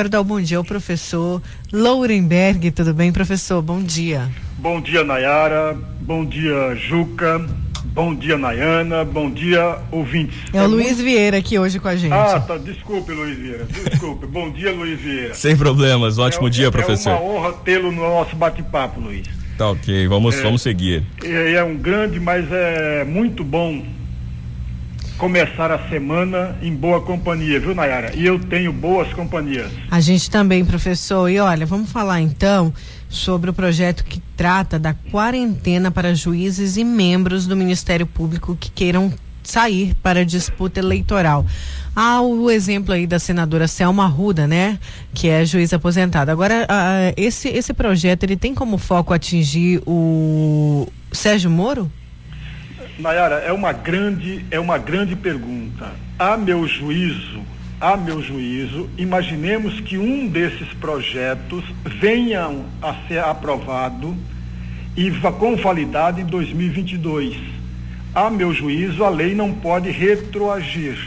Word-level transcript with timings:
Quero 0.00 0.08
dar 0.08 0.22
um 0.22 0.24
bom 0.24 0.40
dia 0.40 0.56
ao 0.56 0.64
professor 0.64 1.42
Lourenberg. 1.70 2.70
Tudo 2.70 2.94
bem, 2.94 3.12
professor? 3.12 3.60
Bom 3.60 3.82
dia. 3.82 4.30
Bom 4.56 4.80
dia, 4.80 5.04
Nayara. 5.04 5.76
Bom 6.00 6.24
dia, 6.24 6.74
Juca. 6.74 7.46
Bom 7.92 8.14
dia, 8.14 8.38
Nayana. 8.38 9.04
Bom 9.04 9.30
dia, 9.30 9.76
ouvintes. 9.90 10.34
É 10.54 10.62
o 10.62 10.66
Luiz 10.68 10.98
Vieira 10.98 11.36
aqui 11.36 11.58
hoje 11.58 11.78
com 11.78 11.88
a 11.88 11.96
gente. 11.96 12.14
Ah, 12.14 12.40
tá. 12.40 12.56
Desculpe, 12.56 13.12
Luiz 13.12 13.36
Vieira. 13.36 13.66
Desculpe. 13.66 14.26
Bom 14.26 14.50
dia, 14.50 14.72
Luiz 14.72 14.98
Vieira. 14.98 15.34
Sem 15.34 15.54
problemas. 15.54 16.16
Ótimo 16.16 16.46
é, 16.46 16.50
dia, 16.50 16.68
é 16.68 16.70
professor. 16.70 17.10
É 17.10 17.16
uma 17.16 17.22
honra 17.22 17.52
tê-lo 17.62 17.92
no 17.92 18.00
nosso 18.00 18.34
bate-papo, 18.34 19.00
Luiz. 19.00 19.26
Tá 19.58 19.68
ok. 19.68 20.08
Vamos, 20.08 20.38
é, 20.38 20.42
vamos 20.42 20.62
seguir. 20.62 21.04
É, 21.22 21.52
é 21.52 21.62
um 21.62 21.76
grande, 21.76 22.18
mas 22.18 22.50
é 22.50 23.04
muito 23.04 23.44
bom 23.44 23.84
começar 25.20 25.70
a 25.70 25.78
semana 25.90 26.56
em 26.62 26.74
boa 26.74 27.02
companhia, 27.02 27.60
viu, 27.60 27.74
Nayara? 27.74 28.16
E 28.16 28.24
eu 28.24 28.38
tenho 28.38 28.72
boas 28.72 29.12
companhias. 29.12 29.70
A 29.90 30.00
gente 30.00 30.30
também, 30.30 30.64
professor. 30.64 31.28
E 31.28 31.38
olha, 31.38 31.66
vamos 31.66 31.92
falar 31.92 32.22
então 32.22 32.72
sobre 33.06 33.50
o 33.50 33.52
projeto 33.52 34.02
que 34.02 34.18
trata 34.34 34.78
da 34.78 34.94
quarentena 34.94 35.90
para 35.90 36.14
juízes 36.14 36.78
e 36.78 36.84
membros 36.84 37.46
do 37.46 37.54
Ministério 37.54 38.06
Público 38.06 38.56
que 38.58 38.70
queiram 38.70 39.12
sair 39.42 39.94
para 40.02 40.24
disputa 40.24 40.80
eleitoral. 40.80 41.44
Há 41.94 42.22
o 42.22 42.50
exemplo 42.50 42.94
aí 42.94 43.06
da 43.06 43.18
senadora 43.18 43.68
Selma 43.68 44.06
Ruda, 44.06 44.46
né, 44.46 44.78
que 45.12 45.28
é 45.28 45.44
juiz 45.44 45.70
aposentada. 45.74 46.32
Agora, 46.32 46.62
uh, 46.64 47.14
esse 47.14 47.48
esse 47.48 47.74
projeto 47.74 48.22
ele 48.22 48.36
tem 48.36 48.54
como 48.54 48.78
foco 48.78 49.12
atingir 49.12 49.82
o 49.86 50.88
Sérgio 51.12 51.50
Moro? 51.50 51.90
Nayara, 53.00 53.36
é 53.36 53.52
uma 53.52 53.72
grande, 53.72 54.44
é 54.50 54.60
uma 54.60 54.76
grande 54.76 55.16
pergunta. 55.16 55.90
A 56.18 56.36
meu 56.36 56.68
juízo, 56.68 57.40
a 57.80 57.96
meu 57.96 58.22
juízo, 58.22 58.90
imaginemos 58.98 59.80
que 59.80 59.96
um 59.96 60.28
desses 60.28 60.68
projetos 60.74 61.64
venha 61.84 62.50
a 62.82 62.94
ser 63.08 63.20
aprovado 63.20 64.14
e 64.96 65.10
com 65.38 65.56
validade 65.56 66.20
em 66.20 66.26
2022. 66.26 67.36
A 68.14 68.28
meu 68.28 68.52
juízo, 68.52 69.02
a 69.02 69.08
lei 69.08 69.34
não 69.34 69.52
pode 69.52 69.90
retroagir. 69.90 70.98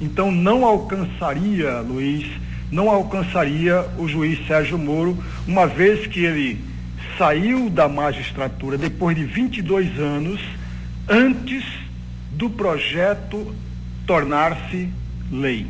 Então 0.00 0.32
não 0.32 0.64
alcançaria, 0.64 1.80
Luiz, 1.80 2.26
não 2.70 2.88
alcançaria 2.88 3.84
o 3.98 4.08
juiz 4.08 4.46
Sérgio 4.46 4.78
Moro, 4.78 5.18
uma 5.46 5.66
vez 5.66 6.06
que 6.06 6.24
ele 6.24 6.58
saiu 7.18 7.68
da 7.68 7.88
magistratura 7.88 8.78
depois 8.78 9.16
de 9.16 9.24
22 9.24 9.98
anos 9.98 10.40
antes 11.08 11.64
do 12.32 12.50
projeto 12.50 13.54
tornar-se 14.06 14.88
lei. 15.32 15.66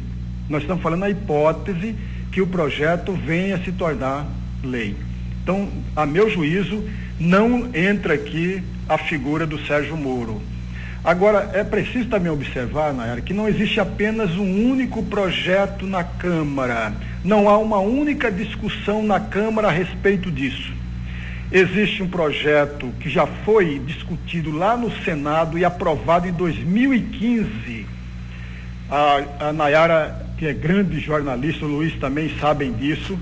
Nós 0.48 0.62
estamos 0.62 0.82
falando 0.82 1.04
a 1.04 1.10
hipótese 1.10 1.94
que 2.32 2.40
o 2.40 2.46
projeto 2.46 3.12
venha 3.12 3.56
a 3.56 3.60
se 3.60 3.72
tornar 3.72 4.26
lei. 4.62 4.96
Então, 5.42 5.68
a 5.96 6.04
meu 6.04 6.28
juízo, 6.28 6.82
não 7.18 7.70
entra 7.74 8.14
aqui 8.14 8.62
a 8.88 8.98
figura 8.98 9.46
do 9.46 9.58
Sérgio 9.66 9.96
Moro. 9.96 10.40
Agora, 11.02 11.50
é 11.54 11.62
preciso 11.62 12.08
também 12.08 12.30
observar, 12.30 12.92
Nayara, 12.92 13.20
que 13.20 13.32
não 13.32 13.48
existe 13.48 13.80
apenas 13.80 14.32
um 14.32 14.70
único 14.70 15.02
projeto 15.04 15.86
na 15.86 16.04
Câmara. 16.04 16.92
Não 17.24 17.48
há 17.48 17.56
uma 17.56 17.78
única 17.78 18.30
discussão 18.30 19.02
na 19.02 19.20
Câmara 19.20 19.68
a 19.68 19.70
respeito 19.70 20.30
disso. 20.30 20.77
Existe 21.50 22.02
um 22.02 22.08
projeto 22.08 22.92
que 23.00 23.08
já 23.08 23.26
foi 23.26 23.78
discutido 23.78 24.50
lá 24.50 24.76
no 24.76 24.90
Senado 25.02 25.56
e 25.56 25.64
aprovado 25.64 26.28
em 26.28 26.32
2015. 26.32 27.86
A, 28.90 29.48
a 29.48 29.52
Nayara, 29.52 30.26
que 30.36 30.46
é 30.46 30.52
grande 30.52 31.00
jornalista, 31.00 31.64
o 31.64 31.68
Luiz 31.68 31.94
também 31.98 32.30
sabem 32.38 32.70
disso. 32.72 33.18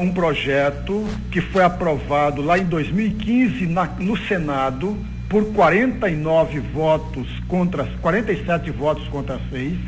um 0.00 0.12
projeto 0.12 1.06
que 1.30 1.40
foi 1.40 1.62
aprovado 1.62 2.42
lá 2.42 2.58
em 2.58 2.64
2015 2.64 3.66
na, 3.66 3.84
no 3.84 4.16
Senado 4.16 4.98
por 5.28 5.52
49 5.52 6.58
votos 6.58 7.28
contra 7.46 7.84
47 8.00 8.72
votos 8.72 9.06
contra 9.06 9.40
6. 9.50 9.78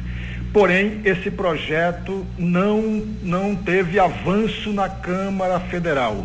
Porém, 0.53 1.01
esse 1.05 1.29
projeto 1.29 2.25
não, 2.39 3.05
não 3.21 3.57
teve 3.57 3.99
avanço 3.99 4.73
na 4.73 4.89
Câmara 4.89 5.59
Federal. 5.59 6.25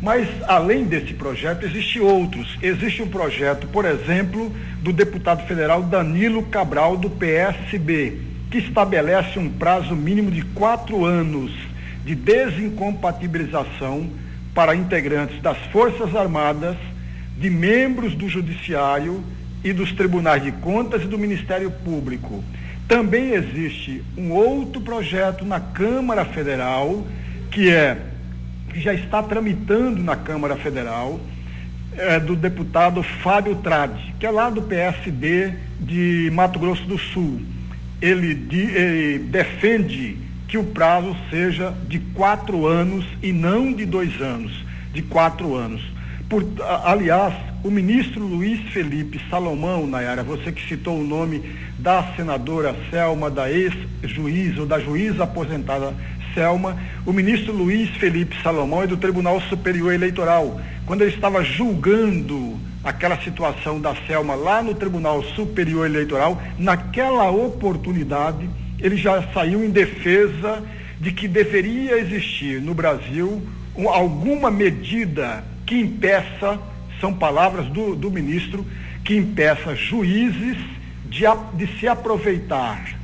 Mas, 0.00 0.26
além 0.46 0.84
desse 0.84 1.12
projeto, 1.12 1.66
existem 1.66 2.00
outros. 2.00 2.58
Existe 2.62 3.02
um 3.02 3.08
projeto, 3.08 3.66
por 3.66 3.84
exemplo, 3.84 4.50
do 4.80 4.92
deputado 4.92 5.46
federal 5.46 5.82
Danilo 5.82 6.42
Cabral, 6.44 6.96
do 6.96 7.10
PSB, 7.10 8.18
que 8.50 8.58
estabelece 8.58 9.38
um 9.38 9.50
prazo 9.50 9.94
mínimo 9.94 10.30
de 10.30 10.42
quatro 10.42 11.04
anos 11.04 11.52
de 12.04 12.14
desincompatibilização 12.14 14.08
para 14.54 14.74
integrantes 14.74 15.40
das 15.42 15.58
Forças 15.70 16.16
Armadas, 16.16 16.76
de 17.38 17.50
membros 17.50 18.14
do 18.14 18.28
Judiciário 18.28 19.22
e 19.62 19.72
dos 19.72 19.92
Tribunais 19.92 20.42
de 20.42 20.50
Contas 20.52 21.02
e 21.02 21.06
do 21.06 21.18
Ministério 21.18 21.70
Público. 21.70 22.42
Também 22.88 23.34
existe 23.34 24.02
um 24.16 24.32
outro 24.32 24.80
projeto 24.80 25.44
na 25.44 25.60
Câmara 25.60 26.24
Federal, 26.24 27.06
que 27.50 27.70
é 27.70 28.09
que 28.70 28.80
já 28.80 28.94
está 28.94 29.22
tramitando 29.22 30.02
na 30.02 30.16
Câmara 30.16 30.56
Federal, 30.56 31.20
é, 31.96 32.20
do 32.20 32.36
deputado 32.36 33.02
Fábio 33.02 33.56
Trade, 33.56 34.14
que 34.18 34.26
é 34.26 34.30
lá 34.30 34.48
do 34.48 34.62
PSD 34.62 35.52
de 35.80 36.30
Mato 36.32 36.58
Grosso 36.58 36.84
do 36.84 36.98
Sul. 36.98 37.40
Ele, 38.00 38.34
de, 38.34 38.60
ele 38.60 39.18
defende 39.18 40.16
que 40.48 40.56
o 40.56 40.64
prazo 40.64 41.16
seja 41.28 41.74
de 41.88 41.98
quatro 41.98 42.66
anos 42.66 43.04
e 43.22 43.32
não 43.32 43.72
de 43.72 43.84
dois 43.84 44.20
anos, 44.20 44.52
de 44.92 45.02
quatro 45.02 45.54
anos. 45.54 45.82
Por, 46.28 46.44
aliás, 46.84 47.34
o 47.62 47.70
ministro 47.70 48.24
Luiz 48.24 48.60
Felipe 48.70 49.20
Salomão, 49.28 49.86
Nayara, 49.86 50.22
você 50.22 50.50
que 50.50 50.66
citou 50.66 50.98
o 50.98 51.06
nome 51.06 51.42
da 51.78 52.02
senadora 52.16 52.74
Selma, 52.90 53.30
da 53.30 53.50
ex-juiz 53.50 54.58
ou 54.58 54.66
da 54.66 54.78
juíza 54.78 55.24
aposentada 55.24 55.92
Selma, 56.34 56.76
o 57.04 57.12
ministro 57.12 57.52
Luiz 57.52 57.90
Felipe 57.90 58.36
Salomão 58.42 58.82
é 58.82 58.86
do 58.86 58.96
Tribunal 58.96 59.40
Superior 59.42 59.92
Eleitoral, 59.92 60.60
quando 60.86 61.02
ele 61.02 61.14
estava 61.14 61.42
julgando 61.42 62.58
aquela 62.82 63.16
situação 63.18 63.80
da 63.80 63.94
Selma 64.06 64.34
lá 64.34 64.62
no 64.62 64.74
Tribunal 64.74 65.22
Superior 65.22 65.86
Eleitoral, 65.86 66.40
naquela 66.58 67.30
oportunidade, 67.30 68.48
ele 68.78 68.96
já 68.96 69.22
saiu 69.34 69.64
em 69.64 69.70
defesa 69.70 70.62
de 71.00 71.12
que 71.12 71.28
deveria 71.28 71.98
existir 71.98 72.60
no 72.60 72.74
Brasil 72.74 73.42
um, 73.76 73.88
alguma 73.88 74.50
medida 74.50 75.44
que 75.66 75.78
impeça, 75.78 76.58
são 77.00 77.14
palavras 77.14 77.66
do, 77.66 77.94
do 77.94 78.10
ministro, 78.10 78.66
que 79.04 79.16
impeça 79.16 79.74
juízes 79.74 80.56
de, 81.06 81.24
de 81.54 81.78
se 81.78 81.88
aproveitar 81.88 82.99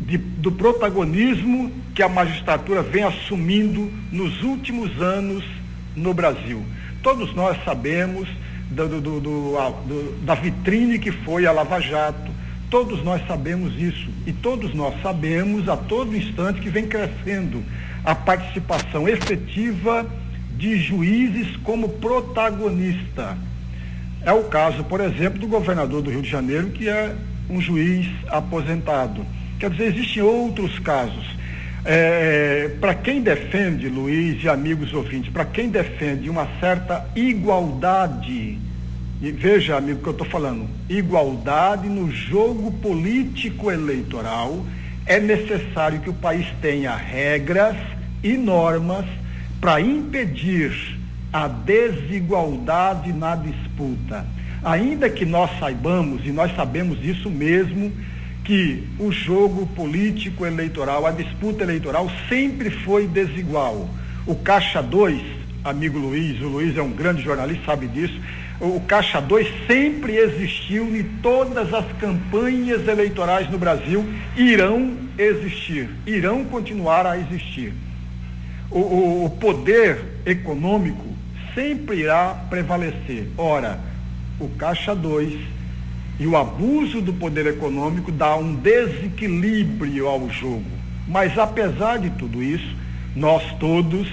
de, 0.00 0.18
do 0.18 0.52
protagonismo 0.52 1.72
que 1.94 2.02
a 2.02 2.08
magistratura 2.08 2.82
vem 2.82 3.04
assumindo 3.04 3.90
nos 4.12 4.42
últimos 4.42 5.00
anos 5.00 5.44
no 5.94 6.12
Brasil. 6.12 6.62
Todos 7.02 7.34
nós 7.34 7.56
sabemos 7.64 8.28
do, 8.70 9.00
do, 9.00 9.20
do, 9.20 10.24
da 10.24 10.34
vitrine 10.34 10.98
que 10.98 11.10
foi 11.10 11.46
a 11.46 11.52
Lava 11.52 11.80
Jato, 11.80 12.30
todos 12.68 13.02
nós 13.02 13.26
sabemos 13.26 13.80
isso 13.80 14.08
e 14.26 14.32
todos 14.32 14.74
nós 14.74 15.00
sabemos 15.02 15.68
a 15.68 15.76
todo 15.76 16.16
instante 16.16 16.60
que 16.60 16.68
vem 16.68 16.86
crescendo 16.86 17.62
a 18.04 18.14
participação 18.14 19.08
efetiva 19.08 20.06
de 20.56 20.76
juízes 20.78 21.56
como 21.58 21.88
protagonista. 21.88 23.36
É 24.22 24.32
o 24.32 24.44
caso, 24.44 24.82
por 24.84 25.00
exemplo, 25.00 25.38
do 25.38 25.46
governador 25.46 26.02
do 26.02 26.10
Rio 26.10 26.22
de 26.22 26.28
Janeiro, 26.28 26.70
que 26.70 26.88
é 26.88 27.14
um 27.48 27.60
juiz 27.60 28.08
aposentado. 28.28 29.24
Quer 29.58 29.70
dizer, 29.70 29.94
existem 29.94 30.22
outros 30.22 30.78
casos. 30.78 31.24
É, 31.84 32.70
para 32.80 32.94
quem 32.94 33.22
defende, 33.22 33.88
Luiz 33.88 34.42
e 34.42 34.48
amigos 34.48 34.92
ouvintes, 34.92 35.32
para 35.32 35.44
quem 35.44 35.68
defende 35.68 36.28
uma 36.28 36.48
certa 36.58 37.06
igualdade, 37.14 38.58
e 39.22 39.30
veja, 39.30 39.76
amigo, 39.76 40.02
que 40.02 40.08
eu 40.08 40.12
estou 40.12 40.26
falando, 40.26 40.68
igualdade 40.88 41.88
no 41.88 42.10
jogo 42.10 42.72
político 42.72 43.70
eleitoral, 43.70 44.64
é 45.06 45.20
necessário 45.20 46.00
que 46.00 46.10
o 46.10 46.14
país 46.14 46.46
tenha 46.60 46.94
regras 46.96 47.76
e 48.22 48.36
normas 48.36 49.06
para 49.60 49.80
impedir 49.80 50.98
a 51.32 51.46
desigualdade 51.46 53.12
na 53.12 53.36
disputa. 53.36 54.26
Ainda 54.64 55.08
que 55.08 55.24
nós 55.24 55.50
saibamos, 55.60 56.26
e 56.26 56.32
nós 56.32 56.54
sabemos 56.56 56.98
isso 57.04 57.30
mesmo, 57.30 57.92
que 58.46 58.86
o 59.00 59.10
jogo 59.10 59.66
político 59.66 60.46
eleitoral, 60.46 61.04
a 61.04 61.10
disputa 61.10 61.64
eleitoral 61.64 62.08
sempre 62.28 62.70
foi 62.70 63.08
desigual. 63.08 63.90
O 64.24 64.36
Caixa 64.36 64.80
2, 64.80 65.20
amigo 65.64 65.98
Luiz, 65.98 66.40
o 66.40 66.46
Luiz 66.46 66.76
é 66.76 66.82
um 66.82 66.92
grande 66.92 67.22
jornalista, 67.22 67.66
sabe 67.66 67.88
disso, 67.88 68.18
o 68.60 68.80
Caixa 68.80 69.20
2 69.20 69.66
sempre 69.66 70.16
existiu 70.16 70.96
em 70.96 71.02
todas 71.20 71.74
as 71.74 71.84
campanhas 71.98 72.86
eleitorais 72.86 73.50
no 73.50 73.58
Brasil, 73.58 74.06
irão 74.36 74.96
existir, 75.18 75.90
irão 76.06 76.44
continuar 76.44 77.04
a 77.04 77.18
existir. 77.18 77.74
O, 78.70 78.78
o, 78.78 79.24
o 79.24 79.30
poder 79.30 80.20
econômico 80.24 81.04
sempre 81.52 81.96
irá 81.98 82.32
prevalecer. 82.48 83.28
Ora, 83.36 83.80
o 84.38 84.48
Caixa 84.50 84.94
2 84.94 85.55
e 86.18 86.26
o 86.26 86.36
abuso 86.36 87.00
do 87.00 87.12
poder 87.12 87.46
econômico 87.46 88.10
dá 88.10 88.36
um 88.36 88.54
desequilíbrio 88.54 90.06
ao 90.06 90.28
jogo. 90.30 90.64
Mas 91.06 91.38
apesar 91.38 91.98
de 91.98 92.10
tudo 92.10 92.42
isso, 92.42 92.74
nós 93.14 93.42
todos, 93.58 94.08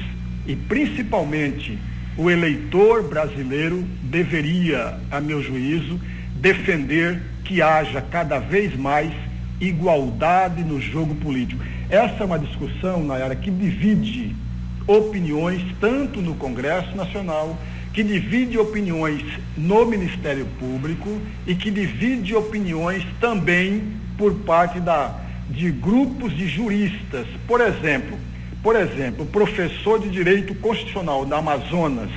e 0.46 0.56
principalmente 0.56 1.78
o 2.18 2.30
eleitor 2.30 3.04
brasileiro, 3.04 3.84
deveria, 4.04 5.00
a 5.10 5.20
meu 5.20 5.42
juízo, 5.42 6.00
defender 6.36 7.22
que 7.44 7.62
haja 7.62 8.02
cada 8.02 8.40
vez 8.40 8.76
mais 8.76 9.12
igualdade 9.60 10.64
no 10.64 10.80
jogo 10.80 11.16
político. 11.16 11.64
Essa 11.90 12.24
é 12.24 12.26
uma 12.26 12.40
discussão, 12.40 13.04
Nayara, 13.04 13.36
que 13.36 13.50
divide 13.50 14.36
opiniões 14.86 15.62
tanto 15.80 16.22
no 16.22 16.36
Congresso 16.36 16.96
Nacional 16.96 17.58
que 17.94 18.04
divide 18.04 18.58
opiniões 18.58 19.24
no 19.56 19.86
Ministério 19.86 20.48
Público 20.60 21.22
e 21.46 21.54
que 21.54 21.70
divide 21.70 22.36
opiniões 22.36 23.06
também 23.22 23.84
por 24.18 24.34
parte 24.40 24.80
da, 24.80 25.20
de 25.50 25.72
grupos 25.72 26.36
de 26.36 26.48
juristas. 26.48 27.28
Por 27.48 27.62
exemplo, 27.62 28.18
por 28.64 28.76
exemplo, 28.76 29.24
o 29.24 29.28
professor 29.28 30.00
de 30.00 30.10
Direito 30.10 30.56
Constitucional 30.56 31.26
da 31.26 31.38
Amazonas, 31.38 32.10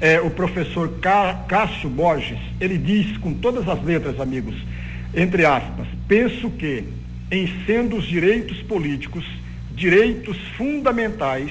é, 0.00 0.20
o 0.20 0.30
professor 0.30 0.98
Cássio 1.46 1.88
Borges, 1.88 2.38
ele 2.60 2.76
diz 2.78 3.16
com 3.18 3.34
todas 3.34 3.68
as 3.68 3.82
letras, 3.84 4.18
amigos, 4.18 4.56
entre 5.14 5.44
aspas, 5.44 5.86
penso 6.08 6.50
que, 6.50 6.84
em 7.30 7.48
sendo 7.66 7.96
os 7.96 8.06
direitos 8.06 8.62
políticos 8.62 9.24
direitos 9.80 10.36
fundamentais 10.58 11.50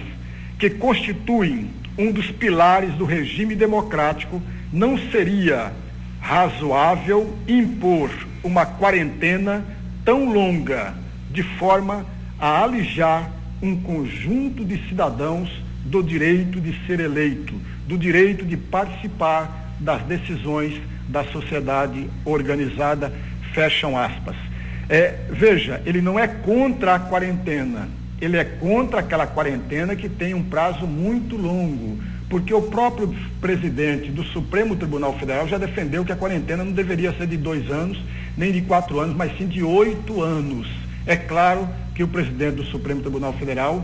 que 0.59 0.69
constituem 0.69 1.67
um 1.99 2.13
dos 2.13 2.31
pilares 2.31 2.93
do 2.93 3.03
regime 3.03 3.53
democrático, 3.53 4.41
não 4.71 4.97
seria 5.11 5.73
razoável 6.21 7.35
impor 7.45 8.09
uma 8.41 8.65
quarentena 8.65 9.65
tão 10.05 10.31
longa, 10.31 10.93
de 11.29 11.43
forma 11.43 12.05
a 12.39 12.63
alijar 12.63 13.29
um 13.61 13.75
conjunto 13.81 14.63
de 14.63 14.77
cidadãos 14.87 15.49
do 15.83 16.01
direito 16.01 16.61
de 16.61 16.73
ser 16.87 17.01
eleito, 17.01 17.53
do 17.85 17.97
direito 17.97 18.45
de 18.45 18.55
participar 18.55 19.75
das 19.77 20.01
decisões 20.03 20.79
da 21.09 21.25
sociedade 21.25 22.09
organizada, 22.23 23.11
fecham 23.53 23.97
aspas. 23.97 24.37
É, 24.87 25.15
veja, 25.29 25.81
ele 25.85 26.01
não 26.01 26.17
é 26.17 26.27
contra 26.27 26.95
a 26.95 26.99
quarentena, 26.99 27.89
ele 28.21 28.37
é 28.37 28.43
contra 28.43 28.99
aquela 28.99 29.25
quarentena 29.25 29.95
que 29.95 30.09
tem 30.09 30.33
um 30.33 30.43
prazo 30.43 30.85
muito 30.85 31.37
longo, 31.37 31.97
porque 32.29 32.53
o 32.53 32.61
próprio 32.63 33.13
presidente 33.41 34.11
do 34.11 34.23
Supremo 34.23 34.75
Tribunal 34.75 35.17
Federal 35.17 35.47
já 35.47 35.57
defendeu 35.57 36.05
que 36.05 36.11
a 36.11 36.15
quarentena 36.15 36.63
não 36.63 36.71
deveria 36.71 37.13
ser 37.13 37.27
de 37.27 37.37
dois 37.37 37.69
anos, 37.71 37.99
nem 38.37 38.51
de 38.51 38.61
quatro 38.61 38.99
anos, 38.99 39.15
mas 39.15 39.37
sim 39.37 39.47
de 39.47 39.63
oito 39.63 40.21
anos. 40.21 40.67
É 41.05 41.15
claro 41.15 41.67
que 41.95 42.03
o 42.03 42.07
presidente 42.07 42.55
do 42.55 42.65
Supremo 42.65 43.01
Tribunal 43.01 43.33
Federal 43.33 43.83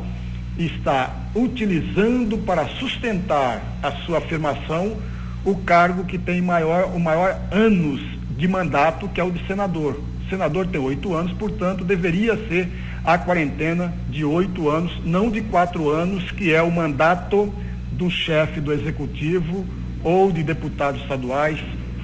está 0.58 1.14
utilizando 1.36 2.38
para 2.38 2.68
sustentar 2.68 3.62
a 3.82 3.92
sua 3.92 4.20
afirmação 4.20 4.98
o 5.44 5.56
cargo 5.58 6.06
que 6.06 6.18
tem 6.18 6.42
maior, 6.42 6.86
o 6.96 7.00
maior 7.00 7.40
anos 7.52 8.02
de 8.38 8.48
mandato, 8.48 9.08
que 9.10 9.22
é 9.22 9.24
o 9.24 9.32
de 9.32 9.46
senador. 9.46 10.00
O 10.26 10.30
senador 10.30 10.68
tem 10.68 10.82
oito 10.82 11.14
anos, 11.14 11.32
portanto, 11.34 11.84
deveria 11.84 12.36
ser 12.48 12.68
a 13.06 13.18
quarentena 13.18 13.94
de 14.10 14.26
oito 14.26 14.70
anos, 14.70 14.92
não 15.06 15.30
de 15.30 15.42
quatro 15.42 15.90
anos, 15.90 16.32
que 16.32 16.54
é 16.54 16.62
o 16.62 16.72
mandato 16.72 17.54
do 17.92 18.10
chefe 18.10 18.60
do 18.60 18.74
executivo 18.74 19.66
ou 20.04 20.32
de 20.32 20.44
deputados 20.44 21.02
estaduais, 21.02 21.60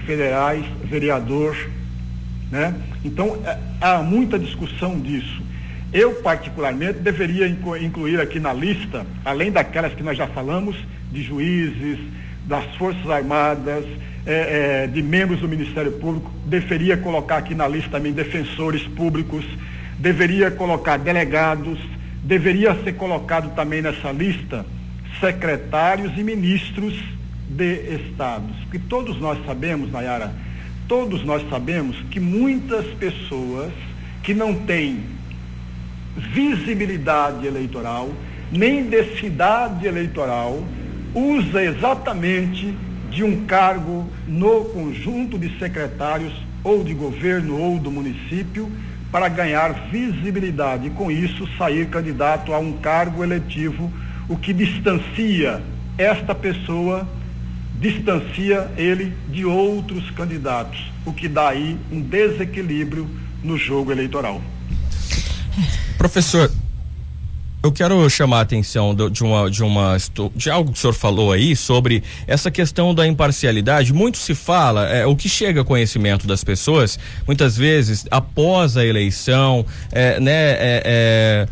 federais, 0.06 0.64
vereador, 0.84 1.56
né? 2.52 2.76
Então, 3.04 3.38
é, 3.46 3.58
há 3.80 3.98
muita 4.04 4.38
discussão 4.38 5.00
disso. 5.00 5.42
Eu, 5.94 6.16
particularmente, 6.16 7.00
deveria 7.00 7.48
incluir 7.48 8.20
aqui 8.20 8.40
na 8.40 8.54
lista, 8.54 9.06
além 9.26 9.52
daquelas 9.52 9.94
que 9.94 10.04
nós 10.04 10.18
já 10.18 10.28
falamos, 10.28 10.76
de 11.12 11.22
juízes, 11.22 12.00
das 12.46 12.64
Forças 12.76 13.10
Armadas, 13.10 13.86
é, 14.26 14.84
é, 14.84 14.88
de 14.88 15.02
membros 15.02 15.40
do 15.40 15.48
Ministério 15.48 15.92
Público, 15.94 16.32
deveria 16.46 16.96
colocar 16.96 17.38
aqui 17.38 17.56
na 17.56 17.68
lista 17.68 17.90
também 17.90 18.14
defensores 18.14 18.84
públicos, 18.84 19.44
deveria 20.02 20.50
colocar 20.50 20.98
delegados, 20.98 21.80
deveria 22.24 22.76
ser 22.84 22.94
colocado 22.94 23.54
também 23.56 23.84
nessa 23.84 24.12
lista 24.12 24.66
secretários 25.20 26.12
e 26.18 26.24
ministros 26.24 26.96
de 27.48 27.96
estados. 27.96 28.56
Porque 28.64 28.80
todos 28.80 29.20
nós 29.20 29.38
sabemos, 29.46 29.92
Nayara, 29.92 30.34
todos 30.88 31.24
nós 31.24 31.48
sabemos 31.50 31.96
que 32.10 32.20
muitas 32.20 32.86
pessoas 32.96 33.72
que 34.24 34.34
não 34.34 34.56
têm 34.56 35.04
visibilidade 36.34 37.46
eleitoral, 37.46 38.10
nem 38.52 38.84
densidade 38.86 39.86
eleitoral, 39.86 40.64
usa 41.14 41.64
exatamente 41.64 42.76
de 43.12 43.24
um 43.24 43.46
cargo 43.46 44.10
no 44.28 44.66
conjunto 44.66 45.38
de 45.38 45.60
secretários 45.60 46.34
ou 46.64 46.84
de 46.84 46.94
governo 46.94 47.60
ou 47.60 47.78
do 47.78 47.92
município 47.92 48.72
para 49.12 49.28
ganhar 49.28 49.90
visibilidade 49.92 50.88
e 50.88 50.90
com 50.90 51.12
isso 51.12 51.48
sair 51.58 51.88
candidato 51.88 52.54
a 52.54 52.60
um 52.60 52.74
cargo 52.74 53.24
eletivo, 53.24 53.92
o 54.30 54.38
que 54.38 54.54
distancia 54.54 55.62
esta 55.98 56.34
pessoa, 56.34 57.08
distancia 57.80 58.72
ele 58.78 59.14
de 59.30 59.44
outros 59.46 60.10
candidatos, 60.12 60.80
o 61.06 61.12
que 61.12 61.28
dá 61.28 61.50
aí 61.50 61.78
um 61.92 62.02
desequilíbrio 62.02 63.10
no 63.44 63.58
jogo 63.58 63.92
eleitoral. 63.92 64.42
Professor, 65.98 66.50
eu 67.64 67.72
quero 67.72 68.10
chamar 68.10 68.40
a 68.40 68.42
atenção 68.42 68.96
de 68.96 69.24
uma, 69.24 69.50
de 69.50 69.64
uma 69.64 69.98
de 70.36 70.50
algo 70.50 70.72
que 70.72 70.78
o 70.78 70.82
senhor 70.82 70.94
falou 70.94 71.32
aí 71.32 71.56
sobre 71.56 72.04
essa 72.26 72.50
questão 72.50 72.94
da 72.94 73.06
imparcialidade. 73.06 73.94
Muito 73.94 74.18
se 74.18 74.34
fala, 74.34 74.88
é, 74.88 75.06
o 75.06 75.16
que 75.16 75.30
chega 75.30 75.62
a 75.62 75.64
conhecimento 75.64 76.26
das 76.26 76.44
pessoas, 76.44 76.98
muitas 77.28 77.56
vezes 77.56 78.06
após 78.10 78.78
a 78.78 78.86
eleição, 78.86 79.64
é, 79.92 80.20
né, 80.20 80.34
é, 80.34 80.82
é 80.86 81.48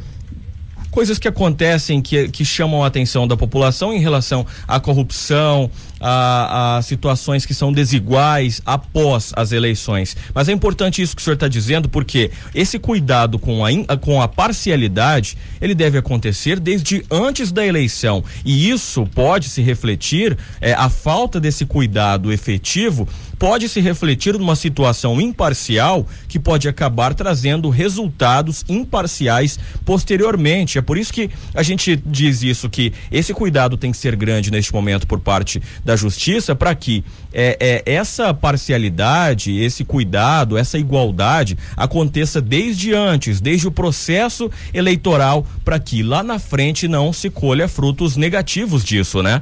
coisas 0.89 1.19
que 1.19 1.27
acontecem 1.27 2.01
que, 2.01 2.27
que 2.29 2.43
chamam 2.43 2.83
a 2.83 2.87
atenção 2.87 3.27
da 3.27 3.37
população 3.37 3.93
em 3.93 3.99
relação 3.99 4.45
à 4.67 4.79
corrupção, 4.79 5.69
a, 5.99 6.77
a, 6.77 6.81
situações 6.81 7.45
que 7.45 7.53
são 7.53 7.71
desiguais 7.71 8.61
após 8.65 9.31
as 9.35 9.51
eleições. 9.51 10.15
Mas 10.33 10.49
é 10.49 10.51
importante 10.51 11.01
isso 11.01 11.15
que 11.15 11.21
o 11.21 11.23
senhor 11.23 11.35
está 11.35 11.47
dizendo, 11.47 11.89
porque 11.89 12.31
esse 12.53 12.79
cuidado 12.79 13.37
com 13.37 13.65
a, 13.65 13.97
com 13.97 14.21
a 14.21 14.27
parcialidade, 14.27 15.37
ele 15.59 15.75
deve 15.75 15.97
acontecer 15.97 16.59
desde 16.59 17.03
antes 17.11 17.51
da 17.51 17.65
eleição. 17.65 18.23
E 18.45 18.69
isso 18.69 19.05
pode 19.13 19.49
se 19.49 19.61
refletir, 19.61 20.37
é, 20.61 20.73
a 20.73 20.89
falta 20.89 21.39
desse 21.39 21.65
cuidado 21.65 22.31
efetivo 22.31 23.07
pode 23.39 23.69
se 23.69 23.79
refletir 23.79 24.37
numa 24.37 24.55
situação 24.55 25.19
imparcial 25.19 26.05
que 26.27 26.37
pode 26.37 26.67
acabar 26.67 27.13
trazendo 27.13 27.69
resultados 27.69 28.65
imparciais 28.67 29.57
posteriormente. 29.85 30.77
É 30.77 30.81
por 30.81 30.97
isso 30.97 31.13
que 31.13 31.29
a 31.55 31.63
gente 31.63 31.95
diz 32.05 32.43
isso, 32.43 32.69
que 32.69 32.91
esse 33.09 33.33
cuidado 33.33 33.77
tem 33.77 33.91
que 33.91 33.97
ser 33.97 34.15
grande 34.15 34.51
neste 34.51 34.73
momento 34.73 35.07
por 35.07 35.21
parte 35.21 35.61
da 35.83 35.95
justiça 35.95 36.53
para 36.53 36.75
que 36.75 37.03
é, 37.33 37.57
é, 37.85 37.93
essa 37.93 38.33
parcialidade, 38.33 39.57
esse 39.57 39.85
cuidado, 39.85 40.57
essa 40.57 40.77
igualdade 40.77 41.57
aconteça 41.77 42.41
desde 42.41 42.93
antes, 42.93 43.39
desde 43.39 43.67
o 43.67 43.71
processo 43.71 44.51
eleitoral, 44.73 45.47
para 45.63 45.79
que 45.79 46.03
lá 46.03 46.21
na 46.21 46.39
frente 46.39 46.87
não 46.87 47.13
se 47.13 47.29
colha 47.29 47.67
frutos 47.67 48.17
negativos 48.17 48.83
disso, 48.83 49.23
né? 49.23 49.41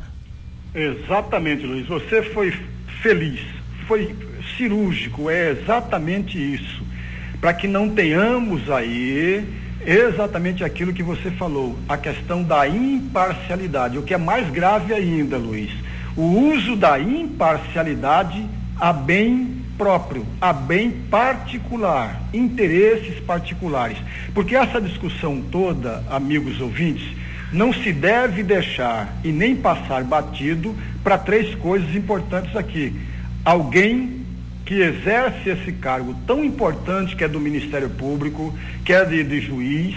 Exatamente, 0.75 1.65
Luiz. 1.65 1.87
Você 1.87 2.21
foi 2.21 2.53
feliz, 3.01 3.39
foi 3.87 4.15
cirúrgico, 4.57 5.29
é 5.29 5.51
exatamente 5.51 6.37
isso. 6.37 6.83
Para 7.39 7.53
que 7.53 7.67
não 7.67 7.89
tenhamos 7.89 8.69
aí 8.69 9.45
exatamente 9.85 10.63
aquilo 10.63 10.93
que 10.93 11.03
você 11.03 11.31
falou, 11.31 11.77
a 11.87 11.97
questão 11.97 12.43
da 12.43 12.67
imparcialidade. 12.67 13.97
O 13.97 14.03
que 14.03 14.13
é 14.13 14.17
mais 14.17 14.49
grave 14.49 14.93
ainda, 14.93 15.37
Luiz, 15.37 15.71
o 16.15 16.23
uso 16.23 16.75
da 16.75 16.99
imparcialidade 16.99 18.43
a 18.79 18.91
bem 18.91 19.63
próprio, 19.77 20.25
a 20.41 20.51
bem 20.51 20.91
particular, 20.91 22.21
interesses 22.33 23.19
particulares. 23.19 23.97
Porque 24.33 24.55
essa 24.55 24.81
discussão 24.81 25.41
toda, 25.51 26.03
amigos 26.09 26.59
ouvintes, 26.59 27.07
não 27.53 27.71
se 27.71 27.93
deve 27.93 28.43
deixar 28.43 29.15
e 29.23 29.31
nem 29.31 29.55
passar 29.55 30.03
batido 30.03 30.75
para 31.03 31.17
três 31.17 31.55
coisas 31.55 31.95
importantes 31.95 32.55
aqui. 32.55 32.93
Alguém 33.43 34.25
que 34.65 34.81
exerce 34.81 35.49
esse 35.49 35.71
cargo 35.71 36.13
tão 36.27 36.43
importante 36.43 37.15
que 37.15 37.23
é 37.23 37.27
do 37.27 37.39
Ministério 37.39 37.89
Público, 37.89 38.53
que 38.83 38.91
é 38.91 39.05
de, 39.05 39.23
de 39.23 39.39
juiz, 39.39 39.95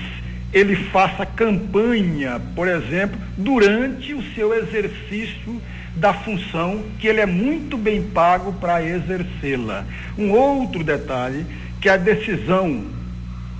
ele 0.53 0.77
faça 0.77 1.27
campanha, 1.27 2.41
por 2.55 2.69
exemplo, 2.69 3.19
durante 3.37 4.15
o 4.15 4.23
seu 4.35 4.55
exercício 4.55 5.61
da 5.97 6.13
função 6.13 6.85
que 6.99 7.07
ele 7.07 7.21
é 7.21 7.27
muito 7.27 7.77
bem 7.77 8.03
pago 8.03 8.53
para 8.55 8.85
exercê-la. 8.85 9.85
Um 10.17 10.31
outro 10.31 10.85
detalhe, 10.85 11.45
que 11.81 11.89
a 11.89 11.97
decisão 11.97 12.85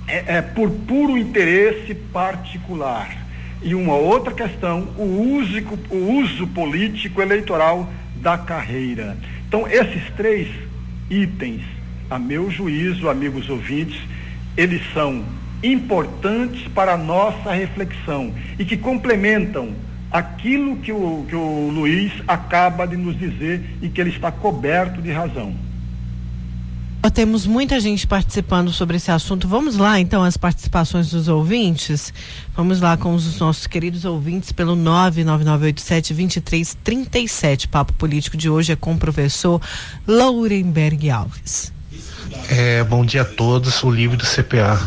é, 0.07 0.37
é, 0.37 0.41
por 0.41 0.69
puro 0.69 1.17
interesse 1.17 1.93
particular. 1.93 3.17
E 3.61 3.75
uma 3.75 3.95
outra 3.95 4.33
questão, 4.33 4.89
o 4.97 5.37
uso, 5.37 5.57
o 5.89 6.19
uso 6.19 6.47
político 6.47 7.21
eleitoral 7.21 7.87
da 8.15 8.37
carreira. 8.37 9.17
Então, 9.51 9.67
esses 9.67 10.09
três 10.15 10.47
itens, 11.09 11.61
a 12.09 12.17
meu 12.17 12.49
juízo, 12.49 13.09
amigos 13.09 13.49
ouvintes, 13.49 13.99
eles 14.55 14.81
são 14.93 15.25
importantes 15.61 16.69
para 16.69 16.93
a 16.93 16.97
nossa 16.97 17.51
reflexão 17.51 18.33
e 18.57 18.63
que 18.63 18.77
complementam 18.77 19.75
aquilo 20.09 20.77
que 20.77 20.93
o, 20.93 21.25
que 21.27 21.35
o 21.35 21.69
Luiz 21.69 22.13
acaba 22.25 22.87
de 22.87 22.95
nos 22.95 23.19
dizer 23.19 23.61
e 23.81 23.89
que 23.89 23.99
ele 23.99 24.11
está 24.11 24.31
coberto 24.31 25.01
de 25.01 25.11
razão. 25.11 25.53
Temos 27.09 27.45
muita 27.45 27.79
gente 27.79 28.07
participando 28.07 28.71
sobre 28.71 28.97
esse 28.97 29.11
assunto. 29.11 29.47
Vamos 29.47 29.75
lá, 29.75 29.99
então, 29.99 30.23
as 30.23 30.37
participações 30.37 31.11
dos 31.11 31.27
ouvintes. 31.27 32.13
Vamos 32.55 32.79
lá 32.79 32.95
com 32.95 33.13
os 33.13 33.39
nossos 33.39 33.67
queridos 33.67 34.05
ouvintes 34.05 34.51
pelo 34.51 34.75
99987-2337. 34.77 37.67
Papo 37.67 37.93
Político 37.93 38.37
de 38.37 38.49
hoje 38.49 38.71
é 38.71 38.75
com 38.75 38.93
o 38.93 38.97
professor 38.97 39.61
Lourenberg 40.07 41.09
Alves. 41.09 41.73
É, 42.49 42.83
bom 42.83 43.05
dia 43.05 43.21
a 43.21 43.25
todos, 43.25 43.83
o 43.83 43.89
livro 43.89 44.17
do 44.17 44.25
CPA. 44.25 44.79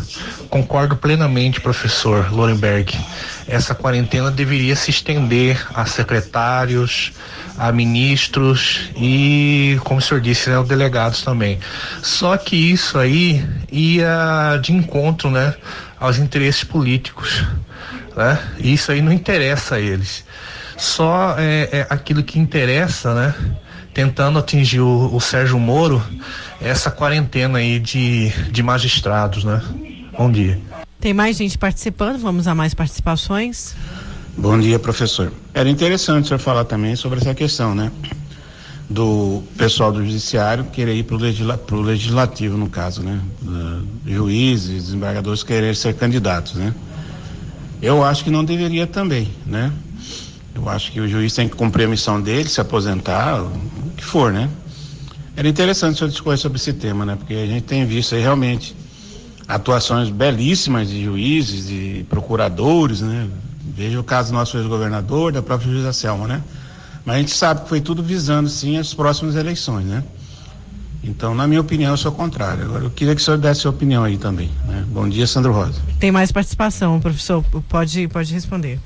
Concordo 0.49 0.97
plenamente, 0.97 1.61
professor 1.61 2.33
Lorenberg. 2.33 2.97
Essa 3.47 3.75
quarentena 3.75 4.31
deveria 4.31 4.77
se 4.77 4.91
estender 4.91 5.67
a 5.75 5.87
secretários, 5.87 7.13
a 7.59 7.73
ministros 7.73 8.91
e, 8.97 9.79
como 9.85 10.01
o 10.01 10.03
senhor 10.03 10.21
disse, 10.21 10.51
né, 10.51 10.63
delegados 10.63 11.23
também. 11.23 11.59
Só 12.03 12.37
que 12.37 12.57
isso 12.57 12.99
aí 12.99 13.45
ia 13.71 14.59
de 14.63 14.73
encontro, 14.73 15.31
né, 15.31 15.55
aos 15.99 16.19
interesses 16.19 16.65
políticos, 16.65 17.45
né? 18.17 18.39
Isso 18.59 18.93
aí 18.93 19.01
não 19.01 19.13
interessa 19.13 19.77
a 19.77 19.81
eles. 19.81 20.25
Só 20.77 21.35
é, 21.39 21.69
é 21.73 21.87
aquilo 21.89 22.23
que 22.23 22.39
interessa, 22.39 23.15
né? 23.15 23.35
Tentando 23.95 24.39
atingir 24.41 24.81
o, 24.81 25.15
o 25.15 25.21
Sérgio 25.21 25.59
Moro, 25.59 26.03
essa 26.61 26.91
quarentena 26.91 27.59
aí 27.59 27.79
de, 27.79 28.29
de 28.51 28.63
magistrados, 28.63 29.45
né? 29.45 29.63
Bom 30.19 30.31
dia. 30.31 30.61
Tem 31.01 31.15
mais 31.15 31.37
gente 31.37 31.57
participando, 31.57 32.19
vamos 32.19 32.49
a 32.49 32.55
mais 32.55 32.75
participações. 32.75 33.77
Bom 34.37 34.59
dia, 34.59 34.79
professor. 34.79 35.33
Era 35.53 35.69
interessante 35.69 36.25
o 36.25 36.29
senhor 36.29 36.41
falar 36.41 36.65
também 36.65 36.97
sobre 36.97 37.21
essa 37.21 37.35
questão, 37.35 37.75
né? 37.75 37.93
Do 38.91 39.43
pessoal 39.57 39.93
do 39.93 40.05
judiciário 40.05 40.65
querer 40.65 40.95
ir 40.95 41.05
para 41.05 41.15
o 41.15 41.19
legisla 41.19 41.61
legislativo, 41.71 42.57
no 42.57 42.69
caso, 42.69 43.03
né? 43.03 43.21
Uh, 43.43 43.87
juízes, 44.07 44.87
desembargadores 44.87 45.45
querer 45.45 45.77
ser 45.77 45.95
candidatos, 45.95 46.55
né? 46.55 46.75
Eu 47.81 48.03
acho 48.03 48.25
que 48.25 48.31
não 48.31 48.45
deveria 48.45 48.87
também, 48.87 49.31
né? 49.47 49.73
Eu 50.55 50.69
acho 50.69 50.91
que 50.91 51.01
o 51.01 51.09
juiz 51.09 51.33
tem 51.35 51.49
que 51.49 51.57
cumprir 51.57 51.85
a 51.85 51.89
missão 51.89 52.21
dele, 52.21 52.49
se 52.49 52.61
aposentar, 52.61 53.45
que 54.05 54.11
for, 54.11 54.33
né? 54.33 54.49
Era 55.37 55.49
interessante 55.49 55.95
o 55.95 55.99
senhor 55.99 56.11
discorrer 56.11 56.39
sobre 56.39 56.59
esse 56.59 56.73
tema, 56.73 57.05
né? 57.05 57.17
Porque 57.17 57.35
a 57.35 57.47
gente 57.47 57.63
tem 57.63 57.85
visto 57.85 58.15
aí 58.15 58.21
realmente 58.21 58.77
atuações 59.49 60.11
belíssimas 60.11 60.89
de 60.89 61.03
juízes, 61.03 61.67
de 61.67 62.07
procuradores, 62.09 63.01
né? 63.01 63.29
Veja 63.77 63.99
o 63.99 64.05
caso 64.05 64.31
do 64.31 64.35
nosso 64.35 64.57
ex-governador, 64.57 65.33
da 65.33 65.43
própria 65.43 65.71
juíza 65.71 65.93
Selma, 65.93 66.29
né? 66.29 66.43
Mas 67.05 67.17
a 67.17 67.19
gente 67.19 67.33
sabe 67.33 67.63
que 67.63 67.69
foi 67.69 67.81
tudo 67.81 68.03
visando, 68.03 68.49
sim, 68.49 68.79
as 68.79 68.95
próximas 68.95 69.35
eleições, 69.35 69.87
né? 69.87 70.05
Então, 71.03 71.35
na 71.35 71.47
minha 71.47 71.61
opinião, 71.61 71.93
eu 71.93 71.97
sou 71.97 72.13
contrário. 72.13 72.65
Agora, 72.65 72.85
eu 72.85 72.91
queria 72.91 73.15
que 73.15 73.21
o 73.21 73.25
senhor 73.25 73.37
desse 73.37 73.63
sua 73.63 73.71
opinião 73.71 74.05
aí 74.05 74.17
também. 74.17 74.51
Né? 74.67 74.85
Bom 74.89 75.07
dia, 75.07 75.27
Sandro 75.27 75.53
Rosa. 75.53 75.79
Tem 75.99 76.11
mais 76.11 76.33
participação, 76.33 76.99
professor. 76.99 77.45
Pode, 77.69 78.09
pode 78.09 78.33
responder. 78.33 78.81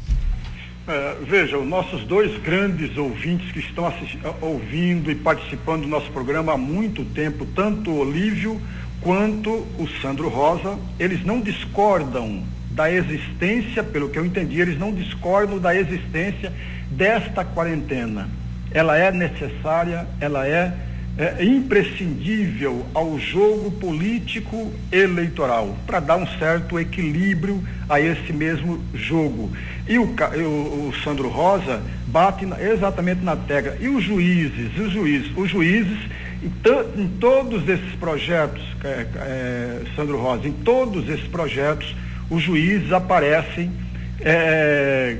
É, 0.88 1.16
veja, 1.20 1.58
os 1.58 1.68
nossos 1.68 2.02
dois 2.04 2.40
grandes 2.40 2.96
ouvintes 2.96 3.52
que 3.52 3.58
estão 3.58 3.92
ouvindo 4.40 5.10
e 5.10 5.14
participando 5.14 5.82
do 5.82 5.88
nosso 5.88 6.10
programa 6.10 6.54
há 6.54 6.56
muito 6.56 7.04
tempo, 7.04 7.44
tanto 7.54 7.90
o 7.90 7.98
Olívio 7.98 8.58
quanto 9.02 9.50
o 9.50 9.86
Sandro 10.00 10.30
Rosa, 10.30 10.78
eles 10.98 11.22
não 11.26 11.42
discordam 11.42 12.42
da 12.70 12.90
existência, 12.90 13.82
pelo 13.82 14.08
que 14.08 14.18
eu 14.18 14.24
entendi, 14.24 14.58
eles 14.58 14.78
não 14.78 14.90
discordam 14.90 15.58
da 15.58 15.76
existência 15.76 16.50
desta 16.90 17.44
quarentena. 17.44 18.26
Ela 18.70 18.96
é 18.96 19.12
necessária, 19.12 20.06
ela 20.18 20.48
é, 20.48 20.72
é 21.18 21.44
imprescindível 21.44 22.86
ao 22.94 23.18
jogo 23.18 23.72
político 23.72 24.72
eleitoral, 24.92 25.76
para 25.86 25.98
dar 25.98 26.16
um 26.16 26.26
certo 26.38 26.78
equilíbrio 26.78 27.62
a 27.88 28.00
esse 28.00 28.32
mesmo 28.32 28.80
jogo. 28.94 29.50
E 29.88 29.98
o, 29.98 30.04
o, 30.04 30.88
o 30.88 30.94
Sandro 31.02 31.28
Rosa 31.28 31.82
bate 32.06 32.46
na, 32.46 32.62
exatamente 32.62 33.24
na 33.24 33.34
tecla. 33.34 33.76
E 33.80 33.88
os 33.88 34.04
juízes, 34.04 34.78
os 34.78 34.92
juízes, 34.92 35.32
os 35.36 35.50
juízes 35.50 35.98
então, 36.42 36.84
em 36.96 37.08
todos 37.08 37.68
esses 37.68 37.94
projetos, 37.96 38.62
é, 38.84 39.06
é, 39.16 39.82
Sandro 39.96 40.20
Rosa, 40.20 40.46
em 40.46 40.52
todos 40.52 41.08
esses 41.08 41.26
projetos, 41.26 41.94
os 42.30 42.42
juízes 42.42 42.92
aparecem 42.92 43.72
é, 44.20 45.16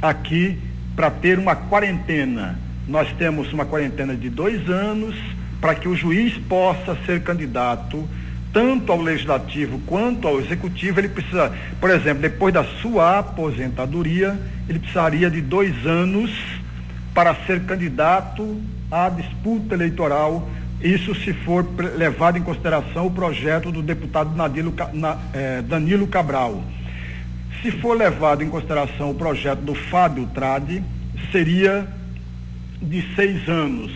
aqui 0.00 0.56
para 0.94 1.10
ter 1.10 1.38
uma 1.38 1.56
quarentena. 1.56 2.58
Nós 2.86 3.10
temos 3.12 3.52
uma 3.52 3.64
quarentena 3.64 4.14
de 4.14 4.28
dois 4.28 4.68
anos 4.68 5.16
para 5.60 5.74
que 5.74 5.88
o 5.88 5.96
juiz 5.96 6.36
possa 6.48 6.96
ser 7.06 7.22
candidato 7.22 8.06
tanto 8.52 8.92
ao 8.92 9.00
legislativo 9.00 9.80
quanto 9.86 10.28
ao 10.28 10.38
executivo. 10.38 11.00
Ele 11.00 11.08
precisa, 11.08 11.52
por 11.80 11.90
exemplo, 11.90 12.22
depois 12.22 12.54
da 12.54 12.62
sua 12.62 13.18
aposentadoria, 13.18 14.38
ele 14.68 14.78
precisaria 14.78 15.30
de 15.30 15.40
dois 15.40 15.86
anos 15.86 16.30
para 17.12 17.34
ser 17.46 17.64
candidato 17.64 18.60
à 18.90 19.08
disputa 19.08 19.74
eleitoral, 19.74 20.48
isso 20.82 21.14
se 21.14 21.32
for 21.32 21.66
levado 21.96 22.36
em 22.36 22.42
consideração 22.42 23.06
o 23.06 23.10
projeto 23.10 23.72
do 23.72 23.80
deputado 23.80 24.32
eh, 25.32 25.62
Danilo 25.62 26.06
Cabral. 26.06 26.62
Se 27.62 27.70
for 27.70 27.96
levado 27.96 28.42
em 28.42 28.50
consideração 28.50 29.10
o 29.10 29.14
projeto 29.14 29.60
do 29.60 29.74
Fábio 29.74 30.26
Trade, 30.34 30.82
seria 31.32 31.88
de 32.84 33.14
seis 33.14 33.48
anos. 33.48 33.92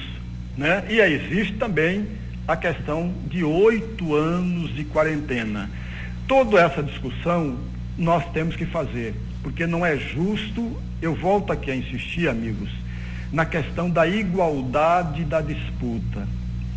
Né? 0.56 0.84
E 0.88 1.00
existe 1.00 1.54
também 1.54 2.06
a 2.46 2.56
questão 2.56 3.12
de 3.28 3.44
oito 3.44 4.14
anos 4.14 4.74
de 4.74 4.84
quarentena. 4.84 5.70
Toda 6.26 6.60
essa 6.60 6.82
discussão 6.82 7.58
nós 7.96 8.24
temos 8.32 8.56
que 8.56 8.66
fazer, 8.66 9.14
porque 9.42 9.66
não 9.66 9.84
é 9.84 9.96
justo, 9.96 10.76
eu 11.00 11.14
volto 11.14 11.52
aqui 11.52 11.70
a 11.70 11.76
insistir, 11.76 12.28
amigos, 12.28 12.70
na 13.32 13.44
questão 13.44 13.90
da 13.90 14.06
igualdade 14.06 15.24
da 15.24 15.40
disputa. 15.40 16.26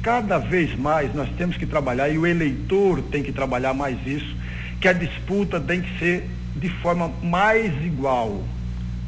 Cada 0.01 0.37
vez 0.37 0.77
mais 0.77 1.13
nós 1.13 1.29
temos 1.37 1.57
que 1.57 1.65
trabalhar, 1.65 2.09
e 2.09 2.17
o 2.17 2.25
eleitor 2.25 3.01
tem 3.03 3.23
que 3.23 3.31
trabalhar 3.31 3.73
mais 3.73 3.97
isso, 4.05 4.35
que 4.79 4.87
a 4.87 4.93
disputa 4.93 5.59
tem 5.59 5.81
que 5.81 5.99
ser 5.99 6.27
de 6.55 6.69
forma 6.69 7.11
mais 7.21 7.71
igual. 7.85 8.43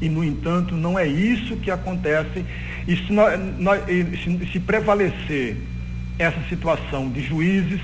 E, 0.02 0.10
no 0.10 0.24
entanto, 0.24 0.76
não 0.76 0.98
é 0.98 1.08
isso 1.08 1.56
que 1.58 1.72
acontece. 1.72 2.46
E 2.88 2.96
se, 2.96 3.14
nós, 3.14 3.40
nós, 3.58 3.84
se, 3.86 4.52
se 4.52 4.60
prevalecer 4.60 5.58
essa 6.20 6.40
situação 6.50 7.10
de 7.10 7.22
juízes 7.22 7.80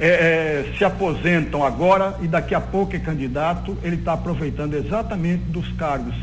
é, 0.00 0.06
é, 0.08 0.74
se 0.76 0.84
aposentam 0.84 1.64
agora 1.64 2.18
e 2.22 2.26
daqui 2.26 2.54
a 2.54 2.60
pouco 2.60 2.96
é 2.96 2.98
candidato, 2.98 3.76
ele 3.82 3.96
está 3.96 4.14
aproveitando 4.14 4.74
exatamente 4.74 5.44
dos 5.44 5.70
cargos 5.72 6.14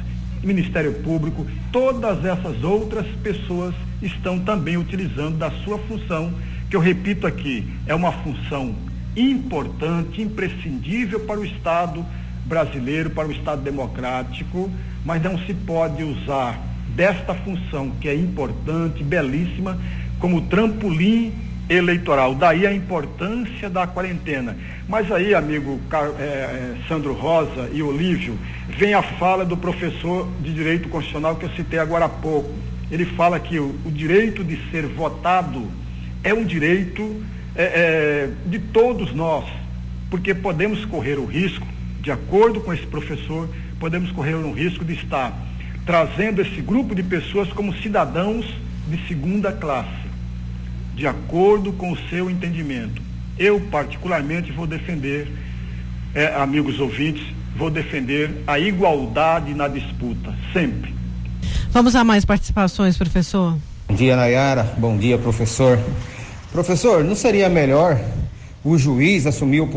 Ministério 0.44 0.94
Público, 1.02 1.46
todas 1.72 2.24
essas 2.24 2.64
outras 2.64 3.06
pessoas 3.22 3.76
estão 4.02 4.40
também 4.40 4.78
utilizando 4.78 5.38
da 5.38 5.52
sua 5.64 5.78
função, 5.80 6.34
que 6.70 6.76
eu 6.76 6.80
repito 6.80 7.28
aqui, 7.28 7.68
é 7.86 7.94
uma 7.94 8.12
função 8.12 8.74
importante, 9.16 10.22
imprescindível 10.22 11.20
para 11.22 11.40
o 11.40 11.46
Estado 11.46 12.06
brasileiro, 12.46 13.10
para 13.10 13.28
o 13.28 13.32
Estado 13.32 13.62
democrático, 13.62 14.72
mas 15.04 15.22
não 15.22 15.38
se 15.40 15.54
pode 15.54 16.04
usar 16.04 16.69
desta 16.96 17.34
função 17.34 17.92
que 18.02 18.08
é 18.08 18.16
importante, 18.16 19.04
belíssima, 19.04 19.78
como 20.20 20.42
trampolim 20.42 21.34
eleitoral. 21.70 22.34
Daí 22.34 22.66
a 22.66 22.74
importância 22.74 23.70
da 23.70 23.86
quarentena. 23.86 24.58
Mas 24.88 25.12
aí, 25.12 25.36
amigo 25.36 25.80
é, 26.20 26.76
Sandro 26.88 27.14
Rosa 27.14 27.70
e 27.72 27.82
Olívio, 27.84 28.38
vem 28.68 28.94
a 28.94 29.04
fala 29.04 29.46
do 29.46 29.56
professor 29.56 30.28
de 30.42 30.54
Direito 30.54 30.90
Constitucional 30.90 31.36
que 31.36 31.46
eu 31.46 31.52
citei 31.52 31.80
agora 31.80 32.06
há 32.06 32.10
pouco. 32.10 32.52
Ele 32.92 33.06
fala 33.06 33.40
que 33.40 33.60
o, 33.60 33.76
o 33.86 33.92
direito 33.92 34.44
de 34.44 34.60
ser 34.72 34.88
votado 34.88 35.68
é 36.24 36.34
um 36.34 36.44
direito 36.44 37.24
é, 37.56 37.64
é, 37.64 38.30
de 38.48 38.60
todos 38.60 39.14
nós, 39.14 39.46
porque 40.10 40.34
podemos 40.34 40.84
correr 40.86 41.20
o 41.20 41.26
risco, 41.26 41.68
de 42.02 42.12
acordo 42.12 42.62
com 42.62 42.74
esse 42.74 42.88
professor, 42.88 43.48
podemos 43.80 44.12
correr 44.12 44.34
o 44.34 44.52
risco 44.52 44.84
de 44.84 44.94
estar 44.94 45.34
trazendo 45.86 46.42
esse 46.42 46.62
grupo 46.62 46.94
de 46.94 47.04
pessoas 47.04 47.52
como 47.54 47.74
cidadãos 47.78 48.46
de 48.88 49.08
segunda 49.08 49.52
classe 49.52 50.10
de 51.00 51.08
acordo 51.08 51.72
com 51.72 51.94
o 51.94 51.98
seu 52.10 52.30
entendimento. 52.30 53.02
Eu, 53.38 53.62
particularmente, 53.72 54.52
vou 54.52 54.68
defender, 54.68 55.32
é, 56.14 56.36
amigos 56.36 56.78
ouvintes, 56.78 57.26
vou 57.56 57.70
defender 57.70 58.44
a 58.46 58.60
igualdade 58.60 59.54
na 59.54 59.70
disputa, 59.70 60.36
sempre. 60.52 60.94
Vamos 61.72 61.96
a 61.96 62.04
mais 62.04 62.26
participações, 62.26 62.98
professor. 62.98 63.58
Bom 63.88 63.96
dia, 63.96 64.18
Nayara. 64.18 64.64
Bom 64.78 64.98
dia, 64.98 65.18
professor. 65.18 65.80
Professor, 66.52 67.02
não 67.02 67.16
seria 67.16 67.48
melhor 67.48 67.98
o 68.64 68.78
juiz 68.78 69.26
assumir 69.26 69.62
o 69.62 69.70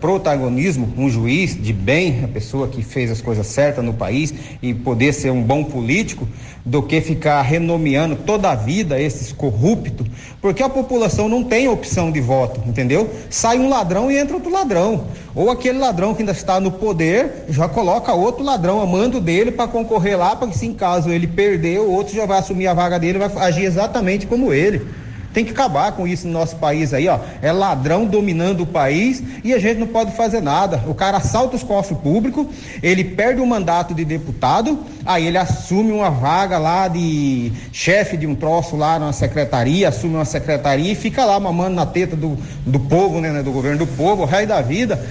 protagonismo, 0.00 0.92
um 0.96 1.10
juiz 1.10 1.60
de 1.60 1.72
bem, 1.72 2.22
a 2.24 2.28
pessoa 2.28 2.68
que 2.68 2.82
fez 2.82 3.10
as 3.10 3.20
coisas 3.20 3.46
certas 3.46 3.84
no 3.84 3.92
país 3.92 4.32
e 4.62 4.72
poder 4.72 5.12
ser 5.12 5.30
um 5.30 5.42
bom 5.42 5.64
político, 5.64 6.28
do 6.64 6.82
que 6.82 7.00
ficar 7.00 7.40
renomeando 7.42 8.14
toda 8.14 8.50
a 8.50 8.54
vida 8.54 9.00
esses 9.00 9.32
corruptos, 9.32 10.06
porque 10.40 10.62
a 10.62 10.68
população 10.68 11.28
não 11.28 11.42
tem 11.42 11.66
opção 11.66 12.12
de 12.12 12.20
voto, 12.20 12.60
entendeu? 12.66 13.08
Sai 13.30 13.58
um 13.58 13.70
ladrão 13.70 14.10
e 14.10 14.18
entra 14.18 14.34
outro 14.34 14.52
ladrão. 14.52 15.06
Ou 15.34 15.50
aquele 15.50 15.78
ladrão 15.78 16.14
que 16.14 16.20
ainda 16.20 16.32
está 16.32 16.60
no 16.60 16.70
poder 16.70 17.46
já 17.48 17.68
coloca 17.68 18.12
outro 18.12 18.44
ladrão 18.44 18.82
a 18.82 18.86
mando 18.86 19.18
dele 19.18 19.50
para 19.50 19.66
concorrer 19.66 20.18
lá, 20.18 20.36
para 20.36 20.48
que 20.48 20.58
se 20.58 20.66
em 20.66 20.74
caso 20.74 21.10
ele 21.10 21.26
perder, 21.26 21.80
o 21.80 21.90
outro 21.90 22.14
já 22.14 22.26
vai 22.26 22.38
assumir 22.38 22.66
a 22.66 22.74
vaga 22.74 22.98
dele 22.98 23.18
vai 23.18 23.30
agir 23.36 23.64
exatamente 23.64 24.26
como 24.26 24.52
ele. 24.52 24.86
Tem 25.32 25.44
que 25.44 25.50
acabar 25.50 25.92
com 25.92 26.06
isso 26.06 26.26
no 26.26 26.32
nosso 26.32 26.56
país 26.56 26.94
aí, 26.94 27.06
ó. 27.06 27.18
É 27.42 27.52
ladrão 27.52 28.06
dominando 28.06 28.62
o 28.62 28.66
país 28.66 29.22
e 29.44 29.52
a 29.52 29.58
gente 29.58 29.78
não 29.78 29.86
pode 29.86 30.16
fazer 30.16 30.40
nada. 30.40 30.82
O 30.86 30.94
cara 30.94 31.18
assalta 31.18 31.56
os 31.56 31.62
cofres 31.62 31.98
públicos, 31.98 32.46
ele 32.82 33.04
perde 33.04 33.40
o 33.40 33.46
mandato 33.46 33.94
de 33.94 34.04
deputado, 34.04 34.78
aí 35.04 35.26
ele 35.26 35.36
assume 35.36 35.92
uma 35.92 36.10
vaga 36.10 36.58
lá 36.58 36.88
de 36.88 37.52
chefe 37.72 38.16
de 38.16 38.26
um 38.26 38.34
troço 38.34 38.76
lá 38.76 38.98
na 38.98 39.12
secretaria, 39.12 39.88
assume 39.88 40.14
uma 40.14 40.24
secretaria 40.24 40.92
e 40.92 40.94
fica 40.94 41.24
lá 41.24 41.38
mamando 41.38 41.76
na 41.76 41.86
teta 41.86 42.16
do, 42.16 42.36
do 42.66 42.80
povo, 42.80 43.20
né, 43.20 43.42
do 43.42 43.52
governo 43.52 43.78
do 43.78 43.86
povo, 43.86 44.22
o 44.22 44.26
rei 44.26 44.46
da 44.46 44.60
vida. 44.60 45.04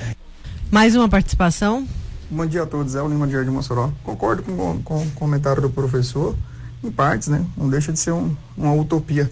Mais 0.71 0.95
uma 0.95 1.07
participação? 1.07 1.87
Bom 2.29 2.45
dia 2.45 2.63
a 2.63 2.65
todos, 2.65 2.95
é 2.95 3.01
o 3.01 3.07
Lima 3.07 3.25
de 3.27 3.37
Mossoró. 3.49 3.89
Concordo 4.03 4.43
com, 4.43 4.81
com 4.83 4.97
o 4.97 5.11
comentário 5.11 5.61
do 5.61 5.69
professor, 5.69 6.35
em 6.83 6.91
partes, 6.91 7.29
né? 7.29 7.45
Não 7.55 7.69
deixa 7.69 7.93
de 7.93 7.99
ser 7.99 8.11
um, 8.11 8.35
uma 8.57 8.73
utopia 8.73 9.31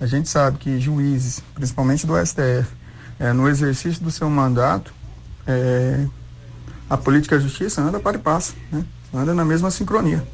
a 0.00 0.06
gente 0.06 0.28
sabe 0.30 0.56
que 0.56 0.80
juízes, 0.80 1.42
principalmente 1.54 2.06
do 2.06 2.14
STF, 2.16 2.66
é, 3.18 3.34
no 3.34 3.46
exercício 3.46 4.02
do 4.02 4.10
seu 4.10 4.30
mandato, 4.30 4.94
é, 5.46 6.06
a 6.88 6.96
política 6.96 7.36
da 7.36 7.42
justiça 7.42 7.82
anda 7.82 8.00
para 8.00 8.16
e 8.16 8.20
passa, 8.20 8.54
né? 8.72 8.82
anda 9.12 9.34
na 9.34 9.44
mesma 9.44 9.70
sincronia. 9.70 10.26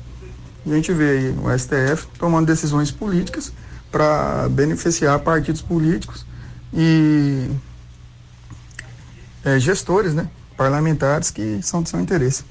E 0.65 0.73
a 0.73 0.77
gente 0.77 0.93
vê 0.93 1.11
aí 1.11 1.31
o 1.31 1.59
STF 1.59 2.07
tomando 2.17 2.47
decisões 2.47 2.93
políticas 2.93 3.53
para 3.91 4.49
beneficiar 4.49 5.19
partidos 5.19 5.61
políticos 5.61 6.25
e 6.73 7.51
é, 9.45 9.59
gestores, 9.59 10.15
né? 10.15 10.29
parlamentares 10.57 11.31
que 11.31 11.61
são 11.61 11.83
de 11.83 11.89
seu 11.89 12.01
interesse. 12.01 12.45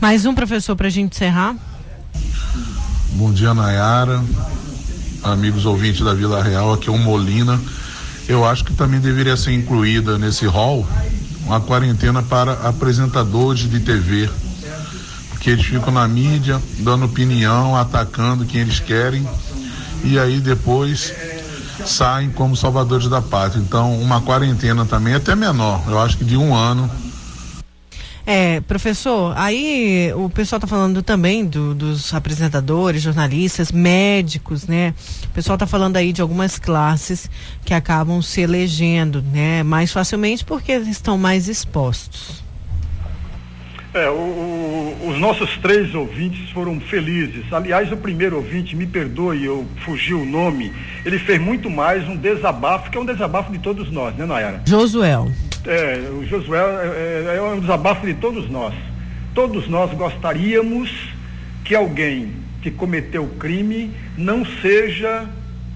Mais 0.00 0.24
um 0.24 0.34
professor 0.34 0.74
para 0.74 0.86
a 0.86 0.90
gente 0.90 1.14
encerrar. 1.14 1.54
Bom 3.12 3.32
dia, 3.32 3.52
Nayara 3.52 4.22
amigos 5.22 5.66
ouvintes 5.66 6.04
da 6.04 6.14
Vila 6.14 6.42
Real, 6.42 6.72
aqui 6.72 6.88
é 6.88 6.92
o 6.92 6.98
Molina. 6.98 7.60
Eu 8.28 8.44
acho 8.44 8.64
que 8.64 8.74
também 8.74 9.00
deveria 9.00 9.36
ser 9.36 9.52
incluída 9.52 10.18
nesse 10.18 10.46
hall 10.46 10.86
uma 11.44 11.60
quarentena 11.60 12.22
para 12.22 12.52
apresentadores 12.68 13.70
de 13.70 13.80
TV, 13.80 14.28
porque 15.30 15.50
eles 15.50 15.64
ficam 15.64 15.92
na 15.92 16.06
mídia 16.06 16.60
dando 16.80 17.06
opinião, 17.06 17.74
atacando 17.74 18.44
quem 18.44 18.60
eles 18.60 18.80
querem 18.80 19.26
e 20.04 20.18
aí 20.18 20.40
depois 20.40 21.12
saem 21.86 22.28
como 22.30 22.56
salvadores 22.56 23.08
da 23.08 23.22
pátria. 23.22 23.60
Então, 23.60 23.98
uma 23.98 24.20
quarentena 24.20 24.84
também 24.84 25.14
até 25.14 25.34
menor, 25.34 25.82
eu 25.88 25.98
acho 25.98 26.18
que 26.18 26.24
de 26.24 26.36
um 26.36 26.54
ano 26.54 26.90
é, 28.30 28.60
professor, 28.60 29.32
aí 29.38 30.12
o 30.14 30.28
pessoal 30.28 30.58
está 30.58 30.66
falando 30.66 31.02
também 31.02 31.46
do, 31.46 31.74
dos 31.74 32.12
apresentadores, 32.12 33.00
jornalistas, 33.00 33.72
médicos, 33.72 34.66
né? 34.66 34.92
O 35.24 35.28
pessoal 35.28 35.54
está 35.54 35.66
falando 35.66 35.96
aí 35.96 36.12
de 36.12 36.20
algumas 36.20 36.58
classes 36.58 37.30
que 37.64 37.72
acabam 37.72 38.20
se 38.20 38.42
elegendo, 38.42 39.22
né? 39.22 39.62
Mais 39.62 39.90
facilmente 39.90 40.44
porque 40.44 40.72
estão 40.72 41.16
mais 41.16 41.48
expostos. 41.48 42.44
É, 43.94 44.10
o, 44.10 44.12
o, 44.12 45.08
os 45.08 45.18
nossos 45.18 45.56
três 45.62 45.94
ouvintes 45.94 46.50
foram 46.50 46.78
felizes. 46.80 47.50
Aliás, 47.50 47.90
o 47.90 47.96
primeiro 47.96 48.36
ouvinte, 48.36 48.76
me 48.76 48.86
perdoe, 48.86 49.42
eu 49.42 49.66
fugi 49.86 50.12
o 50.12 50.26
nome, 50.26 50.70
ele 51.02 51.18
fez 51.18 51.40
muito 51.40 51.70
mais 51.70 52.06
um 52.06 52.14
desabafo, 52.14 52.90
que 52.90 52.98
é 52.98 53.00
um 53.00 53.06
desabafo 53.06 53.50
de 53.50 53.58
todos 53.58 53.90
nós, 53.90 54.14
né, 54.16 54.26
Nayara? 54.26 54.60
Josuel. 54.66 55.32
É, 55.66 56.10
o 56.10 56.24
Josué 56.26 56.58
é, 56.58 57.34
é, 57.34 57.36
é 57.36 57.42
um 57.42 57.60
desabafo 57.60 58.06
de 58.06 58.14
todos 58.14 58.48
nós. 58.48 58.74
Todos 59.34 59.68
nós 59.68 59.92
gostaríamos 59.92 60.90
que 61.64 61.74
alguém 61.74 62.32
que 62.62 62.70
cometeu 62.70 63.26
crime 63.38 63.90
não 64.16 64.44
seja 64.62 65.28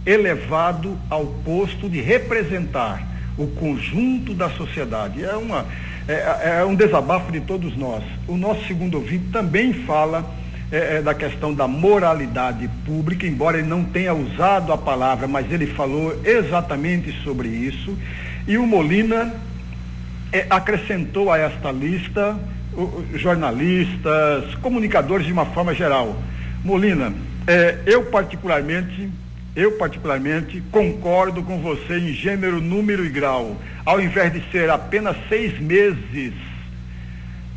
elevado 0.05 0.99
ao 1.09 1.27
posto 1.27 1.89
de 1.89 2.01
representar 2.01 3.07
o 3.37 3.47
conjunto 3.47 4.35
da 4.35 4.51
sociedade. 4.51 5.25
É, 5.25 5.37
uma, 5.37 5.67
é, 6.09 6.59
é 6.61 6.65
um 6.65 6.75
desabafo 6.75 7.31
de 7.31 7.41
todos 7.41 7.77
nós. 7.77 8.03
O 8.27 8.37
nosso 8.37 8.67
segundo 8.67 8.97
ouvinte 8.97 9.27
também 9.33 9.73
fala 9.73 10.29
é, 10.71 10.97
é, 10.97 11.03
da 11.03 11.15
questão 11.15 11.53
da 11.53 11.69
moralidade 11.69 12.69
pública, 12.85 13.27
embora 13.27 13.59
ele 13.59 13.69
não 13.69 13.85
tenha 13.85 14.15
usado 14.15 14.73
a 14.73 14.79
palavra, 14.79 15.29
mas 15.29 15.51
ele 15.53 15.67
falou 15.67 16.19
exatamente 16.25 17.13
sobre 17.23 17.49
isso. 17.49 17.97
E 18.49 18.57
o 18.59 18.67
Molina 18.67 19.33
é, 20.33 20.47
acrescentou 20.49 21.31
a 21.31 21.37
esta 21.39 21.71
lista 21.71 22.41
o, 22.73 23.05
jornalistas, 23.15 24.55
comunicadores 24.57 25.25
de 25.27 25.33
uma 25.33 25.47
forma 25.47 25.73
geral. 25.75 26.21
Molina, 26.65 27.13
é, 27.47 27.79
eu 27.87 28.07
particularmente, 28.07 29.09
eu 29.55 29.73
particularmente 29.73 30.63
concordo 30.71 31.43
com 31.43 31.61
você 31.61 31.99
em 31.99 32.15
gênero, 32.15 32.59
número 32.61 33.05
e 33.05 33.11
grau. 33.11 33.57
Ao 33.85 34.01
invés 34.01 34.33
de 34.33 34.43
ser 34.51 34.71
apenas 34.71 35.17
seis 35.29 35.61
meses 35.61 36.33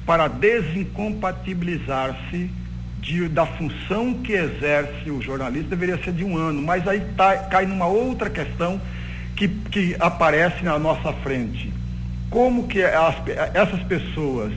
para 0.06 0.28
desincompatibilizar-se 0.28 2.52
de, 3.00 3.30
da 3.30 3.46
função 3.46 4.16
que 4.16 4.34
exerce 4.34 5.10
o 5.10 5.22
jornalista, 5.22 5.70
deveria 5.70 5.98
ser 6.04 6.12
de 6.12 6.26
um 6.26 6.36
ano. 6.36 6.62
Mas 6.62 6.86
aí 6.88 7.02
tá, 7.16 7.38
cai 7.38 7.66
numa 7.66 7.88
outra 7.88 8.30
questão 8.30 8.82
que, 9.36 9.48
que 9.48 9.96
aparece 10.00 10.64
na 10.64 10.78
nossa 10.78 11.12
frente 11.14 11.72
como 12.30 12.68
que 12.68 12.84
as, 12.84 13.16
essas 13.54 13.82
pessoas 13.84 14.52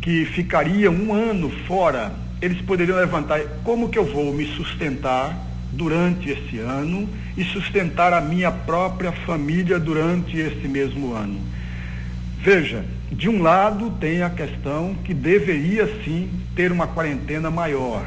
que 0.00 0.24
ficariam 0.26 0.94
um 0.94 1.12
ano 1.12 1.50
fora, 1.66 2.12
eles 2.40 2.60
poderiam 2.62 2.98
levantar, 2.98 3.40
como 3.64 3.88
que 3.88 3.98
eu 3.98 4.04
vou 4.04 4.32
me 4.32 4.46
sustentar 4.46 5.36
durante 5.72 6.30
esse 6.30 6.58
ano 6.58 7.08
e 7.36 7.44
sustentar 7.44 8.12
a 8.12 8.20
minha 8.20 8.50
própria 8.50 9.12
família 9.12 9.78
durante 9.78 10.36
esse 10.36 10.68
mesmo 10.68 11.12
ano? 11.14 11.40
Veja, 12.40 12.84
de 13.10 13.28
um 13.28 13.42
lado 13.42 13.90
tem 13.98 14.22
a 14.22 14.30
questão 14.30 14.94
que 15.04 15.12
deveria 15.12 15.86
sim 16.04 16.30
ter 16.54 16.70
uma 16.70 16.86
quarentena 16.86 17.50
maior. 17.50 18.06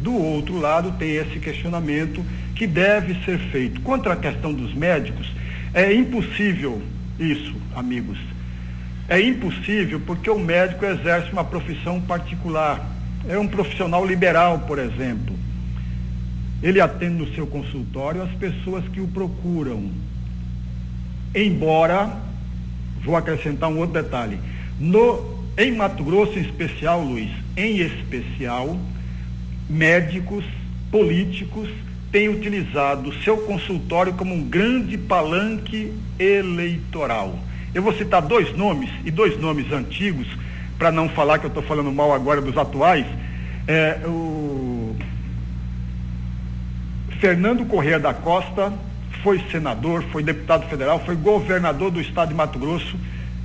Do 0.00 0.12
outro 0.14 0.58
lado 0.58 0.92
tem 0.98 1.16
esse 1.16 1.38
questionamento 1.38 2.24
que 2.54 2.66
deve 2.66 3.14
ser 3.24 3.38
feito. 3.50 3.80
Contra 3.80 4.12
a 4.12 4.16
questão 4.16 4.52
dos 4.52 4.74
médicos, 4.74 5.32
é 5.72 5.92
impossível 5.94 6.82
isso, 7.18 7.54
amigos 7.74 8.18
é 9.10 9.20
impossível 9.20 10.00
porque 10.06 10.30
o 10.30 10.38
médico 10.38 10.86
exerce 10.86 11.32
uma 11.32 11.42
profissão 11.42 12.00
particular. 12.00 12.88
É 13.28 13.36
um 13.36 13.48
profissional 13.48 14.06
liberal, 14.06 14.60
por 14.60 14.78
exemplo. 14.78 15.36
Ele 16.62 16.80
atende 16.80 17.14
no 17.14 17.34
seu 17.34 17.44
consultório 17.44 18.22
as 18.22 18.30
pessoas 18.30 18.86
que 18.86 19.00
o 19.00 19.08
procuram. 19.08 19.90
Embora, 21.34 22.08
vou 23.04 23.16
acrescentar 23.16 23.68
um 23.68 23.78
outro 23.78 24.00
detalhe, 24.00 24.38
no, 24.78 25.44
em 25.58 25.72
Mato 25.72 26.04
Grosso 26.04 26.38
em 26.38 26.42
especial, 26.42 27.02
Luiz, 27.02 27.30
em 27.56 27.78
especial, 27.78 28.78
médicos 29.68 30.44
políticos 30.88 31.68
têm 32.12 32.28
utilizado 32.28 33.10
o 33.10 33.22
seu 33.22 33.38
consultório 33.38 34.12
como 34.12 34.34
um 34.34 34.44
grande 34.44 34.96
palanque 34.96 35.92
eleitoral. 36.16 37.49
Eu 37.74 37.82
vou 37.82 37.92
citar 37.94 38.20
dois 38.22 38.56
nomes, 38.56 38.90
e 39.04 39.10
dois 39.10 39.38
nomes 39.38 39.70
antigos, 39.72 40.26
para 40.78 40.90
não 40.90 41.08
falar 41.08 41.38
que 41.38 41.46
eu 41.46 41.48
estou 41.48 41.62
falando 41.62 41.92
mal 41.92 42.12
agora 42.12 42.40
dos 42.40 42.56
atuais. 42.56 43.06
É, 43.68 44.00
o 44.06 44.96
Fernando 47.20 47.64
Corrêa 47.66 48.00
da 48.00 48.12
Costa 48.14 48.72
foi 49.22 49.40
senador, 49.52 50.02
foi 50.10 50.22
deputado 50.22 50.68
federal, 50.68 50.98
foi 51.04 51.14
governador 51.14 51.90
do 51.90 52.00
estado 52.00 52.30
de 52.30 52.34
Mato 52.34 52.58
Grosso 52.58 52.96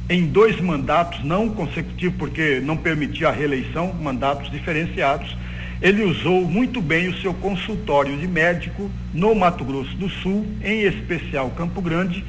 em 0.09 0.25
dois 0.27 0.59
mandatos, 0.61 1.23
não 1.23 1.49
consecutivos, 1.49 2.17
porque 2.17 2.61
não 2.63 2.77
permitia 2.77 3.29
a 3.29 3.31
reeleição, 3.31 3.93
mandatos 3.93 4.51
diferenciados. 4.51 5.35
Ele 5.81 6.03
usou 6.03 6.41
muito 6.47 6.81
bem 6.81 7.09
o 7.09 7.17
seu 7.17 7.33
consultório 7.33 8.15
de 8.17 8.27
médico 8.27 8.89
no 9.13 9.35
Mato 9.35 9.63
Grosso 9.63 9.95
do 9.97 10.09
Sul, 10.09 10.45
em 10.63 10.81
especial 10.81 11.49
Campo 11.51 11.81
Grande, 11.81 12.23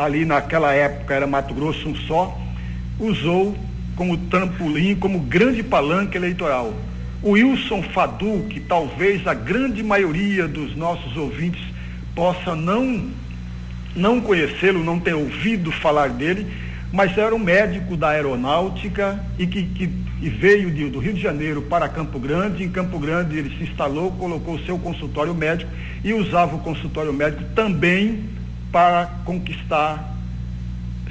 ali 0.00 0.24
naquela 0.24 0.72
época 0.72 1.14
era 1.14 1.26
Mato 1.26 1.52
Grosso 1.52 1.88
um 1.88 1.94
só, 1.94 2.36
usou 2.98 3.54
como 3.94 4.16
trampolim, 4.16 4.94
como 4.96 5.20
grande 5.20 5.62
palanque 5.62 6.16
eleitoral. 6.16 6.72
O 7.22 7.32
Wilson 7.32 7.82
Fadu, 7.82 8.46
que 8.48 8.60
talvez 8.60 9.26
a 9.26 9.34
grande 9.34 9.82
maioria 9.82 10.48
dos 10.48 10.74
nossos 10.74 11.14
ouvintes 11.18 11.62
possa 12.14 12.56
não, 12.56 13.10
não 13.94 14.22
conhecê-lo, 14.22 14.82
não 14.82 14.98
ter 14.98 15.14
ouvido 15.14 15.70
falar 15.70 16.08
dele, 16.08 16.46
mas 16.90 17.16
era 17.18 17.34
um 17.34 17.38
médico 17.38 17.94
da 17.94 18.08
aeronáutica 18.08 19.22
e 19.38 19.46
que, 19.46 19.64
que 19.64 19.90
e 20.22 20.28
veio 20.28 20.70
de, 20.70 20.88
do 20.90 20.98
Rio 20.98 21.14
de 21.14 21.20
Janeiro 21.20 21.62
para 21.62 21.88
Campo 21.88 22.18
Grande. 22.18 22.62
Em 22.62 22.68
Campo 22.70 22.98
Grande 22.98 23.38
ele 23.38 23.56
se 23.56 23.64
instalou, 23.64 24.12
colocou 24.12 24.54
o 24.54 24.64
seu 24.64 24.78
consultório 24.78 25.34
médico 25.34 25.70
e 26.04 26.12
usava 26.12 26.56
o 26.56 26.60
consultório 26.60 27.12
médico 27.12 27.44
também 27.54 28.39
para 28.70 29.06
conquistar 29.24 30.16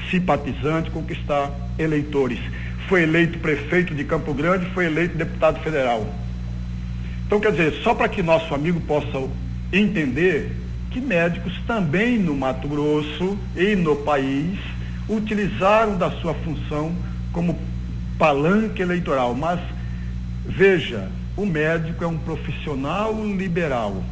simpatizantes, 0.09 0.91
conquistar 0.91 1.51
eleitores. 1.77 2.39
Foi 2.87 3.03
eleito 3.03 3.39
prefeito 3.39 3.93
de 3.93 4.03
Campo 4.03 4.33
Grande, 4.33 4.65
foi 4.71 4.85
eleito 4.85 5.17
deputado 5.17 5.59
federal. 5.61 6.07
Então, 7.25 7.39
quer 7.39 7.51
dizer, 7.51 7.73
só 7.83 7.93
para 7.93 8.09
que 8.09 8.23
nosso 8.23 8.53
amigo 8.55 8.79
possa 8.81 9.29
entender 9.71 10.51
que 10.89 10.99
médicos 10.99 11.53
também 11.67 12.17
no 12.17 12.35
Mato 12.35 12.67
Grosso 12.67 13.37
e 13.55 13.75
no 13.75 13.95
país 13.97 14.57
utilizaram 15.07 15.97
da 15.97 16.09
sua 16.09 16.33
função 16.33 16.95
como 17.31 17.59
palanque 18.17 18.81
eleitoral. 18.81 19.35
Mas 19.35 19.59
veja, 20.45 21.11
o 21.37 21.45
médico 21.45 22.03
é 22.03 22.07
um 22.07 22.17
profissional 22.17 23.13
liberal. 23.23 24.03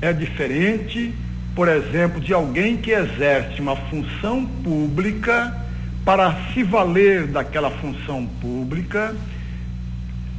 É 0.00 0.12
diferente, 0.12 1.14
por 1.56 1.68
exemplo, 1.68 2.20
de 2.20 2.34
alguém 2.34 2.76
que 2.76 2.90
exerce 2.90 3.62
uma 3.62 3.74
função 3.74 4.44
pública 4.44 5.56
para 6.04 6.52
se 6.52 6.62
valer 6.62 7.26
daquela 7.26 7.70
função 7.70 8.26
pública 8.40 9.16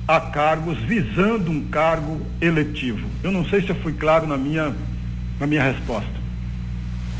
a 0.08 0.21
cargos 0.21 0.77
visando 0.77 1.51
um 1.51 1.65
cargo 1.65 2.21
eletivo. 2.39 3.06
Eu 3.23 3.32
não 3.32 3.43
sei 3.49 3.62
se 3.63 3.69
eu 3.69 3.75
fui 3.77 3.93
claro 3.93 4.27
na 4.27 4.38
minha 4.38 4.73
na 5.39 5.47
minha 5.47 5.63
resposta. 5.63 6.10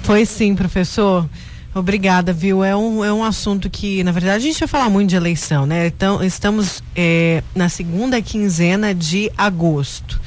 Foi 0.04 0.26
sim, 0.26 0.56
professor. 0.56 1.28
Obrigada, 1.74 2.32
viu? 2.32 2.64
É 2.64 2.76
um, 2.76 3.04
é 3.04 3.12
um 3.12 3.24
assunto 3.24 3.70
que, 3.70 4.04
na 4.04 4.12
verdade, 4.12 4.38
a 4.38 4.40
gente 4.40 4.60
vai 4.60 4.68
falar 4.68 4.90
muito 4.90 5.10
de 5.10 5.16
eleição, 5.16 5.66
né? 5.66 5.88
Então, 5.88 6.24
estamos 6.24 6.84
é, 6.96 7.44
na 7.54 7.68
segunda 7.70 8.22
quinzena 8.22 8.96
de 8.96 9.32
agosto. 9.38 10.20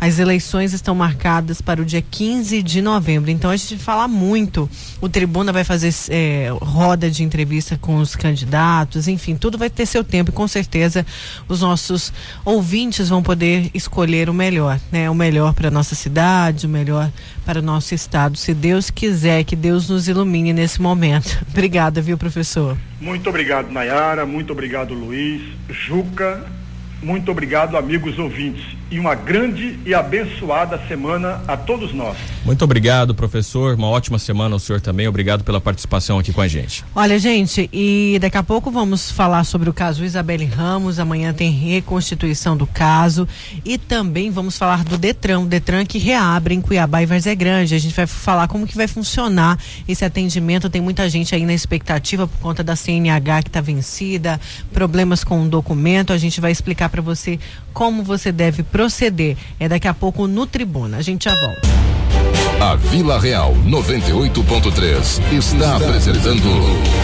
As 0.00 0.18
eleições 0.18 0.72
estão 0.72 0.94
marcadas 0.94 1.60
para 1.60 1.82
o 1.82 1.84
dia 1.84 2.02
15 2.02 2.62
de 2.62 2.80
novembro. 2.80 3.30
Então 3.30 3.50
a 3.50 3.56
gente 3.56 3.76
fala 3.78 4.06
muito. 4.06 4.70
O 5.00 5.08
Tribuna 5.08 5.52
vai 5.52 5.64
fazer 5.64 5.92
é, 6.08 6.48
roda 6.60 7.10
de 7.10 7.24
entrevista 7.24 7.76
com 7.80 7.96
os 7.96 8.14
candidatos, 8.14 9.08
enfim, 9.08 9.36
tudo 9.36 9.58
vai 9.58 9.68
ter 9.68 9.86
seu 9.86 10.04
tempo 10.04 10.30
e 10.30 10.32
com 10.32 10.46
certeza 10.46 11.04
os 11.48 11.60
nossos 11.60 12.12
ouvintes 12.44 13.08
vão 13.08 13.22
poder 13.22 13.70
escolher 13.74 14.30
o 14.30 14.34
melhor, 14.34 14.78
né? 14.92 15.10
O 15.10 15.14
melhor 15.14 15.52
para 15.52 15.70
nossa 15.70 15.94
cidade, 15.94 16.66
o 16.66 16.68
melhor 16.68 17.10
para 17.44 17.58
o 17.58 17.62
nosso 17.62 17.94
estado. 17.94 18.36
Se 18.36 18.54
Deus 18.54 18.90
quiser, 18.90 19.42
que 19.44 19.56
Deus 19.56 19.88
nos 19.88 20.06
ilumine 20.06 20.52
nesse 20.52 20.80
momento. 20.80 21.44
Obrigada, 21.50 22.00
viu, 22.00 22.16
professor? 22.16 22.76
Muito 23.00 23.28
obrigado, 23.28 23.70
Nayara. 23.70 24.26
Muito 24.26 24.52
obrigado, 24.52 24.92
Luiz. 24.94 25.42
Juca, 25.68 26.44
muito 27.02 27.30
obrigado, 27.30 27.76
amigos 27.76 28.18
ouvintes, 28.18 28.64
e 28.90 28.98
uma 28.98 29.14
grande 29.14 29.78
e 29.84 29.92
abençoada 29.92 30.80
semana 30.88 31.42
a 31.46 31.56
todos 31.56 31.92
nós. 31.92 32.16
Muito 32.44 32.64
obrigado, 32.64 33.14
professor. 33.14 33.74
Uma 33.74 33.88
ótima 33.88 34.18
semana 34.18 34.54
ao 34.54 34.58
senhor 34.58 34.80
também. 34.80 35.06
Obrigado 35.06 35.44
pela 35.44 35.60
participação 35.60 36.18
aqui 36.18 36.32
com 36.32 36.40
a 36.40 36.48
gente. 36.48 36.84
Olha, 36.94 37.18
gente, 37.18 37.68
e 37.72 38.18
daqui 38.20 38.38
a 38.38 38.42
pouco 38.42 38.70
vamos 38.70 39.10
falar 39.10 39.44
sobre 39.44 39.68
o 39.68 39.72
caso 39.72 40.04
Isabelle 40.04 40.46
Ramos. 40.46 40.98
Amanhã 40.98 41.32
tem 41.34 41.50
reconstituição 41.50 42.56
do 42.56 42.66
caso 42.66 43.28
e 43.64 43.76
também 43.76 44.30
vamos 44.30 44.56
falar 44.56 44.84
do 44.84 44.96
Detran, 44.96 45.40
o 45.40 45.46
Detran 45.46 45.84
que 45.84 45.98
reabre 45.98 46.54
em 46.54 46.60
Cuiabá 46.60 47.02
e 47.02 47.06
Varzé 47.06 47.34
Grande. 47.34 47.74
A 47.74 47.78
gente 47.78 47.94
vai 47.94 48.06
falar 48.06 48.48
como 48.48 48.66
que 48.66 48.76
vai 48.76 48.88
funcionar 48.88 49.58
esse 49.86 50.04
atendimento. 50.04 50.70
Tem 50.70 50.80
muita 50.80 51.08
gente 51.08 51.34
aí 51.34 51.44
na 51.44 51.54
expectativa 51.54 52.26
por 52.26 52.38
conta 52.38 52.64
da 52.64 52.74
CNH 52.74 53.42
que 53.42 53.48
está 53.48 53.60
vencida, 53.60 54.40
problemas 54.72 55.22
com 55.22 55.44
o 55.44 55.48
documento. 55.48 56.12
A 56.12 56.18
gente 56.18 56.40
vai 56.40 56.50
explicar 56.50 56.78
explicar 56.78 56.88
para 56.88 57.02
você 57.02 57.38
como 57.72 58.02
você 58.02 58.32
deve 58.32 58.62
proceder. 58.62 59.36
É 59.58 59.68
daqui 59.68 59.88
a 59.88 59.94
pouco 59.94 60.26
no 60.26 60.46
Tribuna. 60.46 60.98
A 60.98 61.02
gente 61.02 61.24
já 61.24 61.34
volta. 61.34 61.68
A 62.60 62.74
Vila 62.74 63.20
Real 63.20 63.54
98.3 63.66 65.32
está 65.32 65.76
apresentando 65.76 66.42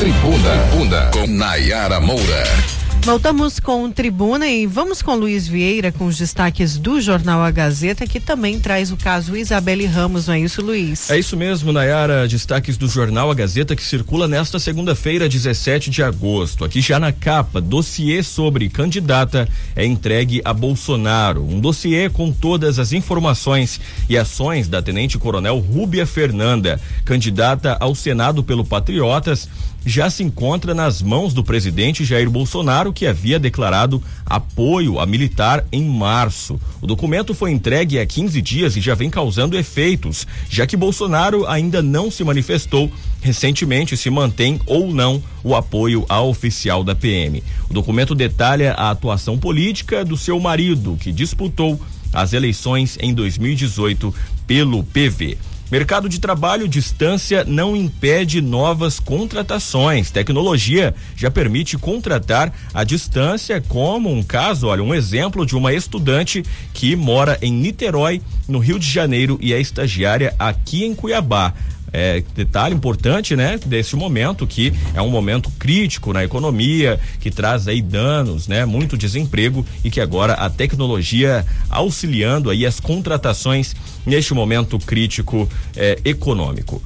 Tribuna 0.01 0.57
Bunda 0.73 1.11
com 1.13 1.27
Nayara 1.29 2.01
Moura. 2.01 2.84
Voltamos 3.05 3.61
com 3.61 3.91
Tribuna 3.91 4.49
e 4.49 4.67
vamos 4.67 5.03
com 5.03 5.15
Luiz 5.15 5.47
Vieira 5.47 5.93
com 5.93 6.07
os 6.07 6.17
destaques 6.17 6.79
do 6.79 7.03
jornal 7.03 7.43
A 7.43 7.51
Gazeta, 7.51 8.07
que 8.07 8.19
também 8.19 8.59
traz 8.59 8.91
o 8.91 8.97
caso 8.97 9.37
Isabelle 9.37 9.85
Ramos, 9.85 10.27
não 10.27 10.33
é 10.33 10.41
isso, 10.41 10.63
Luiz? 10.63 11.11
É 11.11 11.19
isso 11.19 11.37
mesmo, 11.37 11.71
Nayara. 11.71 12.27
Destaques 12.27 12.79
do 12.79 12.89
jornal 12.89 13.31
A 13.31 13.35
Gazeta 13.35 13.77
que 13.77 13.85
circula 13.85 14.27
nesta 14.27 14.59
segunda-feira, 14.59 15.29
17 15.29 15.91
de 15.91 16.03
agosto. 16.03 16.65
Aqui 16.65 16.81
já 16.81 16.99
na 16.99 17.13
capa, 17.13 17.61
dossiê 17.61 18.23
sobre 18.23 18.71
candidata 18.71 19.47
é 19.77 19.85
entregue 19.85 20.41
a 20.43 20.55
Bolsonaro. 20.55 21.45
Um 21.45 21.61
dossiê 21.61 22.09
com 22.09 22.33
todas 22.33 22.79
as 22.79 22.95
informações 22.95 23.79
e 24.09 24.17
ações 24.17 24.67
da 24.67 24.81
Tenente 24.81 25.19
Coronel 25.19 25.59
Rúbia 25.59 26.07
Fernanda, 26.07 26.81
candidata 27.05 27.77
ao 27.81 27.95
Senado 27.95 28.43
pelo 28.43 28.65
Patriotas 28.65 29.47
já 29.85 30.09
se 30.09 30.23
encontra 30.23 30.75
nas 30.75 31.03
mãos 31.03 31.35
do 31.35 31.45
presidente 31.45 32.05
Jair 32.05 32.31
Bolsonaro, 32.31 32.93
que 32.93 33.07
havia 33.07 33.39
declarado 33.39 34.03
apoio 34.25 34.99
a 34.99 35.07
militar 35.07 35.65
em 35.71 35.85
março. 35.85 36.59
O 36.81 36.87
documento 36.87 37.35
foi 37.35 37.51
entregue 37.51 37.99
há 37.99 38.07
15 38.07 38.41
dias 38.41 38.77
e 38.77 38.81
já 38.81 38.95
vem 38.95 39.11
causando 39.11 39.59
efeitos, 39.59 40.27
já 40.49 40.67
que 40.67 40.77
Bolsonaro 40.77 41.47
ainda 41.47 41.83
não 41.83 42.11
se 42.11 42.25
manifestou 42.25 42.91
recentemente 43.21 43.97
se 43.97 44.11
mantém 44.11 44.61
ou 44.67 44.93
não 44.93 45.23
o 45.43 45.55
apoio 45.55 46.05
ao 46.09 46.29
oficial 46.29 46.85
da 46.85 46.95
PM. 46.95 47.43
O 47.69 47.75
documento 47.75 48.15
detalha 48.15 48.73
a 48.73 48.91
atuação 48.91 49.39
política 49.39 50.05
do 50.05 50.17
seu 50.17 50.39
marido, 50.39 50.97
que 51.01 51.13
disputou 51.13 51.81
as 52.13 52.33
eleições 52.33 52.97
em 53.01 53.13
2018 53.13 54.15
pelo 54.47 54.85
PV. 54.85 55.37
Mercado 55.71 56.09
de 56.09 56.21
trabalho, 56.21 56.69
distância 56.69 57.43
não 57.45 57.75
impede 57.75 58.41
novas 58.41 59.01
contratações. 59.01 60.11
Tecnologia 60.11 60.95
já 61.17 61.31
permite 61.31 61.79
contratar 61.79 62.53
à 62.73 62.85
distância, 62.85 63.63
como 63.67 64.13
um 64.13 64.23
caso, 64.23 64.67
olha, 64.67 64.83
um 64.83 64.95
exemplo 64.95 65.47
de 65.47 65.57
uma 65.57 65.73
estudante 65.73 66.45
que 66.73 66.95
mora 66.95 67.39
em 67.41 67.53
Niterói, 67.53 68.21
no 68.47 68.59
Rio 68.59 68.79
de 68.79 68.89
Janeiro, 68.89 69.39
e 69.41 69.53
é 69.53 69.61
estagiária 69.61 70.35
aqui 70.39 70.85
em 70.85 70.95
Cuiabá. 70.95 71.55
É, 71.97 72.25
detalhe 72.35 72.75
importante, 72.75 73.37
né, 73.37 73.57
desse 73.65 73.95
momento 73.95 74.49
que 74.49 74.73
é 74.95 75.01
um 75.01 75.09
momento 75.09 75.49
crítico 75.61 76.13
na 76.13 76.25
economia, 76.25 76.99
que 77.21 77.31
traz 77.31 77.69
aí 77.69 77.81
danos, 77.81 78.49
né, 78.49 78.65
muito 78.65 78.99
desemprego 78.99 79.65
e 79.85 79.91
que 79.93 80.01
agora 80.01 80.33
a 80.33 80.51
tecnologia 80.51 81.47
auxiliando 81.71 82.51
aí 82.51 82.67
as 82.67 82.81
contratações 82.81 83.77
neste 84.05 84.35
momento 84.35 84.77
crítico 84.81 85.49
é, 85.77 85.97
econômico 86.05 86.83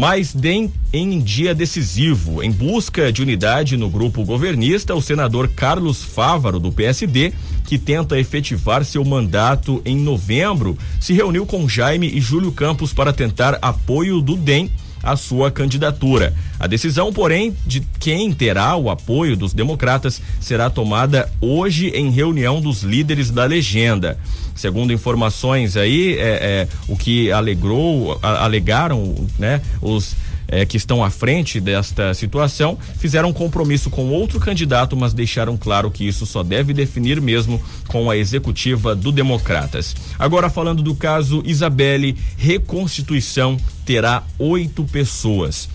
mas 0.00 0.32
dem 0.32 0.72
em 0.94 1.20
dia 1.20 1.54
decisivo. 1.54 2.42
Em 2.42 2.50
busca 2.50 3.12
de 3.12 3.20
unidade 3.20 3.76
no 3.76 3.90
grupo 3.90 4.24
governista, 4.24 4.94
o 4.94 5.02
senador 5.02 5.46
Carlos 5.48 6.02
Fávaro, 6.02 6.58
do 6.58 6.72
PSD, 6.72 7.34
que 7.66 7.76
tenta 7.76 8.18
efetivar 8.18 8.82
seu 8.82 9.04
mandato 9.04 9.82
em 9.84 9.98
novembro, 9.98 10.78
se 10.98 11.12
reuniu 11.12 11.44
com 11.44 11.68
Jaime 11.68 12.08
e 12.08 12.18
Júlio 12.18 12.50
Campos 12.50 12.94
para 12.94 13.12
tentar 13.12 13.58
apoio 13.60 14.22
do 14.22 14.36
DEM 14.38 14.70
a 15.02 15.16
sua 15.16 15.50
candidatura. 15.50 16.34
A 16.58 16.66
decisão, 16.66 17.12
porém, 17.12 17.54
de 17.66 17.80
quem 17.98 18.32
terá 18.32 18.76
o 18.76 18.88
apoio 18.88 19.36
dos 19.36 19.52
democratas 19.52 20.20
será 20.40 20.70
tomada 20.70 21.30
hoje 21.42 21.88
em 21.88 22.10
reunião 22.10 22.58
dos 22.58 22.82
líderes 22.82 23.30
da 23.30 23.44
legenda. 23.44 24.18
Segundo 24.60 24.92
informações 24.92 25.74
aí, 25.74 26.18
é, 26.18 26.20
é 26.20 26.68
o 26.86 26.94
que 26.94 27.32
alegrou, 27.32 28.18
a, 28.22 28.44
alegaram, 28.44 29.14
né, 29.38 29.62
os 29.80 30.14
é, 30.46 30.66
que 30.66 30.76
estão 30.76 31.02
à 31.02 31.08
frente 31.08 31.58
desta 31.58 32.12
situação 32.12 32.76
fizeram 32.98 33.30
um 33.30 33.32
compromisso 33.32 33.88
com 33.88 34.10
outro 34.10 34.38
candidato, 34.38 34.94
mas 34.94 35.14
deixaram 35.14 35.56
claro 35.56 35.90
que 35.90 36.06
isso 36.06 36.26
só 36.26 36.42
deve 36.42 36.74
definir 36.74 37.22
mesmo 37.22 37.58
com 37.88 38.10
a 38.10 38.18
executiva 38.18 38.94
do 38.94 39.10
Democratas. 39.10 39.96
Agora 40.18 40.50
falando 40.50 40.82
do 40.82 40.94
caso 40.94 41.42
Isabelle, 41.46 42.14
reconstituição 42.36 43.56
terá 43.86 44.24
oito 44.38 44.84
pessoas 44.84 45.70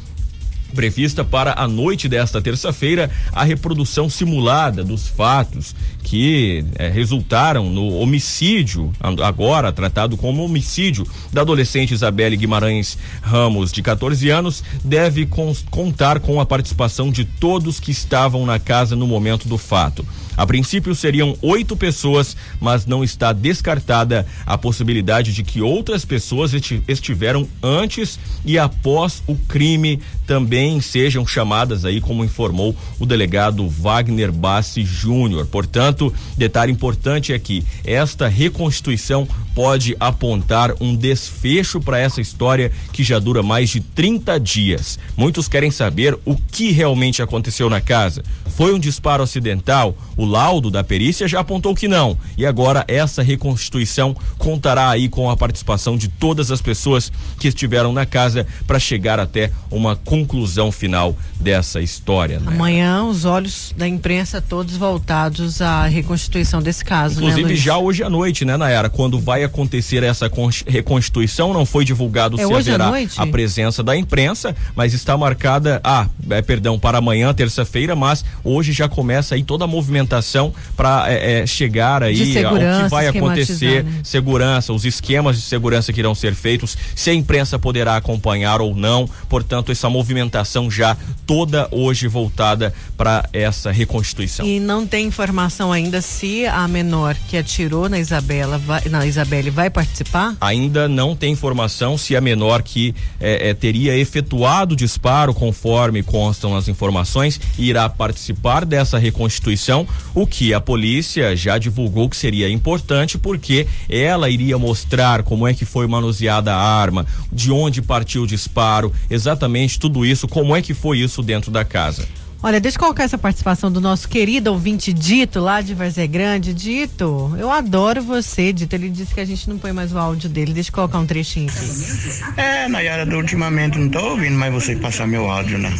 prevista 0.75 1.23
para 1.23 1.55
a 1.57 1.67
noite 1.67 2.07
desta 2.07 2.41
terça-feira 2.41 3.09
a 3.31 3.43
reprodução 3.43 4.09
simulada 4.09 4.83
dos 4.83 5.07
fatos 5.07 5.73
que 6.03 6.63
é, 6.77 6.87
resultaram 6.87 7.69
no 7.69 7.97
homicídio, 7.97 8.93
agora 9.23 9.71
tratado 9.71 10.15
como 10.15 10.45
homicídio, 10.45 11.07
da 11.33 11.41
adolescente 11.41 11.95
Isabelle 11.95 12.37
Guimarães 12.37 12.97
Ramos, 13.21 13.71
de 13.71 13.81
14 13.81 14.29
anos, 14.29 14.63
deve 14.83 15.27
contar 15.71 16.19
com 16.19 16.39
a 16.39 16.45
participação 16.45 17.09
de 17.09 17.25
todos 17.25 17.79
que 17.79 17.91
estavam 17.91 18.45
na 18.45 18.59
casa 18.59 18.95
no 18.95 19.07
momento 19.07 19.47
do 19.47 19.57
fato. 19.57 20.05
A 20.37 20.45
princípio 20.45 20.93
seriam 20.93 21.37
oito 21.41 21.75
pessoas, 21.75 22.35
mas 22.59 22.85
não 22.85 23.03
está 23.03 23.31
descartada 23.31 24.25
a 24.45 24.57
possibilidade 24.57 25.33
de 25.33 25.43
que 25.43 25.61
outras 25.61 26.03
pessoas 26.03 26.51
estiveram 26.87 27.47
antes 27.61 28.19
e 28.43 28.57
após 28.57 29.23
o 29.27 29.35
crime 29.35 29.99
também 30.25 30.81
sejam 30.81 31.25
chamadas 31.25 31.85
aí, 31.85 32.01
como 32.01 32.23
informou 32.23 32.75
o 32.99 33.05
delegado 33.05 33.67
Wagner 33.69 34.31
Bassi 34.31 34.83
Júnior. 34.83 35.45
Portanto, 35.45 36.13
detalhe 36.37 36.71
importante 36.71 37.31
é 37.31 37.39
que 37.39 37.63
esta 37.83 38.27
reconstituição 38.27 39.27
pode 39.55 39.95
apontar 39.99 40.73
um 40.81 40.93
desfecho 40.93 41.79
para 41.79 41.97
essa 41.97 42.19
história 42.19 42.71
que 42.91 43.03
já 43.03 43.17
dura 43.17 43.41
mais 43.41 43.69
de 43.69 43.79
30 43.79 44.37
dias. 44.37 44.99
Muitos 45.15 45.47
querem 45.47 45.71
saber 45.71 46.19
o 46.25 46.35
que 46.35 46.71
realmente 46.71 47.21
aconteceu 47.21 47.69
na 47.69 47.79
casa. 47.79 48.21
Foi 48.55 48.73
um 48.73 48.79
disparo 48.79 49.23
acidental? 49.23 49.97
O 50.17 50.25
laudo 50.25 50.69
da 50.69 50.83
perícia 50.83 51.27
já 51.27 51.39
apontou 51.39 51.73
que 51.73 51.87
não. 51.87 52.17
E 52.37 52.45
agora 52.45 52.83
essa 52.87 53.23
reconstituição 53.23 54.15
contará 54.37 54.89
aí 54.89 55.07
com 55.07 55.29
a 55.29 55.37
participação 55.37 55.97
de 55.97 56.09
todas 56.09 56.51
as 56.51 56.61
pessoas 56.61 57.11
que 57.39 57.47
estiveram 57.47 57.93
na 57.93 58.05
casa 58.05 58.45
para 58.67 58.79
chegar 58.79 59.19
até 59.19 59.51
uma 59.71 59.95
conclusão 59.95 60.71
final 60.71 61.15
dessa 61.39 61.81
história. 61.81 62.39
Né? 62.39 62.47
Amanhã 62.47 63.03
os 63.05 63.23
olhos 63.23 63.73
da 63.77 63.87
imprensa 63.87 64.41
todos 64.41 64.75
voltados 64.75 65.61
à 65.61 65.85
reconstituição 65.85 66.61
desse 66.61 66.83
caso. 66.83 67.21
Né, 67.21 67.27
Inclusive 67.27 67.53
né, 67.53 67.55
já 67.55 67.77
hoje 67.77 68.03
à 68.03 68.09
noite, 68.09 68.43
né, 68.43 68.57
Nayara? 68.57 68.89
Quando 68.89 69.19
vai 69.19 69.44
acontecer 69.45 70.03
essa 70.03 70.29
reconstituição, 70.67 71.53
não 71.53 71.65
foi 71.65 71.85
divulgado 71.85 72.39
é 72.39 72.45
se 72.45 72.53
haverá 72.53 72.91
a 73.17 73.27
presença 73.27 73.83
da 73.83 73.95
imprensa, 73.95 74.55
mas 74.75 74.93
está 74.93 75.17
marcada, 75.17 75.79
ah, 75.83 76.07
é, 76.29 76.41
perdão, 76.41 76.77
para 76.77 76.97
amanhã, 76.97 77.33
terça-feira, 77.33 77.95
mas 77.95 78.25
hoje 78.43 78.71
já 78.71 78.87
começa 78.87 79.35
aí 79.35 79.43
toda 79.43 79.65
a 79.65 79.67
movimentação 79.67 80.53
para 80.75 81.11
é, 81.11 81.41
é, 81.41 81.47
chegar 81.47 82.03
aí 82.03 82.43
ao 82.45 82.53
que 82.55 82.89
vai 82.89 83.07
acontecer, 83.07 83.85
segurança, 84.03 84.73
os 84.73 84.85
esquemas 84.85 85.37
de 85.37 85.41
segurança 85.43 85.93
que 85.93 85.99
irão 85.99 86.15
ser 86.15 86.35
feitos, 86.35 86.77
se 86.95 87.09
a 87.09 87.13
imprensa 87.13 87.57
poderá 87.57 87.95
acompanhar 87.95 88.61
ou 88.61 88.75
não. 88.75 89.09
Portanto, 89.29 89.71
essa 89.71 89.89
movimentação 89.89 90.69
já 90.69 90.97
toda 91.25 91.67
hoje 91.71 92.07
voltada 92.07 92.73
para 92.97 93.27
essa 93.33 93.71
reconstituição. 93.71 94.45
E 94.45 94.59
não 94.59 94.85
tem 94.85 95.07
informação 95.07 95.71
ainda 95.71 96.01
se 96.01 96.45
a 96.45 96.67
menor 96.67 97.15
que 97.27 97.37
atirou 97.37 97.89
na 97.89 97.99
Isabela, 97.99 98.57
vai, 98.57 98.81
na 98.89 99.05
Isabelle, 99.35 99.49
vai 99.49 99.69
participar? 99.69 100.35
Ainda 100.39 100.87
não 100.87 101.15
tem 101.15 101.33
informação 101.33 101.97
se 101.97 102.15
a 102.15 102.21
menor 102.21 102.61
que 102.63 102.95
é, 103.19 103.49
é, 103.49 103.53
teria 103.53 103.97
efetuado 103.97 104.73
o 104.73 104.77
disparo, 104.77 105.33
conforme 105.33 106.03
constam 106.03 106.55
as 106.55 106.67
informações, 106.67 107.39
irá 107.57 107.89
participar 107.89 108.65
dessa 108.65 108.97
reconstituição, 108.97 109.87
o 110.13 110.25
que 110.25 110.53
a 110.53 110.61
polícia 110.61 111.35
já 111.35 111.57
divulgou 111.57 112.09
que 112.09 112.17
seria 112.17 112.49
importante, 112.49 113.17
porque 113.17 113.67
ela 113.89 114.29
iria 114.29 114.57
mostrar 114.57 115.23
como 115.23 115.47
é 115.47 115.53
que 115.53 115.65
foi 115.65 115.87
manuseada 115.87 116.53
a 116.53 116.61
arma, 116.61 117.05
de 117.31 117.51
onde 117.51 117.81
partiu 117.81 118.23
o 118.23 118.27
disparo, 118.27 118.93
exatamente 119.09 119.79
tudo 119.79 120.05
isso, 120.05 120.27
como 120.27 120.55
é 120.55 120.61
que 120.61 120.73
foi 120.73 120.99
isso 120.99 121.21
dentro 121.21 121.51
da 121.51 121.65
casa. 121.65 122.07
Olha, 122.43 122.59
deixa 122.59 122.77
eu 122.77 122.79
colocar 122.79 123.03
essa 123.03 123.17
participação 123.17 123.71
do 123.71 123.81
nosso 123.81 124.07
querido 124.07 124.51
ouvinte 124.51 124.93
Dito, 124.93 125.39
lá 125.39 125.61
de 125.61 125.73
Varzé 125.73 126.05
Grande. 126.05 126.53
Dito, 126.53 127.35
eu 127.39 127.49
adoro 127.49 128.03
você, 128.03 128.53
Dito. 128.53 128.73
Ele 128.75 128.89
disse 128.89 129.15
que 129.15 129.19
a 129.19 129.25
gente 129.25 129.49
não 129.49 129.57
põe 129.57 129.71
mais 129.71 129.91
o 129.91 129.97
áudio 129.97 130.29
dele. 130.29 130.53
Deixa 130.53 130.69
eu 130.69 130.73
colocar 130.73 130.99
um 130.99 131.05
trechinho 131.05 131.49
aqui. 131.49 132.39
É, 132.39 132.67
Nayara, 132.67 133.15
ultimamente 133.15 133.79
não 133.79 133.89
tô 133.89 133.99
ouvindo 134.11 134.37
mais 134.37 134.53
você 134.53 134.75
passar 134.75 135.07
meu 135.07 135.29
áudio, 135.29 135.57
né? 135.57 135.73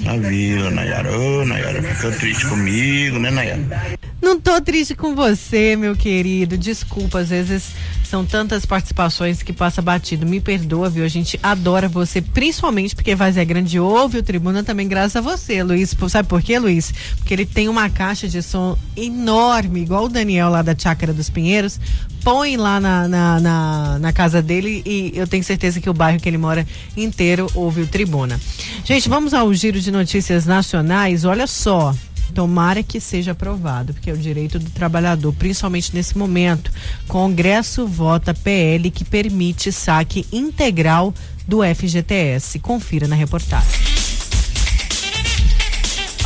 Na 0.00 0.16
vila, 0.16 0.70
Nayara. 0.70 1.16
Ô, 1.16 1.40
oh, 1.40 1.44
Nayara, 1.46 1.82
ficou 1.82 2.12
triste 2.12 2.46
comigo, 2.46 3.18
né, 3.18 3.30
Nayara? 3.30 3.98
Não 4.20 4.38
tô 4.38 4.60
triste 4.60 4.94
com 4.94 5.14
você, 5.14 5.74
meu 5.74 5.96
querido. 5.96 6.58
Desculpa, 6.58 7.20
às 7.20 7.30
vezes 7.30 7.70
são 8.04 8.24
tantas 8.24 8.66
participações 8.66 9.42
que 9.42 9.52
passa 9.52 9.80
batido. 9.80 10.26
Me 10.26 10.40
perdoa, 10.40 10.90
viu? 10.90 11.04
A 11.04 11.08
gente 11.08 11.38
adora 11.42 11.88
você, 11.88 12.20
principalmente 12.20 12.94
porque 12.94 13.14
Vazia 13.14 13.44
Grande 13.44 13.78
ouve 13.78 14.18
o 14.18 14.22
Tribuna 14.22 14.62
também 14.64 14.88
graças 14.88 15.16
a 15.16 15.20
você, 15.20 15.62
Luiz. 15.62 15.77
Sabe 15.86 16.28
por 16.28 16.42
quê, 16.42 16.58
Luiz? 16.58 16.92
Porque 17.16 17.34
ele 17.34 17.46
tem 17.46 17.68
uma 17.68 17.88
caixa 17.90 18.28
de 18.28 18.42
som 18.42 18.76
enorme, 18.96 19.80
igual 19.80 20.04
o 20.04 20.08
Daniel 20.08 20.50
lá 20.50 20.62
da 20.62 20.74
Chácara 20.76 21.12
dos 21.12 21.30
Pinheiros. 21.30 21.80
Põe 22.22 22.56
lá 22.56 22.80
na, 22.80 23.08
na, 23.08 23.40
na, 23.40 23.98
na 23.98 24.12
casa 24.12 24.42
dele 24.42 24.82
e 24.84 25.12
eu 25.14 25.26
tenho 25.26 25.44
certeza 25.44 25.80
que 25.80 25.88
o 25.88 25.94
bairro 25.94 26.20
que 26.20 26.28
ele 26.28 26.38
mora 26.38 26.66
inteiro 26.96 27.46
ouve 27.54 27.82
o 27.82 27.86
Tribuna. 27.86 28.40
Gente, 28.84 29.08
vamos 29.08 29.32
ao 29.32 29.52
giro 29.54 29.80
de 29.80 29.90
notícias 29.90 30.44
nacionais. 30.44 31.24
Olha 31.24 31.46
só, 31.46 31.94
Tomara 32.34 32.82
que 32.82 33.00
seja 33.00 33.32
aprovado, 33.32 33.94
porque 33.94 34.10
é 34.10 34.12
o 34.12 34.18
direito 34.18 34.58
do 34.58 34.70
trabalhador, 34.70 35.32
principalmente 35.32 35.94
nesse 35.94 36.16
momento. 36.16 36.70
Congresso 37.06 37.86
vota 37.86 38.34
PL 38.34 38.90
que 38.90 39.04
permite 39.04 39.72
saque 39.72 40.26
integral 40.32 41.14
do 41.46 41.60
FGTS. 41.62 42.58
Confira 42.58 43.08
na 43.08 43.16
reportagem. 43.16 43.97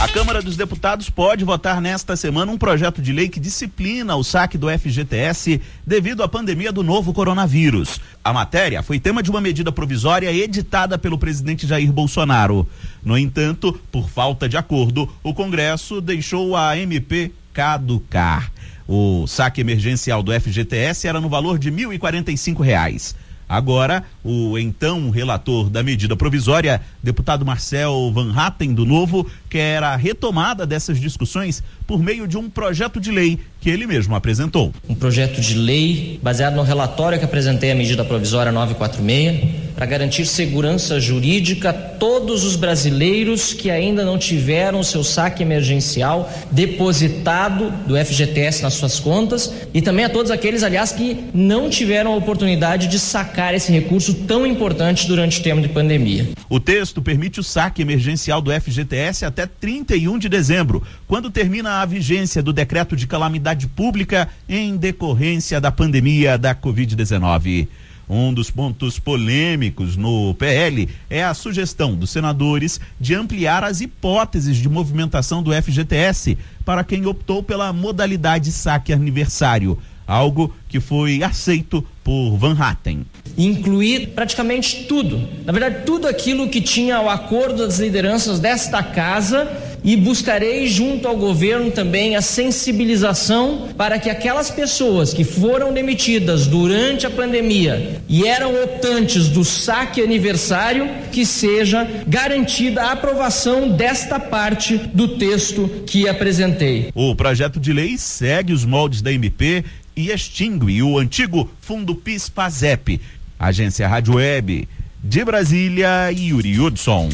A 0.03 0.09
Câmara 0.09 0.43
dos 0.43 0.57
Deputados 0.57 1.09
pode 1.09 1.45
votar 1.45 1.81
nesta 1.81 2.17
semana 2.17 2.51
um 2.51 2.59
projeto 2.59 3.01
de 3.01 3.13
lei 3.13 3.29
que 3.29 3.39
disciplina 3.39 4.17
o 4.17 4.25
saque 4.25 4.59
do 4.59 4.69
FGTS 4.69 5.61
devido 5.87 6.25
à 6.25 6.29
pandemia 6.29 6.73
do 6.73 6.83
novo 6.83 7.13
coronavírus. 7.13 8.01
A 8.25 8.33
matéria 8.33 8.83
foi 8.83 8.99
tema 8.99 9.23
de 9.23 9.31
uma 9.31 9.41
medida 9.41 9.71
provisória 9.71 10.33
editada 10.33 10.99
pelo 10.99 11.17
presidente 11.17 11.69
Jair 11.69 11.93
Bolsonaro. 11.93 12.69
No 13.01 13.17
entanto, 13.17 13.81
por 13.93 14.11
falta 14.11 14.49
de 14.49 14.57
acordo, 14.57 15.09
o 15.23 15.33
Congresso 15.33 16.01
deixou 16.01 16.57
a 16.57 16.77
MP 16.77 17.31
caducar. 17.53 18.51
O 18.89 19.29
saque 19.29 19.61
emergencial 19.61 20.21
do 20.21 20.33
FGTS 20.33 21.07
era 21.07 21.21
no 21.21 21.29
valor 21.29 21.61
de 21.61 21.71
1.045 21.71 22.61
reais. 22.61 23.15
Agora, 23.53 24.03
o 24.25 24.57
então 24.57 25.11
relator 25.11 25.69
da 25.69 25.83
medida 25.83 26.17
provisória, 26.17 26.81
deputado 27.03 27.45
Marcel 27.45 28.11
Van 28.11 28.33
Hatten, 28.35 28.73
do 28.73 28.87
Novo, 28.87 29.31
quer 29.51 29.83
a 29.83 29.95
retomada 29.95 30.67
dessas 30.67 30.99
discussões 30.99 31.63
por 31.87 32.03
meio 32.03 32.27
de 32.27 32.39
um 32.39 32.49
projeto 32.49 32.99
de 32.99 33.11
lei 33.11 33.39
que 33.63 33.71
ele 33.71 33.87
mesmo 33.87 34.17
apresentou. 34.17 34.73
Um 34.89 34.95
projeto 34.95 35.41
de 35.41 35.55
lei 35.55 36.19
baseado 36.21 36.57
no 36.57 36.63
relatório 36.63 37.17
que 37.17 37.25
apresentei 37.25 37.71
à 37.71 37.75
medida 37.77 38.05
provisória 38.05 38.51
946 38.51 39.73
para 39.77 39.87
garantir 39.87 40.27
segurança 40.27 41.01
jurídica 41.01 41.71
a 41.71 41.73
todos 41.73 42.45
os 42.45 42.57
brasileiros 42.57 43.53
que 43.53 43.71
ainda 43.71 44.05
não 44.05 44.19
tiveram 44.19 44.83
seu 44.83 45.03
saque 45.03 45.43
emergencial 45.43 46.31
depositado 46.51 47.71
do 47.87 47.97
FGTS 47.97 48.63
nas 48.63 48.75
suas 48.75 48.99
contas 48.99 49.53
e 49.73 49.81
também 49.81 50.05
a 50.05 50.09
todos 50.09 50.31
aqueles, 50.31 50.63
aliás, 50.63 50.93
que 50.93 51.25
não 51.33 51.71
tiveram 51.71 52.13
a 52.13 52.17
oportunidade 52.17 52.89
de 52.89 52.99
sacar 52.99 53.55
esse 53.55 53.73
recurso 53.73 54.13
tão 54.15 54.45
importante 54.47 55.07
durante 55.07 55.41
o 55.41 55.43
tempo 55.43 55.63
de 55.63 55.69
pandemia. 55.69 56.29
O 56.49 56.61
texto 56.61 57.01
permite 57.01 57.41
o 57.41 57.43
saque 57.43 57.81
emergencial 57.81 58.43
do 58.43 58.53
FGTS 58.53 59.25
até 59.25 59.47
31 59.47 60.19
de 60.19 60.29
dezembro, 60.29 60.83
quando 61.07 61.31
termina 61.31 61.81
a 61.81 61.87
vigência 61.87 62.43
do 62.43 62.53
decreto 62.53 62.95
de 62.95 63.07
calamidade 63.07 63.52
pública 63.69 64.29
em 64.49 64.77
decorrência 64.77 65.61
da 65.61 65.71
pandemia 65.71 66.37
da 66.37 66.55
Covid-19. 66.55 67.69
Um 68.09 68.35
dos 68.35 68.51
pontos 68.51 68.99
polêmicos 68.99 69.97
no 69.97 70.35
PL 70.35 70.89
é 71.09 71.25
a 71.25 71.33
sugestão 71.33 71.95
dos 71.95 72.11
senadores 72.11 72.81
de 73.01 73.15
ampliar 73.15 73.65
as 73.65 73.81
hipóteses 73.81 74.57
de 74.57 74.69
movimentação 74.69 75.43
do 75.43 75.53
FGTS 75.53 76.37
para 76.65 76.85
quem 76.85 77.07
optou 77.07 77.43
pela 77.43 77.73
modalidade 77.73 78.53
saque 78.53 78.93
aniversário. 78.93 79.79
algo 80.07 80.55
que 80.69 80.81
foi 80.81 81.23
aceito 81.23 81.83
por 82.05 82.37
Van 82.37 82.57
Hatten. 82.59 83.07
Incluir 83.37 84.09
praticamente 84.09 84.85
tudo, 84.85 85.27
na 85.45 85.53
verdade, 85.53 85.85
tudo 85.87 86.07
aquilo 86.07 86.49
que 86.49 86.61
tinha 86.61 87.01
o 87.01 87.09
acordo 87.09 87.67
das 87.67 87.79
lideranças 87.79 88.39
desta 88.39 88.83
casa 88.83 89.49
e 89.85 89.97
buscarei 89.97 90.67
junto 90.67 91.09
ao 91.09 91.17
governo 91.17 91.71
também 91.71 92.15
a 92.15 92.23
sensibilização 92.23 93.69
para 93.77 93.99
que 93.99 94.09
aquelas 94.09 94.51
pessoas 94.51 95.13
que 95.13 95.25
foram 95.25 95.73
demitidas 95.73 96.47
durante 96.47 97.07
a 97.07 97.11
pandemia 97.11 98.01
e 98.09 98.27
eram 98.27 98.63
optantes 98.63 99.29
do 99.29 99.45
saque 99.45 100.01
aniversário, 100.01 100.89
que 101.11 101.27
seja 101.27 101.85
garantida 102.07 102.83
a 102.83 102.93
aprovação 102.93 103.71
desta 103.71 104.21
parte 104.21 104.77
do 104.77 105.09
texto 105.17 105.69
que 105.87 106.09
apresentei. 106.09 106.91
O 106.95 107.15
projeto 107.17 107.59
de 107.59 107.73
lei 107.73 107.97
segue 107.99 108.53
os 108.53 108.65
moldes 108.65 109.03
da 109.03 109.13
MP 109.13 109.65
e 109.97 110.11
extingue 110.11 110.83
o 110.83 110.99
antigo 110.99 111.51
Fundo 111.61 111.95
PIS-PASEP. 111.95 113.01
Agência 113.43 113.89
Rádio 113.89 114.15
Web 114.15 114.69
de 115.03 115.25
Brasília, 115.25 116.13
Yuri 116.13 116.61
Hudson. 116.61 117.09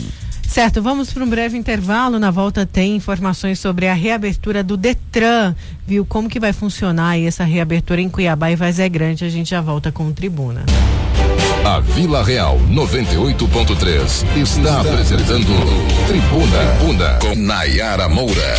Certo, 0.47 0.83
vamos 0.83 1.11
para 1.11 1.25
um 1.25 1.29
breve 1.29 1.57
intervalo. 1.57 2.19
Na 2.19 2.31
volta 2.31 2.67
tem 2.67 2.97
informações 2.97 3.59
sobre 3.59 3.89
a 3.89 3.95
reabertura 3.95 4.63
do 4.63 4.77
Detran, 4.77 5.55
viu 5.87 6.05
como 6.05 6.29
que 6.29 6.39
vai 6.39 6.53
funcionar 6.53 7.11
aí 7.11 7.27
essa 7.27 7.45
reabertura 7.45 8.01
em 8.01 8.11
Cuiabá 8.11 8.51
e 8.51 8.57
Vazé 8.57 8.89
Grande. 8.89 9.25
A 9.25 9.31
gente 9.31 9.51
já 9.51 9.63
volta 9.63 9.91
com 9.91 10.07
o 10.07 10.13
Tribuna. 10.13 10.65
A 11.65 11.81
Vila 11.81 12.23
Real 12.23 12.59
98.3 12.71 14.37
está 14.37 14.81
apresentando 14.81 15.47
Tribuna, 16.07 16.59
Tribuna 16.79 17.19
com 17.21 17.35
Nayara 17.35 18.09
Moura. 18.09 18.55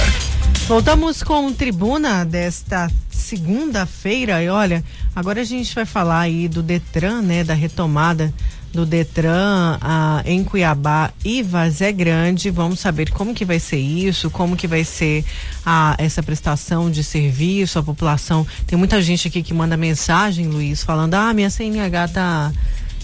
Voltamos 0.69 1.23
com 1.23 1.51
Tribuna 1.51 2.23
desta 2.23 2.91
segunda-feira 3.09 4.43
e 4.43 4.49
olha, 4.49 4.83
agora 5.15 5.41
a 5.41 5.43
gente 5.43 5.73
vai 5.73 5.83
falar 5.83 6.19
aí 6.19 6.47
do 6.47 6.61
Detran, 6.61 7.23
né, 7.23 7.43
da 7.43 7.55
retomada 7.55 8.31
do 8.71 8.85
Detran 8.85 9.79
ah, 9.81 10.21
em 10.27 10.43
Cuiabá 10.43 11.11
e 11.25 11.41
Vazé 11.41 11.91
Grande. 11.91 12.51
Vamos 12.51 12.79
saber 12.79 13.09
como 13.09 13.33
que 13.33 13.43
vai 13.43 13.59
ser 13.59 13.79
isso, 13.79 14.29
como 14.29 14.55
que 14.55 14.67
vai 14.67 14.83
ser 14.83 15.25
ah, 15.65 15.95
essa 15.97 16.21
prestação 16.21 16.91
de 16.91 17.03
serviço 17.03 17.79
à 17.79 17.83
população. 17.83 18.45
Tem 18.67 18.77
muita 18.77 19.01
gente 19.01 19.27
aqui 19.27 19.41
que 19.41 19.55
manda 19.55 19.75
mensagem, 19.75 20.47
Luiz, 20.47 20.83
falando: 20.83 21.15
ah, 21.15 21.33
minha 21.33 21.49
CNH 21.49 22.07
tá 22.09 22.51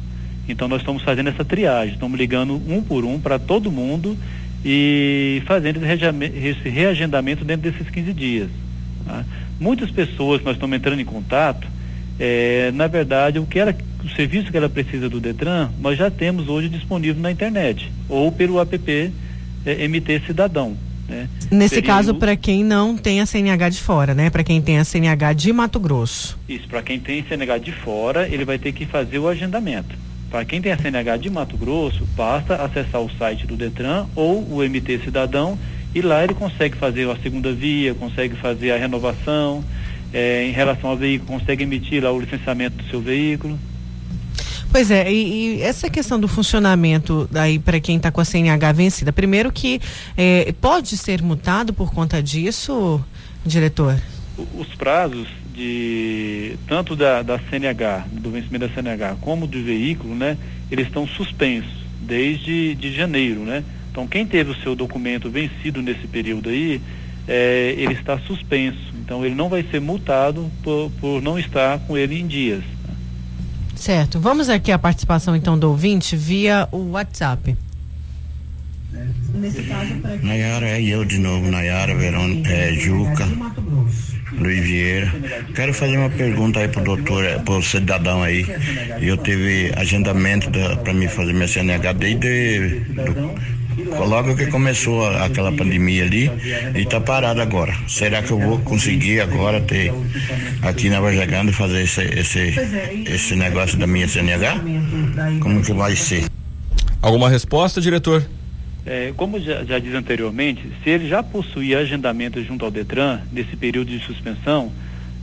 Então 0.47 0.67
nós 0.67 0.81
estamos 0.81 1.03
fazendo 1.03 1.29
essa 1.29 1.45
triagem, 1.45 1.93
estamos 1.93 2.17
ligando 2.17 2.55
um 2.55 2.81
por 2.81 3.05
um 3.05 3.19
para 3.19 3.39
todo 3.39 3.71
mundo 3.71 4.17
e 4.65 5.41
fazendo 5.45 5.79
esse 5.85 6.67
reagendamento 6.67 7.45
dentro 7.45 7.71
desses 7.71 7.89
15 7.89 8.13
dias. 8.13 8.49
tá? 9.05 9.23
Muitas 9.59 9.91
pessoas 9.91 10.39
que 10.39 10.45
nós 10.45 10.55
estamos 10.55 10.75
entrando 10.75 10.99
em 10.99 11.05
contato, 11.05 11.67
é, 12.19 12.71
na 12.73 12.87
verdade, 12.87 13.39
o 13.39 13.45
que 13.45 13.59
ela, 13.59 13.75
o 14.03 14.09
serviço 14.09 14.51
que 14.51 14.57
ela 14.57 14.69
precisa 14.69 15.09
do 15.09 15.19
Detran, 15.19 15.69
nós 15.79 15.97
já 15.97 16.09
temos 16.09 16.47
hoje 16.47 16.69
disponível 16.69 17.21
na 17.21 17.31
internet 17.31 17.91
ou 18.07 18.31
pelo 18.31 18.59
app 18.59 19.11
é, 19.65 19.87
MT 19.87 20.21
Cidadão. 20.25 20.75
Né? 21.07 21.27
Nesse 21.51 21.75
Seria 21.75 21.87
caso, 21.87 22.15
para 22.15 22.35
quem 22.35 22.63
não 22.63 22.95
tem 22.95 23.19
a 23.19 23.25
CNH 23.25 23.69
de 23.69 23.81
fora, 23.81 24.13
né? 24.13 24.29
Para 24.29 24.43
quem 24.43 24.61
tem 24.61 24.77
a 24.77 24.83
CNH 24.83 25.33
de 25.33 25.51
Mato 25.51 25.79
Grosso. 25.79 26.37
Isso, 26.47 26.67
para 26.67 26.83
quem 26.83 26.99
tem 26.99 27.23
CNH 27.23 27.57
de 27.57 27.71
fora, 27.71 28.27
ele 28.27 28.45
vai 28.45 28.59
ter 28.59 28.71
que 28.71 28.85
fazer 28.85 29.17
o 29.17 29.27
agendamento. 29.27 29.95
Para 30.29 30.45
quem 30.45 30.61
tem 30.61 30.71
a 30.71 30.77
CNH 30.77 31.17
de 31.17 31.29
Mato 31.29 31.57
Grosso, 31.57 32.07
basta 32.15 32.55
acessar 32.55 33.01
o 33.01 33.09
site 33.17 33.47
do 33.47 33.55
Detran 33.55 34.05
ou 34.15 34.43
o 34.43 34.59
MT 34.61 34.99
Cidadão 35.03 35.57
e 35.93 36.01
lá 36.01 36.23
ele 36.23 36.35
consegue 36.35 36.77
fazer 36.77 37.09
a 37.09 37.15
segunda 37.15 37.51
via, 37.51 37.95
consegue 37.95 38.35
fazer 38.35 38.71
a 38.71 38.77
renovação, 38.77 39.63
eh, 40.13 40.45
em 40.47 40.51
relação 40.51 40.91
ao 40.91 40.97
veículo, 40.97 41.39
consegue 41.39 41.63
emitir 41.63 42.03
lá 42.03 42.11
o 42.11 42.19
licenciamento 42.19 42.77
do 42.77 42.89
seu 42.91 43.01
veículo. 43.01 43.57
Pois 44.71 44.91
é, 44.91 45.11
e, 45.11 45.57
e 45.57 45.61
essa 45.63 45.89
questão 45.89 46.19
do 46.19 46.27
funcionamento 46.27 47.27
daí 47.31 47.57
para 47.57 47.79
quem 47.79 47.97
está 47.97 48.11
com 48.11 48.21
a 48.21 48.25
CNH 48.25 48.71
vencida, 48.71 49.11
primeiro 49.11 49.51
que 49.51 49.81
eh, 50.15 50.53
pode 50.61 50.95
ser 50.95 51.23
multado 51.23 51.73
por 51.73 51.91
conta 51.91 52.21
disso, 52.21 53.03
diretor? 53.43 53.99
Os 54.55 54.67
prazos 54.75 55.27
de 55.53 56.55
tanto 56.67 56.95
da, 56.95 57.23
da 57.23 57.39
CNH, 57.39 58.05
do 58.11 58.29
vencimento 58.29 58.67
da 58.67 58.73
CNH, 58.73 59.17
como 59.19 59.47
do 59.47 59.61
veículo, 59.61 60.13
né, 60.13 60.37
eles 60.69 60.85
estão 60.87 61.07
suspensos 61.07 61.79
desde 61.99 62.75
de 62.75 62.93
janeiro, 62.93 63.41
né? 63.41 63.63
Então 63.91 64.07
quem 64.07 64.25
teve 64.25 64.51
o 64.51 64.55
seu 64.61 64.75
documento 64.75 65.31
vencido 65.31 65.81
nesse 65.81 66.07
período 66.07 66.49
aí, 66.49 66.79
eh, 67.27 67.73
ele 67.75 67.93
está 67.93 68.19
suspenso. 68.19 68.93
Então 69.03 69.25
ele 69.25 69.33
não 69.33 69.49
vai 69.49 69.63
ser 69.63 69.81
multado 69.81 70.49
por, 70.63 70.91
por 71.01 71.21
não 71.23 71.39
estar 71.39 71.79
com 71.79 71.97
ele 71.97 72.19
em 72.19 72.27
dias. 72.27 72.63
Certo. 73.79 74.19
Vamos 74.19 74.49
aqui 74.49 74.73
a 74.73 74.77
participação 74.77 75.33
então 75.35 75.57
do 75.57 75.69
ouvinte 75.69 76.13
via 76.13 76.67
o 76.69 76.91
WhatsApp. 76.91 77.55
Nesse 79.33 79.63
caso, 79.63 79.95
para 80.01 80.17
Nayara, 80.17 80.67
é 80.67 80.81
eu 80.81 81.05
de 81.05 81.17
novo, 81.17 81.49
Nayara, 81.49 81.95
Verônica, 81.95 82.51
é, 82.51 82.73
Juca, 82.73 83.25
Luiz 84.37 84.59
Vieira. 84.59 85.13
Quero 85.55 85.73
fazer 85.73 85.97
uma 85.97 86.09
pergunta 86.09 86.59
aí 86.59 86.67
pro 86.67 86.83
doutor, 86.83 87.23
eh, 87.23 87.39
pro 87.39 87.63
cidadão 87.63 88.21
aí. 88.21 88.45
Eu 88.99 89.15
tive 89.15 89.71
agendamento 89.77 90.49
para 90.83 90.93
me 90.93 91.07
fazer 91.07 91.31
minha 91.31 91.47
CNH 91.47 91.93
desde 91.93 92.79
do 92.81 93.58
Logo 93.85 94.35
que 94.35 94.47
começou 94.47 95.07
aquela 95.07 95.51
pandemia 95.51 96.03
ali, 96.03 96.31
e 96.75 96.81
está 96.81 96.99
parado 96.99 97.41
agora. 97.41 97.73
Será 97.87 98.21
que 98.21 98.31
eu 98.31 98.39
vou 98.39 98.59
conseguir 98.59 99.21
agora 99.21 99.61
ter 99.61 99.93
aqui 100.61 100.89
na 100.89 100.99
Vargem 100.99 101.27
Grande 101.27 101.51
fazer 101.53 101.83
esse, 101.83 102.01
esse, 102.01 102.53
esse 103.07 103.35
negócio 103.35 103.77
da 103.77 103.87
minha 103.87 104.07
CNH? 104.07 104.61
Como 105.41 105.61
que 105.61 105.73
vai 105.73 105.95
ser? 105.95 106.25
Alguma 107.01 107.29
resposta, 107.29 107.79
diretor? 107.79 108.25
É, 108.85 109.13
como 109.15 109.39
já, 109.39 109.63
já 109.63 109.79
disse 109.79 109.95
anteriormente, 109.95 110.63
se 110.83 110.89
ele 110.89 111.07
já 111.07 111.21
possuía 111.21 111.79
agendamento 111.79 112.43
junto 112.43 112.65
ao 112.65 112.71
Detran, 112.71 113.19
nesse 113.31 113.55
período 113.55 113.89
de 113.89 113.99
suspensão, 113.99 114.71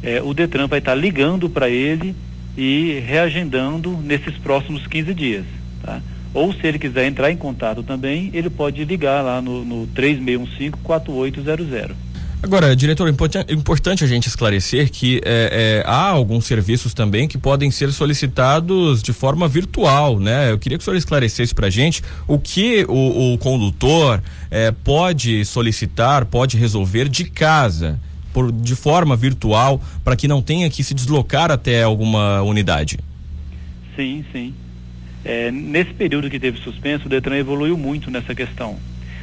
é, 0.03 0.23
o 0.23 0.33
Detran 0.33 0.67
vai 0.67 0.79
estar 0.79 0.93
tá 0.93 0.97
ligando 0.97 1.49
para 1.49 1.69
ele 1.69 2.15
e 2.57 3.03
reagendando 3.07 3.91
nesses 4.03 4.37
próximos 4.39 4.87
15 4.87 5.15
dias. 5.15 5.45
Tá? 5.83 6.01
Ou 6.37 6.53
se 6.53 6.65
ele 6.67 6.79
quiser 6.79 7.07
entrar 7.07 7.33
em 7.33 7.37
contato 7.37 7.83
também, 7.83 8.31
ele 8.35 8.51
pode 8.51 8.85
ligar 8.85 9.25
lá 9.25 9.41
no, 9.41 9.65
no 9.65 9.87
3615-4800. 9.87 11.93
Agora, 12.43 12.77
diretor, 12.77 13.09
é 13.09 13.13
importante 13.51 14.05
a 14.05 14.07
gente 14.07 14.29
esclarecer 14.29 14.91
que 14.91 15.19
é, 15.25 15.83
é, 15.83 15.89
há 15.89 16.11
alguns 16.11 16.45
serviços 16.45 16.93
também 16.93 17.27
que 17.27 17.39
podem 17.39 17.71
ser 17.71 17.91
solicitados 17.91 19.03
de 19.03 19.15
forma 19.15 19.49
virtual, 19.49 20.21
né? 20.21 20.51
Eu 20.51 20.59
queria 20.59 20.77
que 20.77 20.83
o 20.83 20.85
senhor 20.85 20.99
esclarecesse 20.99 21.55
para 21.55 21.69
a 21.69 21.71
gente 21.71 22.03
o 22.29 22.39
que 22.39 22.85
o, 22.87 23.33
o 23.33 23.39
condutor 23.39 24.23
é, 24.51 24.71
pode 24.71 25.43
solicitar, 25.47 26.27
pode 26.27 26.59
resolver 26.59 27.09
de 27.09 27.25
casa, 27.25 27.99
por, 28.35 28.53
de 28.53 28.77
forma 28.77 29.17
virtual, 29.17 29.81
para 30.05 30.15
que 30.15 30.29
não 30.29 30.43
tenha 30.43 30.69
que 30.69 30.85
se 30.85 30.93
deslocar 30.93 31.51
até 31.51 31.83
alguma 31.83 32.43
unidade. 32.43 32.99
Sim, 33.97 34.23
sim. 34.31 34.53
É, 35.29 35.51
nesse 35.51 35.93
período 35.93 36.31
que 36.31 36.39
teve 36.39 36.57
suspenso, 36.61 37.07
o 37.07 37.09
Detran 37.09 37.37
evoluiu 37.37 37.77
muito 37.77 38.13
nessa 38.13 38.33
questão. 38.33 38.77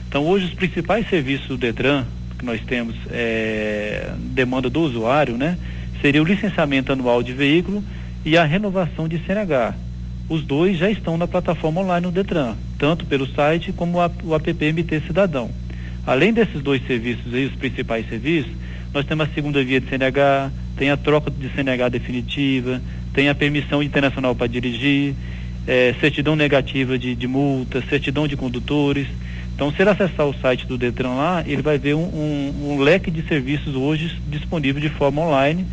Então, 0.06 0.28
hoje, 0.28 0.48
os 0.48 0.54
principais 0.54 1.10
serviços 1.10 1.48
do 1.48 1.58
Detran, 1.58 2.04
que 2.38 2.44
nós 2.44 2.60
temos 2.60 2.94
é, 3.10 4.12
demanda 4.18 4.70
do 4.70 4.82
usuário, 4.82 5.38
né, 5.38 5.58
seria 6.02 6.22
o 6.22 6.26
licenciamento 6.26 6.92
anual 6.92 7.24
de 7.24 7.32
veículo 7.32 7.82
e 8.26 8.38
a 8.38 8.44
renovação 8.44 9.08
de 9.08 9.18
CNH. 9.20 9.76
Os 10.28 10.44
dois 10.44 10.78
já 10.78 10.92
estão 10.92 11.18
na 11.18 11.26
plataforma 11.26 11.80
online 11.80 12.06
no 12.06 12.12
Detran, 12.12 12.56
tanto 12.78 13.06
pelo 13.06 13.26
site 13.26 13.72
como 13.72 14.00
o 14.00 14.36
app 14.36 14.54
MT 14.54 15.04
Cidadão. 15.08 15.52
Além 16.06 16.34
desses 16.34 16.62
dois 16.62 16.86
serviços 16.86 17.34
aí, 17.34 17.46
os 17.46 17.56
principais 17.56 18.10
serviços, 18.10 18.52
nós 18.94 19.06
temos 19.06 19.30
a 19.30 19.34
segunda 19.34 19.64
via 19.64 19.80
de 19.80 19.88
CNH, 19.88 20.52
tem 20.76 20.90
a 20.90 20.98
troca 20.98 21.32
de 21.32 21.48
CNH 21.56 21.88
definitiva, 21.88 22.82
tem 23.14 23.30
a 23.30 23.36
permissão 23.36 23.82
internacional 23.82 24.36
para 24.36 24.48
dirigir, 24.48 25.16
é, 25.68 25.94
certidão 26.00 26.36
negativa 26.36 26.98
de, 26.98 27.16
de 27.16 27.28
multa, 27.28 27.82
certidão 27.90 28.28
de 28.28 28.36
condutores. 28.36 29.08
Então, 29.56 29.72
se 29.72 29.82
ele 29.82 29.90
acessar 29.92 30.26
o 30.26 30.34
site 30.34 30.66
do 30.66 30.78
Detran 30.78 31.14
lá, 31.14 31.44
ele 31.46 31.62
vai 31.62 31.78
ver 31.78 31.96
um, 31.96 32.04
um, 32.04 32.72
um 32.72 32.80
leque 32.80 33.12
de 33.12 33.22
serviços 33.24 33.76
hoje 33.76 34.20
disponível 34.28 34.82
de 34.82 34.90
forma 34.90 35.22
online, 35.22 35.66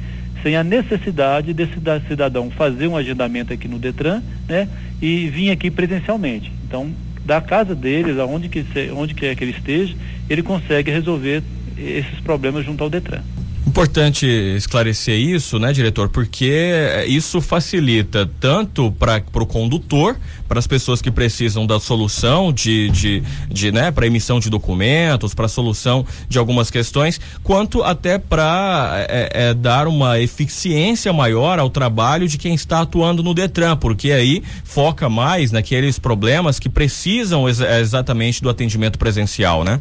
sem 0.43 0.57
a 0.57 0.65
necessidade 0.65 1.53
desse 1.53 1.75
cidadão 2.09 2.51
fazer 2.51 2.87
um 2.87 2.97
agendamento 2.97 3.53
aqui 3.53 3.69
no 3.69 3.79
Detran, 3.79 4.23
né, 4.49 4.69
e 5.01 5.29
vir 5.29 5.51
aqui 5.51 5.71
presencialmente. 5.71 6.53
Então, 6.67 6.91
da 7.25 7.41
casa 7.41 7.75
dele, 7.75 8.19
aonde 8.21 8.49
que 8.49 8.65
onde 8.95 9.15
quer 9.15 9.35
que 9.35 9.45
ele 9.45 9.53
esteja, 9.53 9.95
ele 10.29 10.43
consegue 10.43 10.91
resolver 10.91 11.43
esses 11.79 12.21
problemas 12.21 12.65
junto 12.65 12.83
ao 12.85 12.91
Detran. 12.91 13.23
Importante 13.71 14.27
esclarecer 14.57 15.17
isso, 15.17 15.57
né, 15.61 15.73
diretor? 15.73 16.09
Porque 16.09 16.51
eh, 16.51 17.07
isso 17.07 17.41
facilita 17.41 18.29
tanto 18.41 18.91
para 18.91 19.23
o 19.33 19.47
condutor, 19.47 20.17
para 20.49 20.59
as 20.59 20.67
pessoas 20.67 21.01
que 21.01 21.09
precisam 21.09 21.65
da 21.65 21.79
solução 21.79 22.53
de, 22.53 22.91
de, 22.91 23.23
de 23.49 23.71
né, 23.71 23.93
para 23.93 24.09
emissão 24.09 24.41
de 24.41 24.51
documentos, 24.51 25.35
para 25.35 25.47
solução 25.47 26.05
de 26.29 26.37
algumas 26.37 26.69
questões, 26.69 27.21
quanto 27.45 27.85
até 27.85 28.19
para 28.19 28.91
é, 28.93 29.03
eh, 29.03 29.07
é, 29.09 29.51
eh, 29.51 29.55
dar 29.55 29.87
uma 29.87 30.19
eficiência 30.19 31.13
maior 31.13 31.61
ao 31.61 31.71
trabalho 31.71 32.27
de 32.27 32.39
quem 32.39 32.57
está 32.57 32.81
atuando 32.81 33.23
no 33.23 33.33
Detran, 33.33 33.77
porque 33.77 34.11
aí 34.11 34.43
foca 34.65 35.09
mais 35.09 35.53
naqueles 35.53 35.97
problemas 35.97 36.59
que 36.59 36.69
precisam 36.69 37.49
ex 37.49 37.61
exatamente 37.61 38.43
do 38.43 38.51
atendimento 38.51 38.99
presencial, 38.99 39.63
né? 39.63 39.81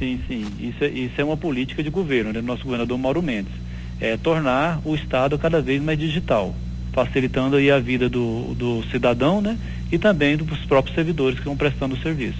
Sim, 0.00 0.18
sim. 0.26 0.46
Isso 0.58 0.82
é, 0.82 0.88
isso 0.88 1.20
é 1.20 1.24
uma 1.24 1.36
política 1.36 1.82
de 1.82 1.90
governo, 1.90 2.32
né, 2.32 2.40
do 2.40 2.46
nosso 2.46 2.64
governador 2.64 2.96
Mauro 2.96 3.22
Mendes. 3.22 3.52
É 4.00 4.16
tornar 4.16 4.80
o 4.82 4.94
Estado 4.94 5.38
cada 5.38 5.60
vez 5.60 5.82
mais 5.82 5.98
digital, 5.98 6.54
facilitando 6.90 7.56
aí 7.56 7.70
a 7.70 7.78
vida 7.78 8.08
do, 8.08 8.54
do 8.54 8.82
cidadão, 8.90 9.42
né? 9.42 9.58
E 9.92 9.98
também 9.98 10.38
dos 10.38 10.60
próprios 10.60 10.94
servidores 10.94 11.34
que 11.34 11.42
estão 11.42 11.54
prestando 11.54 11.94
o 11.94 12.00
serviço. 12.00 12.38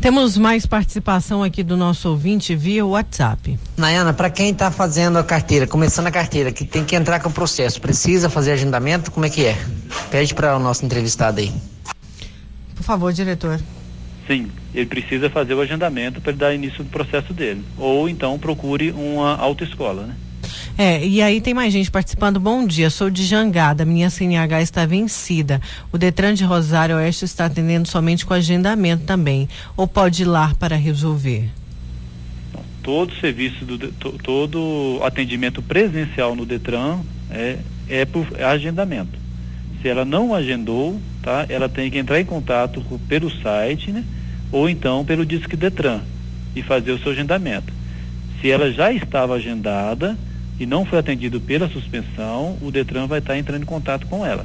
Temos 0.00 0.36
mais 0.36 0.66
participação 0.66 1.44
aqui 1.44 1.62
do 1.62 1.76
nosso 1.76 2.08
ouvinte 2.08 2.56
via 2.56 2.84
WhatsApp. 2.84 3.56
Nayana, 3.76 4.12
para 4.12 4.28
quem 4.28 4.50
está 4.50 4.70
fazendo 4.70 5.16
a 5.16 5.22
carteira, 5.22 5.64
começando 5.66 6.08
a 6.08 6.10
carteira, 6.10 6.50
que 6.50 6.64
tem 6.64 6.84
que 6.84 6.96
entrar 6.96 7.20
com 7.20 7.28
o 7.28 7.32
processo, 7.32 7.80
precisa 7.80 8.28
fazer 8.28 8.52
agendamento? 8.52 9.12
Como 9.12 9.24
é 9.24 9.30
que 9.30 9.44
é? 9.44 9.56
Pede 10.10 10.34
para 10.34 10.56
o 10.56 10.58
nosso 10.58 10.84
entrevistado 10.84 11.38
aí. 11.38 11.52
Por 12.74 12.82
favor, 12.82 13.12
diretor. 13.12 13.60
Sim, 14.26 14.50
ele 14.74 14.86
precisa 14.86 15.30
fazer 15.30 15.54
o 15.54 15.60
agendamento 15.60 16.20
para 16.20 16.32
dar 16.32 16.54
início 16.54 16.82
no 16.82 16.90
processo 16.90 17.32
dele. 17.32 17.62
Ou 17.78 18.08
então 18.08 18.38
procure 18.38 18.90
uma 18.90 19.36
autoescola, 19.36 20.06
né? 20.06 20.16
É, 20.78 21.04
e 21.06 21.22
aí 21.22 21.40
tem 21.40 21.54
mais 21.54 21.72
gente 21.72 21.90
participando. 21.90 22.38
Bom 22.38 22.66
dia, 22.66 22.90
sou 22.90 23.08
de 23.08 23.24
Jangada, 23.24 23.84
minha 23.84 24.10
CNH 24.10 24.60
está 24.60 24.84
vencida. 24.84 25.60
O 25.90 25.96
Detran 25.96 26.34
de 26.34 26.44
Rosário 26.44 26.96
Oeste 26.96 27.24
está 27.24 27.46
atendendo 27.46 27.88
somente 27.88 28.26
com 28.26 28.34
agendamento 28.34 29.04
também. 29.04 29.48
Ou 29.76 29.86
pode 29.86 30.22
ir 30.22 30.26
lá 30.26 30.52
para 30.58 30.76
resolver? 30.76 31.48
Todo 32.82 33.14
serviço, 33.14 33.64
do, 33.64 33.78
todo 34.18 35.00
atendimento 35.02 35.62
presencial 35.62 36.36
no 36.36 36.44
Detran 36.44 37.00
é, 37.30 37.58
é 37.88 38.04
por 38.04 38.26
agendamento. 38.40 39.25
Se 39.86 39.90
ela 39.90 40.04
não 40.04 40.34
agendou, 40.34 41.00
tá? 41.22 41.46
Ela 41.48 41.68
tem 41.68 41.88
que 41.88 41.96
entrar 41.96 42.20
em 42.20 42.24
contato 42.24 42.80
com, 42.88 42.98
pelo 42.98 43.30
site, 43.30 43.92
né? 43.92 44.02
ou 44.50 44.68
então 44.68 45.04
pelo 45.04 45.24
Disque 45.24 45.56
Detran 45.56 46.00
e 46.56 46.60
fazer 46.60 46.90
o 46.90 46.98
seu 46.98 47.12
agendamento. 47.12 47.72
Se 48.40 48.50
ela 48.50 48.72
já 48.72 48.92
estava 48.92 49.34
agendada 49.34 50.18
e 50.58 50.66
não 50.66 50.84
foi 50.84 50.98
atendido 50.98 51.40
pela 51.40 51.68
suspensão, 51.68 52.58
o 52.60 52.72
Detran 52.72 53.06
vai 53.06 53.20
estar 53.20 53.38
entrando 53.38 53.62
em 53.62 53.64
contato 53.66 54.08
com 54.08 54.26
ela. 54.26 54.44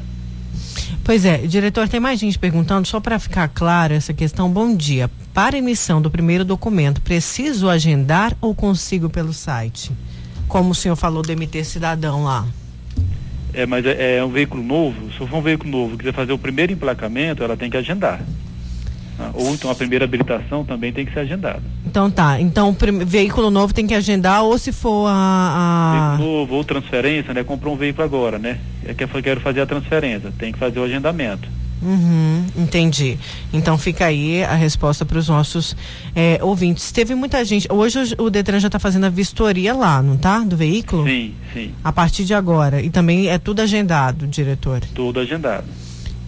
Pois 1.04 1.26
é, 1.26 1.40
diretor, 1.40 1.90
tem 1.90 2.00
mais 2.00 2.20
gente 2.20 2.38
perguntando, 2.38 2.88
só 2.88 3.00
para 3.00 3.18
ficar 3.18 3.48
claro 3.48 3.96
essa 3.96 4.14
questão. 4.14 4.48
Bom 4.48 4.76
dia. 4.76 5.10
Para 5.34 5.58
emissão 5.58 6.00
do 6.00 6.12
primeiro 6.12 6.46
documento, 6.46 7.02
preciso 7.02 7.68
agendar 7.68 8.38
ou 8.40 8.54
consigo 8.54 9.10
pelo 9.10 9.34
site? 9.34 9.92
Como 10.48 10.70
o 10.70 10.76
senhor 10.76 10.96
falou 10.96 11.24
do 11.24 11.36
MT 11.36 11.64
Cidadão 11.64 12.26
lá. 12.26 12.46
É, 13.54 13.66
mas 13.66 13.86
é, 13.86 14.18
é 14.18 14.24
um 14.24 14.30
veículo 14.30 14.64
novo, 14.64 15.12
se 15.12 15.18
for 15.18 15.36
um 15.36 15.42
veículo 15.42 15.70
novo 15.70 15.98
quiser 15.98 16.14
fazer 16.14 16.32
o 16.32 16.38
primeiro 16.38 16.72
emplacamento, 16.72 17.44
ela 17.44 17.58
tem 17.58 17.70
que 17.70 17.78
agendar. 17.78 18.22
Ah, 19.20 19.32
ou 19.34 19.54
então 19.54 19.70
a 19.70 19.76
primeira 19.76 20.06
habilitação 20.06 20.64
também 20.64 20.92
tem 20.92 21.06
que 21.06 21.14
ser 21.14 21.20
agendada. 21.20 21.62
Então 21.86 22.10
tá. 22.10 22.40
Então 22.40 22.76
veículo 23.06 23.52
novo 23.52 23.74
tem 23.74 23.86
que 23.86 23.94
agendar 23.94 24.44
ou 24.44 24.58
se 24.58 24.72
for 24.72 25.08
a. 25.08 25.14
a... 25.14 26.16
Veículo 26.16 26.40
novo 26.40 26.56
ou 26.56 26.64
transferência, 26.64 27.34
né? 27.34 27.44
Comprou 27.44 27.74
um 27.74 27.78
veículo 27.78 28.04
agora, 28.04 28.40
né? 28.40 28.60
É 28.86 28.94
que 28.94 29.04
eu 29.04 29.10
quero 29.22 29.42
fazer 29.42 29.62
a 29.62 29.66
transferência, 29.66 30.32
tem 30.40 30.52
que 30.52 30.58
fazer 30.58 30.80
o 30.80 30.84
agendamento. 30.84 31.48
Uhum, 31.82 32.46
entendi. 32.56 33.18
Então 33.52 33.78
fica 33.78 34.06
aí 34.06 34.44
a 34.44 34.54
resposta 34.54 35.04
para 35.04 35.18
os 35.18 35.28
nossos 35.28 35.76
é, 36.16 36.40
ouvintes. 36.42 36.92
Teve 36.92 37.16
muita 37.16 37.44
gente. 37.44 37.68
Hoje 37.72 38.16
o, 38.18 38.24
o 38.26 38.30
Detran 38.30 38.60
já 38.60 38.68
está 38.68 38.80
fazendo 38.80 39.06
a 39.06 39.10
vistoria 39.10 39.74
lá, 39.74 40.02
não 40.02 40.18
tá? 40.18 40.40
Do 40.40 40.56
veículo? 40.56 41.06
Sim, 41.06 41.34
sim. 41.54 41.72
A 41.84 41.92
partir 41.92 42.24
de 42.24 42.34
agora. 42.34 42.82
E 42.82 42.90
também 42.90 43.28
é 43.28 43.38
tudo 43.38 43.62
agendado, 43.62 44.28
diretor? 44.28 44.82
Tudo 44.94 45.20
agendado. 45.20 45.66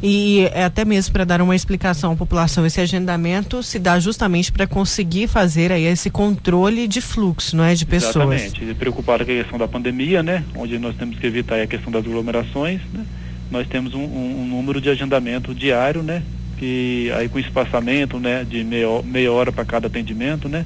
E 0.06 0.50
é 0.54 0.66
até 0.66 0.84
mesmo 0.84 1.14
para 1.14 1.24
dar 1.24 1.42
uma 1.42 1.56
explicação 1.56 2.12
à 2.12 2.16
população, 2.16 2.66
esse 2.66 2.82
agendamento 2.82 3.64
se 3.64 3.80
dá 3.80 3.98
justamente 4.02 4.52
para 4.52 4.68
conseguir 4.68 5.28
fazer 5.28 5.72
aí 5.72 5.86
esse 5.86 6.10
controle 6.10 6.90
de 6.90 7.00
fluxo, 7.00 7.56
não 7.56 7.64
é, 7.64 7.74
de 7.74 7.86
pessoas. 7.86 8.42
Exatamente. 8.42 8.76
Preocupado 8.76 9.24
com 9.24 9.32
a 9.32 9.36
questão 9.36 9.58
da 9.58 9.66
pandemia, 9.66 10.22
né? 10.22 10.44
Onde 10.58 10.78
nós 10.78 10.94
temos 10.98 11.18
que 11.18 11.26
evitar 11.26 11.62
a 11.62 11.68
questão 11.68 11.90
das 11.90 12.06
aglomerações, 12.06 12.82
né? 12.94 13.06
Nós 13.54 13.68
temos 13.68 13.94
um, 13.94 14.04
um, 14.04 14.42
um 14.42 14.48
número 14.48 14.82
de 14.82 14.90
agendamento 14.90 15.56
diário, 15.56 16.04
né? 16.04 16.22
Que 16.58 17.10
aí 17.16 17.30
com 17.30 17.40
espaçamento, 17.40 18.20
né? 18.20 18.44
De 18.44 18.64
meia, 18.64 18.88
meia 19.04 19.32
hora 19.32 19.52
para 19.52 19.64
cada 19.64 19.88
atendimento, 19.88 20.50
né? 20.50 20.66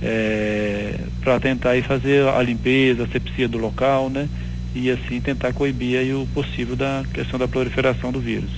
É, 0.00 0.98
para 1.20 1.38
tentar 1.38 1.70
aí 1.70 1.82
fazer 1.82 2.26
a 2.26 2.42
limpeza, 2.42 3.04
a 3.04 3.08
sepsia 3.08 3.46
do 3.46 3.58
local, 3.58 4.08
né? 4.08 4.28
e 4.74 4.90
assim 4.90 5.20
tentar 5.20 5.52
coibir 5.52 5.98
aí 5.98 6.14
o 6.14 6.26
possível 6.32 6.76
da 6.76 7.04
questão 7.12 7.38
da 7.38 7.46
proliferação 7.46 8.10
do 8.10 8.20
vírus. 8.20 8.50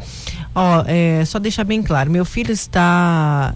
Ó, 0.53 0.83
é, 0.87 1.23
só 1.25 1.37
deixar 1.39 1.63
bem 1.63 1.83
claro, 1.83 2.09
meu 2.09 2.25
filho 2.25 2.51
está 2.51 3.53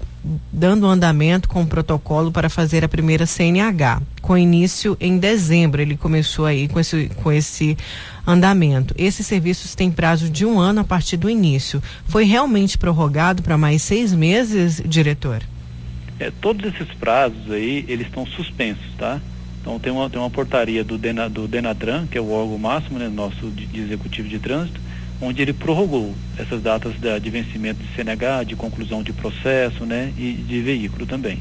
dando 0.52 0.88
andamento 0.88 1.50
com 1.50 1.64
o 1.64 1.68
protocolo 1.68 2.32
para 2.32 2.50
fazer 2.50 2.86
a 2.86 2.88
primeira 2.88 3.26
CNH, 3.26 4.02
com 4.22 4.38
início 4.38 4.96
em 5.00 5.18
dezembro. 5.18 5.82
Ele 5.82 5.98
começou 5.98 6.46
aí 6.46 6.68
com 6.68 6.80
esse, 6.80 7.10
com 7.22 7.32
esse 7.32 7.78
andamento. 8.26 8.94
Esses 8.98 9.26
serviços 9.26 9.76
têm 9.76 9.92
prazo 9.92 10.30
de 10.30 10.46
um 10.46 10.60
ano 10.60 10.82
a 10.82 10.84
partir 10.84 11.18
do 11.18 11.30
início. 11.30 11.82
Foi 12.06 12.24
realmente 12.24 12.78
prorrogado 12.78 13.42
para 13.42 13.58
mais 13.58 13.82
seis 13.82 14.14
meses, 14.14 14.82
diretor? 14.86 15.42
É, 16.20 16.32
todos 16.40 16.74
esses 16.74 16.94
prazos 16.96 17.52
aí, 17.52 17.84
eles 17.88 18.08
estão 18.08 18.26
suspensos, 18.26 18.86
tá? 18.98 19.20
Então 19.64 19.80
tem 19.80 19.94
uma, 19.94 20.10
tem 20.10 20.20
uma 20.20 20.30
portaria 20.30 20.84
do, 20.84 20.98
Dena, 20.98 21.30
do 21.30 21.48
Denatran, 21.48 22.06
que 22.06 22.18
é 22.18 22.22
o 22.22 22.30
órgão 22.30 22.58
máximo, 22.58 23.00
né, 23.00 23.08
nosso 23.08 23.50
de, 23.50 23.66
de 23.66 23.80
executivo 23.80 24.28
de 24.28 24.38
trânsito, 24.38 24.80
onde 25.22 25.42
ele 25.42 25.54
prorrogou 25.54 26.14
essas 26.38 26.62
datas 26.62 26.94
de, 27.00 27.20
de 27.22 27.30
vencimento 27.30 27.82
de 27.82 27.96
CNH, 27.96 28.44
de 28.44 28.58
conclusão 28.58 29.02
de 29.02 29.14
processo, 29.14 29.86
né, 29.86 30.12
e 30.18 30.34
de 30.34 30.62
veículo 30.62 31.06
também. 31.06 31.40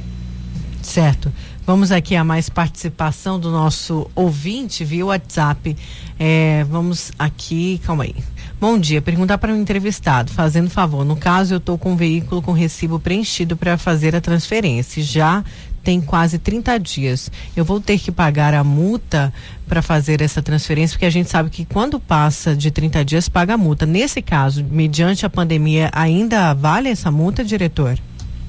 Certo. 0.81 1.33
Vamos 1.67 1.91
aqui 1.91 2.15
a 2.15 2.23
mais 2.23 2.49
participação 2.49 3.41
do 3.41 3.51
nosso 3.51 4.09
ouvinte 4.15 4.85
via 4.85 5.07
WhatsApp. 5.07 5.77
É, 6.19 6.65
vamos 6.65 7.11
aqui, 7.19 7.81
calma 7.85 8.05
aí. 8.05 8.15
Bom 8.61 8.79
dia, 8.79 9.03
perguntar 9.03 9.39
para 9.39 9.53
o 9.53 9.57
um 9.57 9.61
entrevistado, 9.61 10.31
fazendo 10.31 10.71
favor. 10.71 11.05
No 11.05 11.17
caso, 11.17 11.55
eu 11.55 11.59
estou 11.59 11.77
com 11.77 11.93
um 11.93 11.97
veículo 11.97 12.41
com 12.41 12.53
recibo 12.53 13.01
preenchido 13.01 13.57
para 13.57 13.77
fazer 13.77 14.15
a 14.15 14.21
transferência. 14.21 15.03
Já 15.03 15.45
tem 15.83 16.01
quase 16.01 16.39
30 16.39 16.79
dias. 16.79 17.31
Eu 17.57 17.65
vou 17.65 17.81
ter 17.81 17.99
que 17.99 18.13
pagar 18.13 18.55
a 18.55 18.63
multa 18.63 19.33
para 19.67 19.83
fazer 19.83 20.21
essa 20.21 20.43
transferência, 20.43 20.95
porque 20.95 21.07
a 21.07 21.11
gente 21.11 21.29
sabe 21.29 21.51
que 21.51 21.65
quando 21.65 21.99
passa 21.99 22.55
de 22.55 22.71
30 22.71 23.05
dias, 23.05 23.29
paga 23.29 23.55
a 23.55 23.59
multa. 23.59 23.87
Nesse 23.87 24.23
caso, 24.23 24.65
mediante 24.65 25.27
a 25.27 25.31
pandemia, 25.31 25.91
ainda 25.93 26.55
vale 26.55 26.89
essa 26.89 27.11
multa, 27.11 27.45
diretor? 27.45 27.99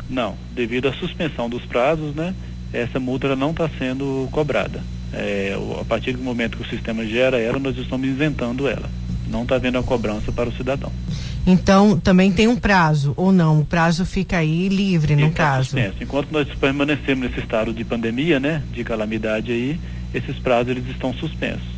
Não, 0.10 0.36
devido 0.54 0.88
à 0.88 0.94
suspensão 0.94 1.50
dos 1.50 1.64
prazos, 1.66 2.14
né? 2.14 2.36
Essa 2.72 3.00
multa 3.00 3.36
não 3.36 3.52
está 3.52 3.70
sendo 3.78 4.28
cobrada. 4.32 4.82
É, 5.14 5.56
a 5.80 5.86
partir 5.86 6.14
do 6.14 6.24
momento 6.24 6.58
que 6.58 6.64
o 6.64 6.70
sistema 6.70 7.06
gera 7.06 7.40
ela, 7.40 7.60
nós 7.60 7.78
estamos 7.78 8.08
isentando 8.08 8.68
ela. 8.68 8.90
Não 9.28 9.44
está 9.44 9.56
havendo 9.56 9.78
a 9.78 9.84
cobrança 9.84 10.32
para 10.32 10.50
o 10.50 10.54
cidadão. 10.54 10.92
Então, 11.46 12.00
também 12.00 12.32
tem 12.32 12.48
um 12.48 12.56
prazo, 12.56 13.14
ou 13.18 13.32
não? 13.32 13.60
O 13.60 13.66
prazo 13.66 14.06
fica 14.06 14.38
aí 14.38 14.70
livre, 14.70 15.16
no 15.16 15.32
caso? 15.32 15.72
Suspenso. 15.72 15.98
Enquanto 16.02 16.32
nós 16.32 16.48
permanecemos 16.56 17.30
nesse 17.30 17.41
estado 17.41 17.74
de 17.74 17.84
pandemia, 17.84 18.39
né, 18.39 18.64
de 18.72 18.84
calamidade 18.84 19.52
aí, 19.52 19.80
esses 20.14 20.38
prazos 20.39 20.70
eles 20.70 20.88
estão 20.88 21.14
suspensos. 21.14 21.74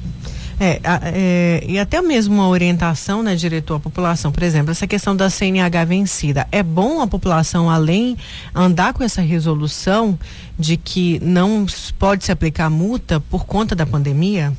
É, 0.57 0.79
é, 1.03 1.63
e 1.67 1.77
até 1.77 2.01
mesmo 2.01 2.35
uma 2.35 2.47
orientação, 2.47 3.21
né, 3.21 3.35
diretor, 3.35 3.75
à 3.75 3.79
população, 3.79 4.31
por 4.31 4.43
exemplo, 4.43 4.71
essa 4.71 4.87
questão 4.87 5.15
da 5.15 5.29
CNH 5.29 5.83
vencida. 5.83 6.47
É 6.51 6.63
bom 6.63 7.01
a 7.01 7.07
população, 7.07 7.69
além 7.69 8.15
andar 8.53 8.93
com 8.93 9.03
essa 9.03 9.21
resolução 9.21 10.17
de 10.57 10.77
que 10.77 11.19
não 11.21 11.65
pode 11.99 12.23
se 12.23 12.31
aplicar 12.31 12.69
multa 12.69 13.19
por 13.19 13.45
conta 13.45 13.75
da 13.75 13.85
pandemia? 13.85 14.53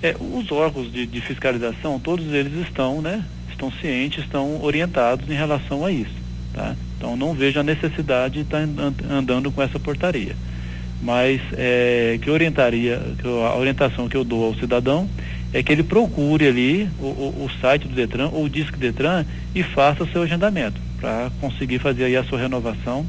É, 0.00 0.14
os 0.20 0.52
órgãos 0.52 0.92
de, 0.92 1.04
de 1.06 1.20
fiscalização, 1.20 1.98
todos 1.98 2.26
eles 2.32 2.54
estão, 2.68 3.02
né, 3.02 3.24
estão 3.58 3.72
cientes, 3.72 4.24
estão 4.24 4.62
orientados 4.62 5.28
em 5.28 5.34
relação 5.34 5.84
a 5.84 5.90
isso. 5.90 6.14
Tá? 6.54 6.76
Então 6.96 7.16
não 7.16 7.34
vejo 7.34 7.58
a 7.58 7.62
necessidade 7.62 8.34
de 8.34 8.40
estar 8.40 8.66
andando 9.10 9.50
com 9.50 9.60
essa 9.60 9.78
portaria. 9.78 10.36
Mas 11.02 11.40
é, 11.52 12.18
que 12.22 12.30
orientaria, 12.30 13.00
que 13.20 13.26
a 13.26 13.54
orientação 13.56 14.08
que 14.08 14.16
eu 14.16 14.24
dou 14.24 14.46
ao 14.46 14.54
cidadão 14.54 15.08
é 15.52 15.62
que 15.62 15.72
ele 15.72 15.82
procure 15.82 16.46
ali 16.46 16.88
o, 16.98 17.06
o, 17.06 17.44
o 17.44 17.50
site 17.60 17.86
do 17.86 17.94
Detran 17.94 18.28
ou 18.32 18.44
o 18.44 18.48
Disque 18.48 18.78
Detran 18.78 19.24
e 19.54 19.62
faça 19.62 20.02
o 20.02 20.08
seu 20.08 20.22
agendamento 20.22 20.80
para 21.00 21.30
conseguir 21.40 21.78
fazer 21.78 22.04
aí 22.04 22.16
a 22.16 22.24
sua 22.24 22.38
renovação 22.38 23.06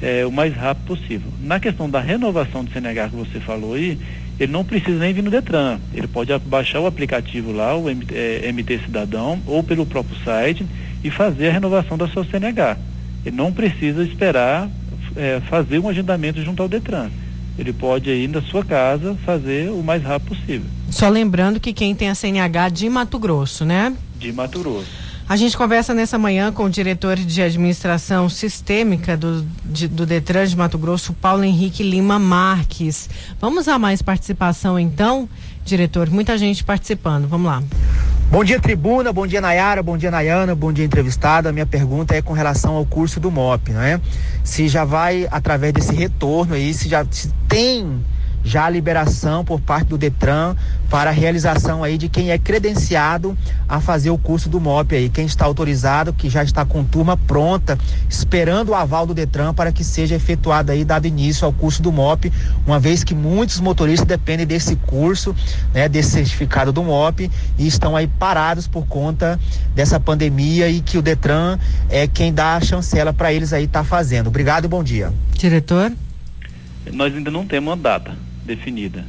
é, 0.00 0.24
o 0.24 0.30
mais 0.30 0.54
rápido 0.54 0.86
possível. 0.86 1.32
Na 1.42 1.58
questão 1.58 1.88
da 1.90 2.00
renovação 2.00 2.64
do 2.64 2.70
CNH 2.70 3.08
que 3.08 3.16
você 3.16 3.40
falou 3.40 3.74
aí, 3.74 3.98
ele 4.38 4.52
não 4.52 4.64
precisa 4.64 4.98
nem 4.98 5.12
vir 5.12 5.22
no 5.22 5.30
Detran. 5.30 5.78
Ele 5.94 6.06
pode 6.06 6.36
baixar 6.40 6.80
o 6.80 6.86
aplicativo 6.86 7.52
lá, 7.52 7.74
o 7.74 7.84
MT, 7.84 8.14
é, 8.14 8.52
MT 8.52 8.80
Cidadão, 8.84 9.40
ou 9.46 9.62
pelo 9.62 9.86
próprio 9.86 10.16
site 10.24 10.66
e 11.02 11.10
fazer 11.10 11.48
a 11.48 11.52
renovação 11.52 11.96
da 11.96 12.06
sua 12.08 12.24
CNH. 12.24 12.76
Ele 13.24 13.36
não 13.36 13.52
precisa 13.52 14.02
esperar 14.02 14.68
é, 15.16 15.40
fazer 15.48 15.78
um 15.78 15.88
agendamento 15.88 16.42
junto 16.42 16.62
ao 16.62 16.68
Detran. 16.68 17.10
Ele 17.58 17.72
pode 17.72 18.10
ir 18.10 18.28
na 18.28 18.42
sua 18.42 18.62
casa 18.62 19.16
fazer 19.24 19.70
o 19.70 19.82
mais 19.82 20.02
rápido 20.02 20.36
possível. 20.36 20.66
Só 20.90 21.08
lembrando 21.08 21.58
que 21.58 21.72
quem 21.72 21.94
tem 21.94 22.10
a 22.10 22.14
CNH 22.14 22.68
de 22.68 22.90
Mato 22.90 23.18
Grosso, 23.18 23.64
né? 23.64 23.94
De 24.18 24.30
Mato 24.32 24.58
Grosso. 24.58 25.05
A 25.28 25.34
gente 25.34 25.56
conversa 25.56 25.92
nessa 25.92 26.16
manhã 26.16 26.52
com 26.52 26.64
o 26.64 26.70
diretor 26.70 27.16
de 27.16 27.42
administração 27.42 28.28
sistêmica 28.28 29.16
do, 29.16 29.44
de, 29.64 29.88
do 29.88 30.06
Detran 30.06 30.46
de 30.46 30.56
Mato 30.56 30.78
Grosso, 30.78 31.12
Paulo 31.14 31.42
Henrique 31.42 31.82
Lima 31.82 32.16
Marques. 32.16 33.10
Vamos 33.40 33.66
a 33.66 33.76
mais 33.76 34.00
participação 34.00 34.78
então, 34.78 35.28
diretor? 35.64 36.08
Muita 36.10 36.38
gente 36.38 36.62
participando. 36.62 37.26
Vamos 37.26 37.48
lá. 37.48 37.60
Bom 38.30 38.44
dia, 38.44 38.60
tribuna. 38.60 39.12
Bom 39.12 39.26
dia, 39.26 39.40
Nayara. 39.40 39.82
Bom 39.82 39.98
dia, 39.98 40.12
Nayana. 40.12 40.54
Bom 40.54 40.72
dia, 40.72 40.84
entrevistada. 40.84 41.52
Minha 41.52 41.66
pergunta 41.66 42.14
é 42.14 42.22
com 42.22 42.32
relação 42.32 42.74
ao 42.74 42.86
curso 42.86 43.18
do 43.18 43.28
MOP, 43.28 43.72
não 43.72 43.82
é? 43.82 44.00
Se 44.44 44.68
já 44.68 44.84
vai, 44.84 45.26
através 45.32 45.72
desse 45.72 45.92
retorno 45.92 46.54
aí, 46.54 46.72
se 46.72 46.88
já 46.88 47.04
se 47.10 47.32
tem 47.48 48.00
já 48.46 48.64
a 48.64 48.70
liberação 48.70 49.44
por 49.44 49.60
parte 49.60 49.88
do 49.88 49.98
Detran 49.98 50.54
para 50.88 51.10
a 51.10 51.12
realização 51.12 51.82
aí 51.82 51.98
de 51.98 52.08
quem 52.08 52.30
é 52.30 52.38
credenciado 52.38 53.36
a 53.68 53.80
fazer 53.80 54.10
o 54.10 54.16
curso 54.16 54.48
do 54.48 54.60
MOP 54.60 54.94
aí, 54.94 55.08
quem 55.08 55.26
está 55.26 55.44
autorizado, 55.44 56.12
que 56.12 56.30
já 56.30 56.44
está 56.44 56.64
com 56.64 56.84
turma 56.84 57.16
pronta, 57.16 57.76
esperando 58.08 58.68
o 58.68 58.74
aval 58.74 59.04
do 59.04 59.12
Detran 59.12 59.52
para 59.52 59.72
que 59.72 59.82
seja 59.82 60.14
efetuado 60.14 60.70
aí, 60.70 60.84
dado 60.84 61.08
início 61.08 61.44
ao 61.44 61.52
curso 61.52 61.82
do 61.82 61.90
MOP, 61.90 62.32
uma 62.64 62.78
vez 62.78 63.02
que 63.02 63.16
muitos 63.16 63.58
motoristas 63.58 64.06
dependem 64.06 64.46
desse 64.46 64.76
curso, 64.76 65.34
né, 65.74 65.88
desse 65.88 66.10
certificado 66.10 66.72
do 66.72 66.84
MOP 66.84 67.28
e 67.58 67.66
estão 67.66 67.96
aí 67.96 68.06
parados 68.06 68.68
por 68.68 68.86
conta 68.86 69.40
dessa 69.74 69.98
pandemia 69.98 70.68
e 70.68 70.80
que 70.80 70.96
o 70.96 71.02
Detran 71.02 71.58
é 71.90 72.06
quem 72.06 72.32
dá 72.32 72.54
a 72.54 72.60
chancela 72.60 73.12
para 73.12 73.32
eles 73.32 73.52
aí 73.52 73.64
estar 73.64 73.80
tá 73.80 73.84
fazendo. 73.84 74.28
Obrigado 74.28 74.66
e 74.66 74.68
bom 74.68 74.84
dia. 74.84 75.12
Diretor? 75.32 75.92
Nós 76.92 77.12
ainda 77.12 77.32
não 77.32 77.44
temos 77.44 77.70
uma 77.70 77.76
data 77.76 78.25
definida. 78.46 79.04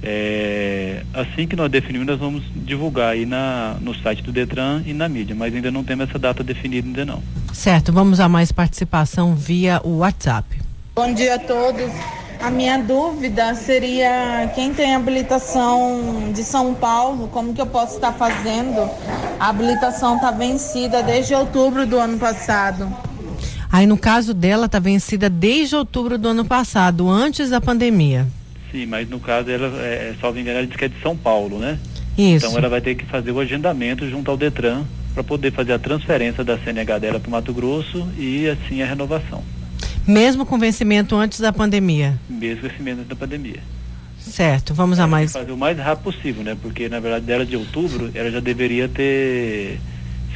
É, 0.00 1.02
assim 1.12 1.46
que 1.46 1.56
nós 1.56 1.68
definimos, 1.68 2.06
nós 2.06 2.18
vamos 2.18 2.44
divulgar 2.54 3.10
aí 3.10 3.26
na, 3.26 3.76
no 3.80 3.92
site 3.94 4.22
do 4.22 4.30
Detran 4.30 4.82
e 4.86 4.92
na 4.92 5.08
mídia, 5.08 5.34
mas 5.34 5.52
ainda 5.52 5.70
não 5.72 5.82
temos 5.82 6.08
essa 6.08 6.18
data 6.18 6.44
definida 6.44 6.86
ainda 6.86 7.04
não. 7.04 7.22
Certo, 7.52 7.92
vamos 7.92 8.20
a 8.20 8.28
mais 8.28 8.52
participação 8.52 9.34
via 9.34 9.80
o 9.82 9.98
WhatsApp. 9.98 10.46
Bom 10.94 11.12
dia 11.12 11.34
a 11.34 11.38
todos. 11.38 11.90
A 12.40 12.50
minha 12.50 12.78
dúvida 12.78 13.52
seria 13.56 14.52
quem 14.54 14.72
tem 14.72 14.94
habilitação 14.94 16.32
de 16.32 16.44
São 16.44 16.72
Paulo, 16.72 17.26
como 17.28 17.52
que 17.52 17.60
eu 17.60 17.66
posso 17.66 17.96
estar 17.96 18.12
fazendo? 18.12 18.88
A 19.40 19.48
habilitação 19.48 20.14
está 20.14 20.30
vencida 20.30 21.02
desde 21.02 21.34
outubro 21.34 21.84
do 21.84 21.98
ano 21.98 22.16
passado. 22.16 22.88
Aí 23.70 23.86
no 23.86 23.98
caso 23.98 24.32
dela 24.32 24.66
está 24.66 24.78
vencida 24.78 25.28
desde 25.28 25.74
outubro 25.74 26.16
do 26.16 26.28
ano 26.28 26.44
passado, 26.44 27.08
antes 27.10 27.50
da 27.50 27.60
pandemia. 27.60 28.26
Sim, 28.70 28.86
mas 28.86 29.08
no 29.08 29.18
caso 29.18 29.50
ela, 29.50 29.66
é, 29.82 30.14
salvo 30.20 30.38
engano, 30.38 30.58
ela 30.58 30.66
diz 30.66 30.76
que 30.76 30.84
é 30.84 30.88
de 30.88 31.00
São 31.00 31.16
Paulo, 31.16 31.58
né? 31.58 31.78
Isso. 32.16 32.46
Então 32.46 32.58
ela 32.58 32.68
vai 32.68 32.80
ter 32.80 32.94
que 32.94 33.04
fazer 33.06 33.30
o 33.30 33.40
agendamento 33.40 34.08
junto 34.08 34.30
ao 34.30 34.36
Detran 34.36 34.84
para 35.14 35.24
poder 35.24 35.52
fazer 35.52 35.72
a 35.72 35.78
transferência 35.78 36.44
da 36.44 36.58
CNH 36.58 36.98
dela 36.98 37.20
para 37.20 37.28
o 37.28 37.30
Mato 37.30 37.52
Grosso 37.52 38.06
e 38.18 38.48
assim 38.48 38.82
a 38.82 38.86
renovação. 38.86 39.42
Mesmo 40.06 40.44
com 40.44 40.58
vencimento 40.58 41.16
antes 41.16 41.40
da 41.40 41.52
pandemia? 41.52 42.18
Mesmo 42.28 42.62
com 42.62 42.68
vencimento 42.68 42.98
antes 43.00 43.08
da 43.08 43.16
pandemia. 43.16 43.60
Certo, 44.18 44.74
vamos 44.74 44.98
a 44.98 45.06
mais. 45.06 45.32
Fazer 45.32 45.52
o 45.52 45.56
mais 45.56 45.78
rápido 45.78 46.04
possível, 46.04 46.42
né? 46.42 46.56
Porque 46.60 46.88
na 46.88 47.00
verdade 47.00 47.24
dela 47.24 47.46
de 47.46 47.56
outubro, 47.56 48.10
ela 48.14 48.30
já 48.30 48.40
deveria 48.40 48.88
ter 48.88 49.80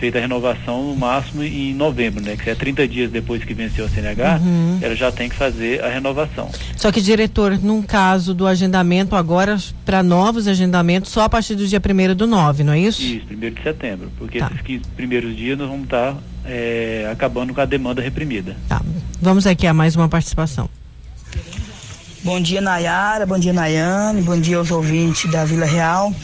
feita 0.03 0.19
a 0.19 0.21
renovação 0.21 0.83
no 0.83 0.97
máximo 0.97 1.45
em 1.45 1.73
novembro, 1.73 2.21
né? 2.21 2.37
Que 2.37 2.51
é 2.51 2.57
30 2.57 2.89
dias 2.89 3.09
depois 3.09 3.45
que 3.45 3.55
venceu 3.55 3.85
a 3.85 3.89
CNH, 3.89 4.41
uhum. 4.43 4.79
ela 4.83 4.97
já 4.97 5.13
tem 5.13 5.29
que 5.29 5.37
fazer 5.37 5.81
a 5.81 5.89
renovação. 5.89 6.51
Só 6.77 6.91
que, 6.91 7.01
diretor, 7.01 7.57
num 7.63 7.83
caso 7.83 8.35
do 8.35 8.45
agendamento 8.45 9.15
agora, 9.15 9.57
para 9.85 10.03
novos 10.03 10.49
agendamentos, 10.49 11.13
só 11.13 11.23
a 11.23 11.29
partir 11.29 11.55
do 11.55 11.65
dia 11.69 11.81
1 11.81 12.17
do 12.17 12.27
9, 12.27 12.65
não 12.65 12.73
é 12.73 12.81
isso? 12.81 13.01
Isso, 13.01 13.27
1 13.31 13.39
de 13.39 13.63
setembro. 13.63 14.11
Porque 14.19 14.41
tá. 14.41 14.51
esses 14.53 14.85
primeiros 14.97 15.37
dias 15.37 15.57
nós 15.57 15.69
vamos 15.69 15.85
estar 15.85 16.15
tá, 16.15 16.19
é, 16.47 17.09
acabando 17.13 17.55
com 17.55 17.61
a 17.61 17.65
demanda 17.65 18.03
reprimida. 18.03 18.57
Tá. 18.69 18.83
Vamos 19.21 19.47
aqui 19.47 19.69
a 19.69 19.73
mais 19.73 19.95
uma 19.95 20.09
participação. 20.09 20.69
Bom 22.25 22.41
dia, 22.41 22.61
Nayara. 22.61 23.27
Bom 23.27 23.37
dia, 23.37 23.53
Nayane. 23.53 24.23
Bom 24.23 24.39
dia 24.39 24.57
aos 24.57 24.71
ouvintes 24.71 25.29
da 25.29 25.45
Vila 25.45 25.67
Real. 25.67 26.15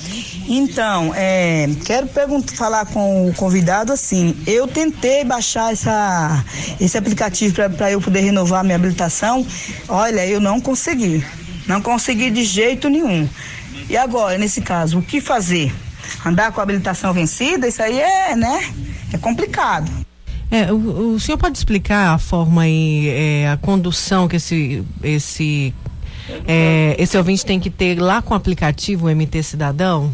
Então, 0.47 1.13
é, 1.13 1.69
quero 1.85 2.09
falar 2.55 2.87
com 2.87 3.29
o 3.29 3.35
convidado 3.35 3.93
assim. 3.93 4.37
Eu 4.47 4.69
tentei 4.69 5.25
baixar 5.25 5.73
essa, 5.73 6.45
esse 6.81 6.97
aplicativo 6.97 7.53
para 7.77 7.91
eu 7.91 8.01
poder 8.01 8.21
renovar 8.21 8.63
minha 8.63 8.77
habilitação. 8.77 9.45
Olha, 9.89 10.25
eu 10.25 10.41
não 10.41 10.61
consegui. 10.61 11.27
Não 11.67 11.83
consegui 11.83 12.31
de 12.31 12.45
jeito 12.45 12.89
nenhum. 12.89 13.29
E 13.91 13.97
agora, 13.97 14.39
nesse 14.39 14.61
caso, 14.61 15.01
o 15.01 15.03
que 15.03 15.21
fazer? 15.21 15.75
Andar 16.25 16.53
com 16.53 16.61
a 16.61 16.63
habilitação 16.63 17.13
vencida? 17.13 17.67
Isso 17.67 17.83
aí 17.83 17.99
é, 17.99 18.37
né? 18.37 18.73
É 19.13 19.19
complicado. 19.19 19.91
É, 20.51 20.73
o, 20.73 21.15
o, 21.15 21.21
senhor 21.21 21.37
pode 21.37 21.59
explicar 21.59 22.15
a 22.15 22.19
forma 22.19 22.67
e 22.67 23.09
é, 23.09 23.51
a 23.51 23.59
condução 23.59 24.27
que 24.27 24.37
esse, 24.37 24.83
esse, 25.03 25.75
é, 26.47 26.97
esse 26.99 27.19
ouvinte 27.19 27.45
tem 27.45 27.61
que 27.61 27.69
ter 27.69 28.01
lá 28.01 28.23
com 28.23 28.33
o 28.33 28.37
aplicativo 28.37 29.15
MT 29.15 29.43
Cidadão? 29.43 30.11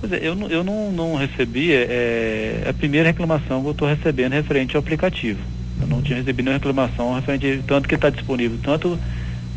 Pois 0.00 0.10
é, 0.10 0.20
eu, 0.26 0.34
eu 0.48 0.64
não, 0.64 0.90
não 0.90 1.16
recebi, 1.16 1.70
é, 1.72 2.62
é 2.64 2.68
a 2.70 2.72
primeira 2.72 3.08
reclamação 3.08 3.60
que 3.60 3.66
eu 3.66 3.72
estou 3.72 3.86
recebendo 3.86 4.32
referente 4.32 4.74
ao 4.74 4.80
aplicativo. 4.80 5.40
Eu 5.78 5.86
não 5.86 6.00
tinha 6.00 6.16
recebido 6.16 6.46
nenhuma 6.46 6.58
reclamação 6.58 7.14
referente, 7.14 7.62
tanto 7.66 7.86
que 7.86 7.94
está 7.94 8.08
disponível, 8.08 8.58
tanto 8.62 8.98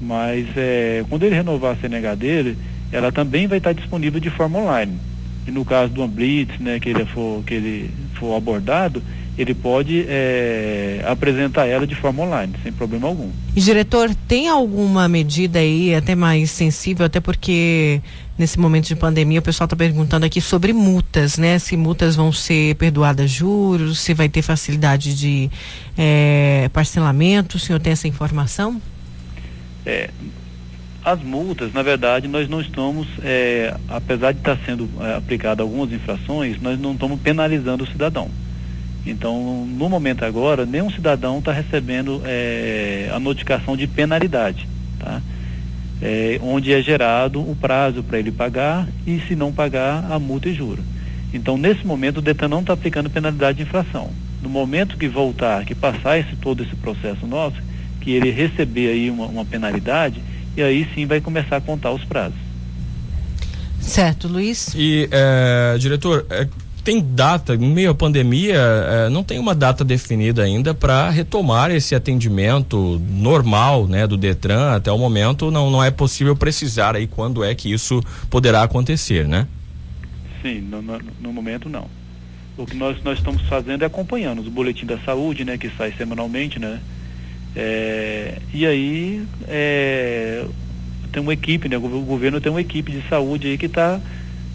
Mas 0.00 0.46
é, 0.56 1.04
quando 1.08 1.22
ele 1.22 1.34
renovar 1.34 1.72
a 1.72 1.76
CNH 1.76 2.14
dele, 2.16 2.58
ela 2.92 3.12
também 3.12 3.46
vai 3.46 3.58
estar 3.58 3.72
disponível 3.72 4.20
de 4.20 4.30
forma 4.30 4.58
online. 4.58 4.98
E 5.46 5.50
no 5.50 5.64
caso 5.64 5.92
do 5.92 6.02
Amblitz, 6.02 6.58
né, 6.58 6.80
que 6.80 6.88
ele 6.88 7.04
for, 7.06 7.42
que 7.44 7.54
ele 7.54 7.90
for 8.14 8.36
abordado, 8.36 9.02
ele 9.38 9.54
pode 9.54 10.06
é, 10.08 11.04
apresentar 11.06 11.66
ela 11.66 11.86
de 11.86 11.94
forma 11.94 12.22
online, 12.22 12.54
sem 12.62 12.72
problema 12.72 13.08
algum. 13.08 13.30
E 13.54 13.60
diretor, 13.60 14.14
tem 14.26 14.48
alguma 14.48 15.08
medida 15.08 15.58
aí 15.58 15.94
até 15.94 16.14
mais 16.14 16.50
sensível, 16.50 17.04
até 17.04 17.20
porque 17.20 18.00
nesse 18.38 18.58
momento 18.58 18.86
de 18.86 18.96
pandemia 18.96 19.38
o 19.38 19.42
pessoal 19.42 19.66
está 19.66 19.76
perguntando 19.76 20.24
aqui 20.24 20.40
sobre 20.40 20.72
multas, 20.72 21.36
né? 21.36 21.58
Se 21.58 21.76
multas 21.76 22.16
vão 22.16 22.32
ser 22.32 22.76
perdoadas 22.76 23.30
juros, 23.30 23.98
se 24.00 24.14
vai 24.14 24.28
ter 24.28 24.40
facilidade 24.40 25.14
de 25.14 25.50
é, 25.98 26.70
parcelamento, 26.72 27.56
o 27.56 27.60
senhor 27.60 27.78
tem 27.78 27.92
essa 27.92 28.08
informação? 28.08 28.80
É, 29.84 30.10
as 31.04 31.22
multas, 31.22 31.72
na 31.74 31.82
verdade, 31.82 32.26
nós 32.26 32.48
não 32.48 32.60
estamos, 32.60 33.06
é, 33.22 33.76
apesar 33.86 34.32
de 34.32 34.38
estar 34.38 34.58
sendo 34.64 34.88
é, 35.00 35.14
aplicado 35.14 35.62
algumas 35.62 35.92
infrações, 35.92 36.60
nós 36.60 36.80
não 36.80 36.94
estamos 36.94 37.20
penalizando 37.20 37.84
o 37.84 37.86
cidadão. 37.86 38.28
Então, 39.06 39.64
no 39.64 39.88
momento 39.88 40.24
agora, 40.24 40.66
nenhum 40.66 40.90
cidadão 40.90 41.38
está 41.38 41.52
recebendo 41.52 42.20
é, 42.24 43.08
a 43.14 43.20
notificação 43.20 43.76
de 43.76 43.86
penalidade, 43.86 44.68
tá? 44.98 45.22
É, 46.02 46.38
onde 46.42 46.72
é 46.72 46.82
gerado 46.82 47.40
o 47.40 47.56
prazo 47.56 48.02
para 48.02 48.18
ele 48.18 48.32
pagar 48.32 48.86
e, 49.06 49.22
se 49.26 49.36
não 49.36 49.52
pagar, 49.52 50.10
a 50.10 50.18
multa 50.18 50.48
e 50.48 50.54
juro. 50.54 50.82
Então, 51.32 51.56
nesse 51.56 51.86
momento, 51.86 52.18
o 52.18 52.22
DETAN 52.22 52.48
não 52.48 52.60
está 52.60 52.72
aplicando 52.72 53.08
penalidade 53.08 53.58
de 53.58 53.62
infração. 53.62 54.10
No 54.42 54.48
momento 54.48 54.96
que 54.96 55.08
voltar, 55.08 55.64
que 55.64 55.74
passar 55.74 56.18
esse, 56.18 56.34
todo 56.36 56.62
esse 56.62 56.74
processo 56.76 57.26
nosso, 57.26 57.56
que 58.00 58.10
ele 58.10 58.30
receber 58.30 58.88
aí 58.88 59.08
uma, 59.08 59.26
uma 59.26 59.44
penalidade, 59.44 60.20
e 60.56 60.62
aí 60.62 60.86
sim 60.94 61.06
vai 61.06 61.20
começar 61.20 61.56
a 61.56 61.60
contar 61.60 61.92
os 61.92 62.04
prazos. 62.04 62.38
Certo, 63.80 64.26
Luiz. 64.26 64.74
E, 64.74 65.08
é, 65.12 65.76
diretor, 65.78 66.26
é, 66.28 66.48
tem 66.86 67.00
data, 67.00 67.56
meio 67.56 67.90
à 67.90 67.94
pandemia, 67.96 68.54
eh, 68.54 69.08
não 69.08 69.24
tem 69.24 69.40
uma 69.40 69.56
data 69.56 69.84
definida 69.84 70.44
ainda 70.44 70.72
para 70.72 71.10
retomar 71.10 71.72
esse 71.72 71.96
atendimento 71.96 73.02
normal, 73.10 73.88
né, 73.88 74.06
do 74.06 74.16
Detran. 74.16 74.70
Até 74.72 74.92
o 74.92 74.96
momento 74.96 75.50
não, 75.50 75.68
não 75.68 75.82
é 75.82 75.90
possível 75.90 76.36
precisar 76.36 76.94
aí 76.94 77.08
quando 77.08 77.42
é 77.42 77.52
que 77.56 77.72
isso 77.72 78.00
poderá 78.30 78.62
acontecer, 78.62 79.26
né? 79.26 79.48
Sim, 80.40 80.60
no, 80.60 80.80
no, 80.80 81.00
no 81.20 81.32
momento 81.32 81.68
não. 81.68 81.88
O 82.56 82.64
que 82.64 82.76
nós, 82.76 83.02
nós 83.02 83.18
estamos 83.18 83.42
fazendo 83.48 83.82
é 83.82 83.86
acompanhando 83.86 84.38
os 84.40 84.48
boletins 84.48 84.86
da 84.86 84.98
saúde, 84.98 85.44
né, 85.44 85.58
que 85.58 85.68
sai 85.76 85.92
semanalmente, 85.98 86.60
né? 86.60 86.78
É, 87.56 88.38
e 88.54 88.64
aí 88.64 89.26
é, 89.48 90.46
tem 91.10 91.20
uma 91.20 91.32
equipe, 91.32 91.68
né? 91.68 91.76
O 91.76 91.80
governo 91.80 92.40
tem 92.40 92.52
uma 92.52 92.60
equipe 92.60 92.92
de 92.92 93.02
saúde 93.08 93.48
aí 93.48 93.58
que 93.58 93.66
está 93.66 94.00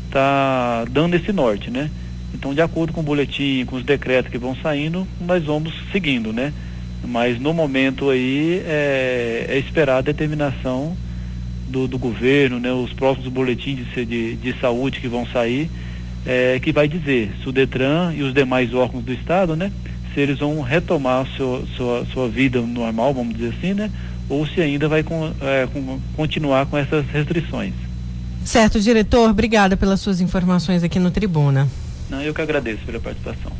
tá 0.10 0.86
dando 0.90 1.16
esse 1.16 1.34
norte, 1.34 1.70
né? 1.70 1.92
Então, 2.34 2.54
de 2.54 2.62
acordo 2.62 2.94
com 2.94 3.02
o 3.02 3.04
boletim, 3.04 3.66
com 3.66 3.76
os 3.76 3.84
decretos 3.84 4.32
que 4.32 4.38
vão 4.38 4.56
saindo, 4.56 5.08
nós 5.20 5.44
vamos 5.44 5.74
seguindo, 5.92 6.32
né? 6.32 6.54
Mas 7.04 7.40
no 7.40 7.54
momento 7.54 8.10
aí 8.10 8.62
é, 8.66 9.46
é 9.50 9.58
esperar 9.58 9.98
a 9.98 10.02
determinação 10.02 10.96
do, 11.68 11.88
do, 11.88 11.98
governo, 11.98 12.60
né? 12.60 12.72
Os 12.72 12.94
próximos 12.94 13.28
boletins 13.32 13.86
de, 13.94 14.06
de, 14.06 14.36
de 14.36 14.60
saúde 14.60 15.00
que 15.00 15.08
vão 15.08 15.26
sair, 15.26 15.70
é, 16.26 16.60
que 16.60 16.72
vai 16.72 16.88
dizer 16.88 17.34
se 17.42 17.50
o 17.50 17.52
Detran 17.52 18.14
e 18.14 18.22
os 18.22 18.34
demais 18.34 18.74
órgãos 18.74 19.04
do 19.04 19.12
Estado, 19.12 19.56
né? 19.56 19.72
Se 20.14 20.20
eles 20.20 20.40
vão 20.40 20.62
retomar 20.62 21.26
sua, 21.38 21.64
sua, 21.76 22.06
sua 22.14 22.30
vida 22.30 22.62
normal, 22.62 23.14
vamos 23.14 23.36
dizer 23.36 23.54
assim, 23.58 23.74
né? 23.74 23.90
Ou 24.30 24.46
se 24.46 24.62
ainda 24.62 24.88
vai 24.88 25.04
com, 25.04 25.32
é, 25.42 25.68
com, 25.72 26.00
continuar 26.16 26.66
com 26.66 26.78
essas 26.78 27.06
restrições. 27.08 27.74
Certo, 28.44 28.80
diretor, 28.80 29.30
obrigada 29.30 29.78
pelas 29.78 30.00
suas 30.00 30.20
informações 30.20 30.84
aqui 30.84 31.00
no 31.00 31.12
Tribuna. 31.12 31.68
Não, 32.12 32.22
eu 32.22 32.34
que 32.34 32.42
agradeço 32.42 32.86
pela 32.86 33.00
participação. 33.00 33.54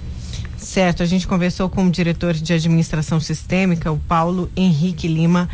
Certo, 0.58 1.02
a 1.02 1.06
gente 1.06 1.26
conversou 1.26 1.70
com 1.70 1.86
o 1.86 1.90
diretor 1.90 2.34
de 2.34 2.52
administração 2.52 3.18
sistêmica, 3.18 3.90
o 3.90 3.98
Paulo 3.98 4.52
Henrique 4.58 5.08
Lima. 5.08 5.48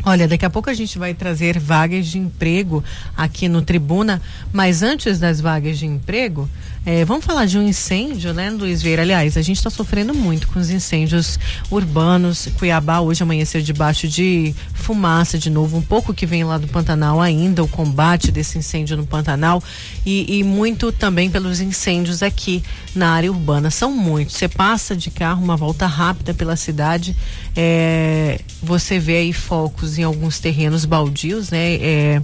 Olha, 0.03 0.26
daqui 0.26 0.47
a 0.47 0.51
pouco 0.51 0.70
a 0.70 0.74
gente 0.74 0.99
vai 0.99 1.12
trazer 1.12 1.59
vagas 1.59 2.07
de 2.07 2.18
emprego 2.18 2.82
aqui 3.14 3.49
no 3.49 3.61
Tribuna, 3.61 4.22
mas 4.51 4.82
antes 4.82 5.18
das 5.18 5.43
vagas 5.43 5.78
de 5.78 5.84
emprego, 5.84 6.49
É, 6.85 7.05
vamos 7.05 7.26
falar 7.26 7.45
de 7.45 7.59
um 7.59 7.62
incêndio, 7.62 8.33
né, 8.33 8.49
Luiz 8.49 8.81
Vieira? 8.81 9.03
Aliás, 9.03 9.37
a 9.37 9.43
gente 9.43 9.59
está 9.59 9.68
sofrendo 9.68 10.14
muito 10.14 10.49
com 10.49 10.59
os 10.59 10.70
incêndios 10.70 11.39
urbanos. 11.70 12.49
Cuiabá 12.59 13.01
hoje 13.01 13.22
amanheceu 13.22 13.61
debaixo 13.61 14.09
de 14.09 14.55
fumaça 14.72 15.39
de 15.39 15.51
novo, 15.51 15.76
um 15.76 15.83
pouco 15.83 16.14
que 16.14 16.24
vem 16.24 16.43
lá 16.43 16.57
do 16.57 16.66
Pantanal 16.66 17.20
ainda, 17.20 17.62
o 17.62 17.68
combate 17.68 18.33
desse 18.33 18.57
incêndio 18.57 18.97
no 18.97 19.07
Pantanal 19.07 19.62
e, 20.07 20.39
e 20.39 20.43
muito 20.43 20.91
também 20.91 21.31
pelos 21.31 21.61
incêndios 21.61 22.22
aqui 22.22 22.62
na 22.95 23.11
área 23.11 23.31
urbana. 23.31 23.70
São 23.70 23.93
muitos. 23.93 24.37
Você 24.37 24.49
passa 24.49 24.97
de 24.97 25.11
carro, 25.11 25.45
uma 25.45 25.59
volta 25.59 25.87
rápida 25.87 26.33
pela 26.33 26.57
cidade, 26.57 27.14
é, 27.55 28.41
você 28.62 28.99
vê 28.99 29.18
aí 29.18 29.33
focos 29.35 29.99
em 29.99 30.03
alguns 30.03 30.39
terrenos 30.39 30.87
baldios, 30.87 31.51
né? 31.51 31.74
É, 31.74 32.22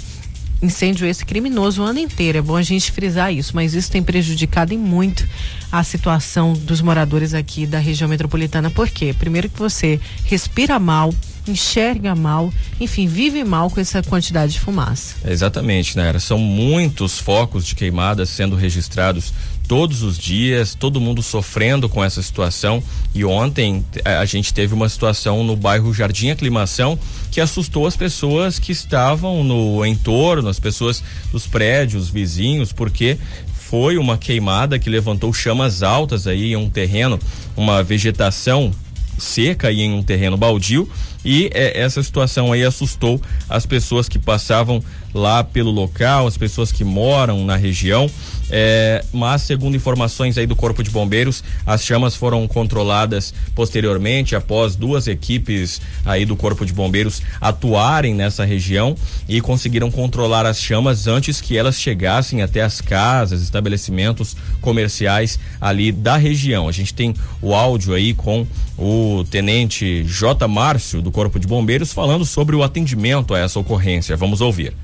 incêndio 0.62 1.06
esse 1.06 1.24
criminoso 1.24 1.82
o 1.82 1.84
ano 1.84 1.98
inteiro. 1.98 2.38
É 2.38 2.42
bom 2.42 2.56
a 2.56 2.62
gente 2.62 2.90
frisar 2.90 3.32
isso, 3.32 3.52
mas 3.54 3.74
isso 3.74 3.90
tem 3.90 4.02
prejudicado 4.02 4.76
muito 4.78 5.26
a 5.70 5.82
situação 5.82 6.52
dos 6.52 6.80
moradores 6.80 7.34
aqui 7.34 7.66
da 7.66 7.78
região 7.78 8.08
metropolitana. 8.08 8.70
Por 8.70 8.88
quê? 8.88 9.14
Primeiro 9.18 9.48
que 9.48 9.58
você 9.58 10.00
respira 10.24 10.78
mal, 10.78 11.12
enxerga 11.46 12.14
mal, 12.14 12.52
enfim, 12.80 13.06
vive 13.06 13.44
mal 13.44 13.70
com 13.70 13.80
essa 13.80 14.02
quantidade 14.02 14.54
de 14.54 14.60
fumaça. 14.60 15.16
Exatamente, 15.28 15.96
né? 15.96 16.18
São 16.18 16.38
muitos 16.38 17.18
focos 17.18 17.64
de 17.64 17.74
queimadas 17.74 18.28
sendo 18.28 18.56
registrados 18.56 19.32
todos 19.68 20.02
os 20.02 20.18
dias, 20.18 20.74
todo 20.74 21.00
mundo 21.00 21.22
sofrendo 21.22 21.88
com 21.88 22.02
essa 22.02 22.22
situação. 22.22 22.82
E 23.14 23.24
ontem 23.24 23.84
a 24.04 24.24
gente 24.24 24.52
teve 24.52 24.74
uma 24.74 24.88
situação 24.88 25.42
no 25.44 25.56
bairro 25.56 25.92
Jardim 25.92 26.30
Aclimação 26.30 26.98
que 27.30 27.40
assustou 27.40 27.86
as 27.86 27.96
pessoas 27.96 28.58
que 28.58 28.72
estavam 28.72 29.42
no 29.44 29.84
entorno, 29.84 30.48
as 30.48 30.60
pessoas 30.60 31.02
dos 31.30 31.46
prédios 31.46 32.08
vizinhos, 32.08 32.72
porque 32.72 33.18
foi 33.54 33.98
uma 33.98 34.16
queimada 34.16 34.78
que 34.78 34.88
levantou 34.88 35.32
chamas 35.32 35.82
altas 35.82 36.26
aí 36.26 36.52
em 36.52 36.56
um 36.56 36.70
terreno, 36.70 37.18
uma 37.56 37.82
vegetação 37.82 38.72
seca 39.18 39.70
e 39.72 39.80
em 39.80 39.92
um 39.92 40.02
terreno 40.02 40.36
baldio 40.36 40.88
e 41.26 41.50
é, 41.52 41.80
essa 41.80 42.00
situação 42.04 42.52
aí 42.52 42.62
assustou 42.62 43.20
as 43.48 43.66
pessoas 43.66 44.08
que 44.08 44.16
passavam 44.16 44.80
lá 45.12 45.42
pelo 45.42 45.72
local, 45.72 46.28
as 46.28 46.38
pessoas 46.38 46.70
que 46.70 46.84
moram 46.84 47.44
na 47.44 47.56
região. 47.56 48.08
É, 48.50 49.04
mas 49.12 49.42
segundo 49.42 49.76
informações 49.76 50.38
aí 50.38 50.46
do 50.46 50.54
Corpo 50.54 50.82
de 50.82 50.90
Bombeiros, 50.90 51.42
as 51.66 51.84
chamas 51.84 52.14
foram 52.14 52.46
controladas 52.46 53.34
posteriormente 53.54 54.36
após 54.36 54.76
duas 54.76 55.06
equipes 55.08 55.80
aí 56.04 56.24
do 56.24 56.36
Corpo 56.36 56.64
de 56.64 56.72
Bombeiros 56.72 57.22
atuarem 57.40 58.14
nessa 58.14 58.44
região 58.44 58.94
e 59.28 59.40
conseguiram 59.40 59.90
controlar 59.90 60.46
as 60.46 60.60
chamas 60.60 61.06
antes 61.06 61.40
que 61.40 61.56
elas 61.56 61.80
chegassem 61.80 62.42
até 62.42 62.62
as 62.62 62.80
casas, 62.80 63.42
estabelecimentos 63.42 64.36
comerciais 64.60 65.38
ali 65.60 65.90
da 65.90 66.16
região. 66.16 66.68
A 66.68 66.72
gente 66.72 66.94
tem 66.94 67.14
o 67.42 67.54
áudio 67.54 67.94
aí 67.94 68.14
com 68.14 68.46
o 68.78 69.24
tenente 69.30 70.04
J. 70.04 70.46
Márcio 70.46 71.02
do 71.02 71.10
Corpo 71.10 71.38
de 71.38 71.46
Bombeiros 71.46 71.92
falando 71.92 72.24
sobre 72.24 72.54
o 72.54 72.62
atendimento 72.62 73.34
a 73.34 73.38
essa 73.38 73.58
ocorrência. 73.58 74.16
Vamos 74.16 74.40
ouvir. 74.40 74.74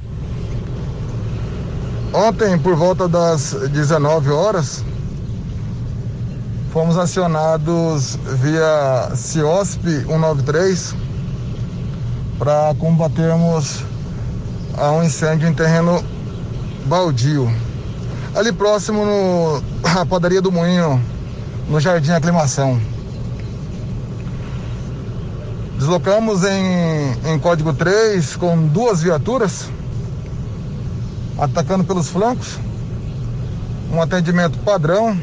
Ontem, 2.14 2.58
por 2.58 2.76
volta 2.76 3.08
das 3.08 3.54
19 3.70 4.30
horas, 4.30 4.84
fomos 6.70 6.98
acionados 6.98 8.18
via 8.42 9.16
CIOSP 9.16 10.04
193 10.04 10.94
para 12.38 12.74
combatermos 12.78 13.82
a 14.76 14.90
um 14.90 15.02
incêndio 15.02 15.48
em 15.48 15.54
terreno 15.54 16.04
baldio. 16.84 17.50
Ali 18.34 18.52
próximo 18.52 19.06
no, 19.06 19.62
a 19.98 20.04
padaria 20.04 20.42
do 20.42 20.52
Moinho, 20.52 21.02
no 21.66 21.80
Jardim 21.80 22.10
Aclimação. 22.10 22.78
Deslocamos 25.78 26.44
em, 26.44 27.16
em 27.24 27.38
código 27.38 27.72
3 27.72 28.36
com 28.36 28.66
duas 28.66 29.00
viaturas 29.00 29.70
atacando 31.39 31.85
pelos 31.85 32.09
flancos. 32.09 32.59
Um 33.93 34.01
atendimento 34.01 34.59
padrão. 34.59 35.16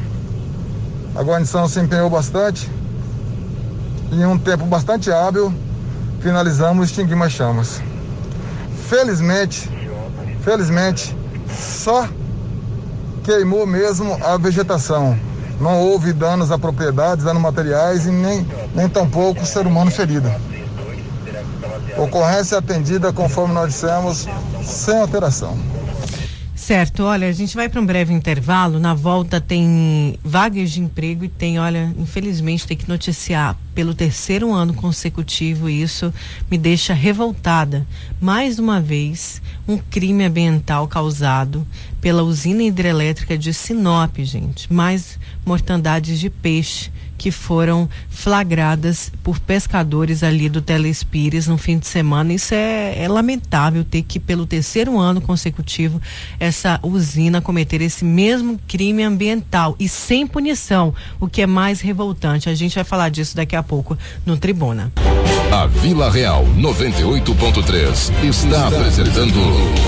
A 1.14 1.22
guarnição 1.22 1.68
se 1.68 1.80
empenhou 1.80 2.08
bastante. 2.08 2.70
Em 4.12 4.24
um 4.24 4.38
tempo 4.38 4.64
bastante 4.64 5.10
hábil, 5.10 5.52
finalizamos 6.20 6.82
e 6.82 6.90
extinguimos 6.90 7.26
as 7.28 7.32
chamas. 7.32 7.82
Felizmente, 8.88 9.70
felizmente, 10.42 11.16
só 11.48 12.08
queimou 13.22 13.66
mesmo 13.66 14.18
a 14.24 14.36
vegetação. 14.36 15.16
Não 15.60 15.78
houve 15.78 16.12
danos 16.12 16.50
a 16.50 16.58
propriedades, 16.58 17.24
danos 17.24 17.42
materiais 17.42 18.06
e 18.06 18.10
nem, 18.10 18.46
nem 18.74 18.88
tampouco 18.88 19.44
ser 19.44 19.66
humano 19.66 19.90
ferido. 19.90 20.30
Ocorrência 21.98 22.58
atendida 22.58 23.12
conforme 23.12 23.52
nós 23.52 23.68
dissemos, 23.74 24.26
sem 24.64 24.98
alteração. 24.98 25.69
Certo, 26.60 27.04
olha, 27.04 27.26
a 27.26 27.32
gente 27.32 27.56
vai 27.56 27.70
para 27.70 27.80
um 27.80 27.86
breve 27.86 28.12
intervalo. 28.12 28.78
Na 28.78 28.92
volta 28.92 29.40
tem 29.40 30.18
vagas 30.22 30.70
de 30.70 30.82
emprego 30.82 31.24
e 31.24 31.28
tem, 31.28 31.58
olha, 31.58 31.92
infelizmente 31.96 32.66
tem 32.66 32.76
que 32.76 32.86
noticiar 32.86 33.56
pelo 33.74 33.94
terceiro 33.94 34.52
ano 34.52 34.74
consecutivo 34.74 35.70
e 35.70 35.80
isso 35.80 36.12
me 36.50 36.58
deixa 36.58 36.92
revoltada. 36.92 37.86
Mais 38.20 38.58
uma 38.58 38.78
vez, 38.78 39.40
um 39.66 39.78
crime 39.78 40.22
ambiental 40.22 40.86
causado 40.86 41.66
pela 41.98 42.22
usina 42.22 42.62
hidrelétrica 42.62 43.38
de 43.38 43.54
Sinop, 43.54 44.18
gente. 44.18 44.70
Mais 44.70 45.18
mortandades 45.46 46.20
de 46.20 46.28
peixe 46.28 46.92
que 47.20 47.30
foram 47.30 47.86
flagradas 48.08 49.12
por 49.22 49.38
pescadores 49.38 50.22
ali 50.22 50.48
do 50.48 50.62
Telespires 50.62 51.46
no 51.46 51.58
fim 51.58 51.78
de 51.78 51.86
semana. 51.86 52.32
Isso 52.32 52.54
é, 52.54 52.94
é, 52.96 53.06
lamentável 53.06 53.84
ter 53.84 54.00
que, 54.00 54.18
pelo 54.18 54.46
terceiro 54.46 54.98
ano 54.98 55.20
consecutivo, 55.20 56.00
essa 56.38 56.80
usina 56.82 57.42
cometer 57.42 57.82
esse 57.82 58.06
mesmo 58.06 58.58
crime 58.66 59.02
ambiental 59.02 59.76
e 59.78 59.86
sem 59.86 60.26
punição, 60.26 60.94
o 61.20 61.28
que 61.28 61.42
é 61.42 61.46
mais 61.46 61.82
revoltante. 61.82 62.48
A 62.48 62.54
gente 62.54 62.74
vai 62.74 62.84
falar 62.84 63.10
disso 63.10 63.36
daqui 63.36 63.54
a 63.54 63.62
pouco 63.62 63.98
no 64.24 64.38
Tribuna. 64.38 64.90
A 65.52 65.66
Vila 65.66 66.10
Real 66.10 66.46
98.3 66.56 68.24
está 68.24 68.68
apresentando 68.68 69.34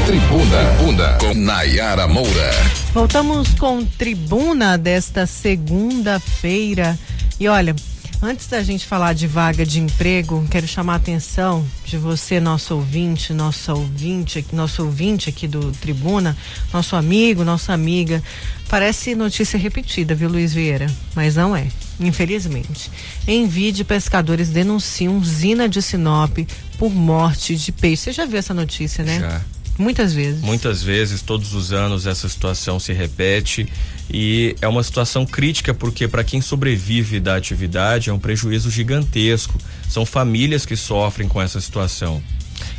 Tribuna 0.05 0.63
Bunda 0.83 1.17
com 1.19 1.33
Nayara 1.33 2.07
Moura. 2.07 2.51
Voltamos 2.93 3.55
com 3.55 3.83
Tribuna 3.83 4.77
desta 4.77 5.27
segunda-feira. 5.27 6.99
E 7.43 7.49
olha, 7.49 7.75
antes 8.23 8.47
da 8.47 8.63
gente 8.63 8.87
falar 8.87 9.15
de 9.15 9.27
vaga 9.27 9.67
de 9.67 9.81
emprego, 9.81 10.47
quero 10.49 10.65
chamar 10.65 10.93
a 10.93 10.97
atenção 10.97 11.67
de 11.85 11.99
você, 11.99 12.39
nosso 12.39 12.73
ouvinte, 12.77 13.33
nosso 13.33 13.73
ouvinte, 13.73 14.47
nosso 14.53 14.85
ouvinte 14.85 15.29
aqui 15.29 15.49
do 15.49 15.73
Tribuna, 15.73 16.37
nosso 16.73 16.95
amigo, 16.95 17.43
nossa 17.43 17.73
amiga. 17.73 18.23
Parece 18.69 19.17
notícia 19.17 19.59
repetida, 19.59 20.15
viu, 20.15 20.29
Luiz 20.29 20.55
Vieira? 20.55 20.87
Mas 21.17 21.35
não 21.35 21.57
é, 21.57 21.67
infelizmente. 21.99 22.89
Em 23.27 23.49
vídeo, 23.49 23.85
pescadores 23.85 24.51
denunciam 24.51 25.19
usina 25.19 25.69
de 25.69 25.83
Sinop 25.83 26.39
por 26.79 26.95
morte 26.95 27.57
de 27.57 27.73
peixe. 27.73 28.05
Você 28.05 28.13
já 28.13 28.25
viu 28.25 28.39
essa 28.39 28.55
notícia, 28.55 29.03
né? 29.03 29.19
Já. 29.19 29.43
Muitas 29.79 30.13
vezes. 30.13 30.41
Muitas 30.43 30.81
vezes, 30.81 31.23
todos 31.23 31.55
os 31.55 31.73
anos, 31.73 32.07
essa 32.07 32.29
situação 32.29 32.79
se 32.79 32.93
repete 32.93 33.67
e 34.13 34.55
é 34.61 34.69
uma 34.69 34.83
situação 34.83 35.25
crítica 35.25 35.73
porque 35.73 36.07
para 36.07 36.23
quem 36.23 36.43
sobrevive 36.43 37.19
da 37.19 37.37
atividade 37.37 38.11
é 38.11 38.13
um 38.13 38.19
prejuízo 38.19 38.71
gigantesco. 38.71 39.59
São 39.89 40.05
famílias 40.05 40.67
que 40.67 40.77
sofrem 40.77 41.27
com 41.27 41.41
essa 41.41 41.61
situação. 41.61 42.23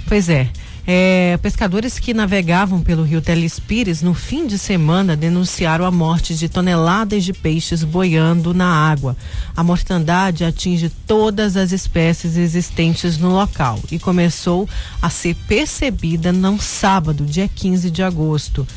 Pois 0.07 0.29
é. 0.29 0.49
É, 0.85 1.39
pescadores 1.41 1.97
que 1.97 2.13
navegavam 2.13 2.81
pelo 2.81 3.03
rio 3.03 3.21
Telespires 3.21 4.01
no 4.01 4.13
fim 4.13 4.45
de 4.45 4.57
semana 4.59 5.15
denunciaram 5.15 5.85
a 5.85 5.91
morte 5.91 6.35
de 6.35 6.49
toneladas 6.49 7.23
de 7.23 7.31
peixes 7.31 7.85
boiando 7.85 8.53
na 8.53 8.67
água. 8.67 9.15
A 9.55 9.63
mortandade 9.63 10.43
atinge 10.43 10.89
todas 11.07 11.55
as 11.55 11.71
espécies 11.71 12.35
existentes 12.35 13.17
no 13.17 13.31
local 13.31 13.79
e 13.89 13.97
começou 13.97 14.67
a 15.01 15.09
ser 15.09 15.35
percebida 15.47 16.33
no 16.33 16.61
sábado, 16.61 17.25
dia 17.25 17.47
15 17.47 17.89
de 17.89 18.03
agosto. 18.03 18.67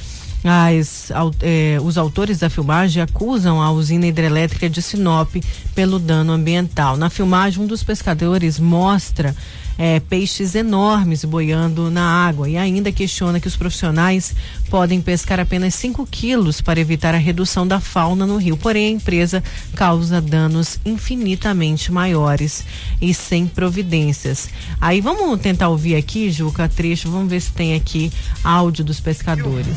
As, 0.48 1.10
eh, 1.42 1.78
os 1.82 1.98
autores 1.98 2.38
da 2.38 2.48
filmagem 2.48 3.02
acusam 3.02 3.60
a 3.60 3.70
usina 3.70 4.06
hidrelétrica 4.06 4.70
de 4.70 4.80
Sinop 4.80 5.34
pelo 5.74 5.98
dano 5.98 6.32
ambiental. 6.32 6.96
Na 6.96 7.10
filmagem, 7.10 7.62
um 7.62 7.66
dos 7.66 7.82
pescadores 7.82 8.58
mostra 8.60 9.34
eh, 9.78 10.00
peixes 10.00 10.54
enormes 10.54 11.24
boiando 11.24 11.90
na 11.90 12.02
água 12.02 12.48
e 12.48 12.56
ainda 12.56 12.90
questiona 12.90 13.40
que 13.40 13.48
os 13.48 13.56
profissionais 13.56 14.34
podem 14.70 15.00
pescar 15.00 15.38
apenas 15.38 15.74
5 15.74 16.06
quilos 16.06 16.60
para 16.60 16.80
evitar 16.80 17.14
a 17.14 17.18
redução 17.18 17.66
da 17.66 17.80
fauna 17.80 18.26
no 18.26 18.36
rio. 18.36 18.56
Porém, 18.56 18.86
a 18.86 18.90
empresa 18.90 19.42
causa 19.74 20.20
danos 20.20 20.78
infinitamente 20.84 21.92
maiores 21.92 22.64
e 23.00 23.12
sem 23.12 23.46
providências. 23.46 24.48
Aí 24.80 25.00
vamos 25.00 25.40
tentar 25.40 25.68
ouvir 25.68 25.96
aqui, 25.96 26.30
Juca, 26.30 26.68
trecho, 26.68 27.10
vamos 27.10 27.28
ver 27.28 27.40
se 27.40 27.52
tem 27.52 27.74
aqui 27.74 28.10
áudio 28.42 28.84
dos 28.84 29.00
pescadores. 29.00 29.76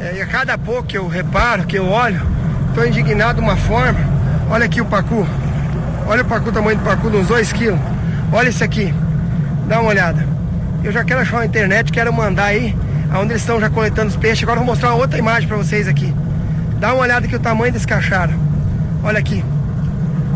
É, 0.00 0.16
e 0.16 0.22
a 0.22 0.26
cada 0.26 0.58
pouco 0.58 0.84
que 0.84 0.98
eu 0.98 1.08
reparo, 1.08 1.64
que 1.64 1.78
eu 1.78 1.88
olho, 1.88 2.34
Estou 2.74 2.88
indignado 2.88 3.40
de 3.40 3.40
uma 3.40 3.56
forma. 3.56 4.00
Olha 4.50 4.64
aqui 4.64 4.80
o 4.80 4.84
pacu. 4.84 5.24
Olha 6.08 6.22
o 6.22 6.24
pacu, 6.24 6.48
o 6.48 6.52
tamanho 6.52 6.76
do 6.76 6.82
pacu, 6.82 7.06
uns 7.06 7.28
2 7.28 7.52
quilos. 7.52 7.78
Olha 8.32 8.48
isso 8.48 8.64
aqui. 8.64 8.92
Dá 9.68 9.80
uma 9.80 9.90
olhada. 9.90 10.26
Eu 10.82 10.90
já 10.90 11.04
quero 11.04 11.20
achar 11.20 11.36
uma 11.36 11.46
internet, 11.46 11.92
quero 11.92 12.12
mandar 12.12 12.46
aí, 12.46 12.76
aonde 13.12 13.30
eles 13.30 13.42
estão 13.42 13.60
já 13.60 13.70
coletando 13.70 14.08
os 14.08 14.16
peixes. 14.16 14.42
Agora 14.42 14.58
eu 14.58 14.64
vou 14.64 14.74
mostrar 14.74 14.88
uma 14.88 14.96
outra 14.96 15.16
imagem 15.16 15.46
para 15.46 15.56
vocês 15.56 15.86
aqui. 15.86 16.12
Dá 16.80 16.92
uma 16.92 17.02
olhada 17.02 17.26
aqui 17.26 17.36
o 17.36 17.38
tamanho 17.38 17.72
desse 17.72 17.86
cachara. 17.86 18.32
Olha 19.04 19.20
aqui. 19.20 19.44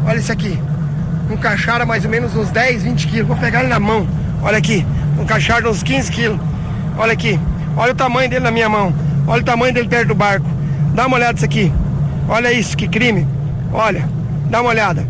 Olha 0.07 0.19
isso 0.19 0.31
aqui. 0.31 0.63
Um 1.29 1.37
cachara 1.37 1.85
mais 1.85 2.05
ou 2.05 2.11
menos 2.13 2.37
uns 2.37 2.53
10, 2.53 2.85
20 2.85 3.09
quilos. 3.09 3.27
Vou 3.27 3.37
pegar 3.37 3.63
ele 3.63 3.69
na 3.69 3.81
mão. 3.81 4.07
Olha 4.45 4.59
aqui. 4.59 4.87
Um 5.19 5.27
cachara 5.27 5.63
de 5.63 5.69
uns 5.71 5.83
15 5.83 6.13
quilos. 6.13 6.39
Olha 6.97 7.15
aqui. 7.15 7.39
Olha 7.77 7.91
o 7.91 7.97
tamanho 7.97 8.31
dele 8.31 8.45
na 8.45 8.53
minha 8.53 8.69
mão. 8.69 8.95
Olha 9.29 9.43
o 9.43 9.45
tamanho 9.45 9.75
dele 9.75 9.89
perto 9.89 10.09
do 10.09 10.15
barco. 10.15 10.47
Dá 10.95 11.07
uma 11.07 11.17
olhada 11.17 11.37
isso 11.37 11.45
aqui. 11.45 11.71
Olha 12.27 12.51
isso, 12.51 12.75
que 12.75 12.89
crime. 12.89 13.29
Olha, 13.73 14.09
dá 14.49 14.63
uma 14.63 14.71
olhada. 14.71 15.07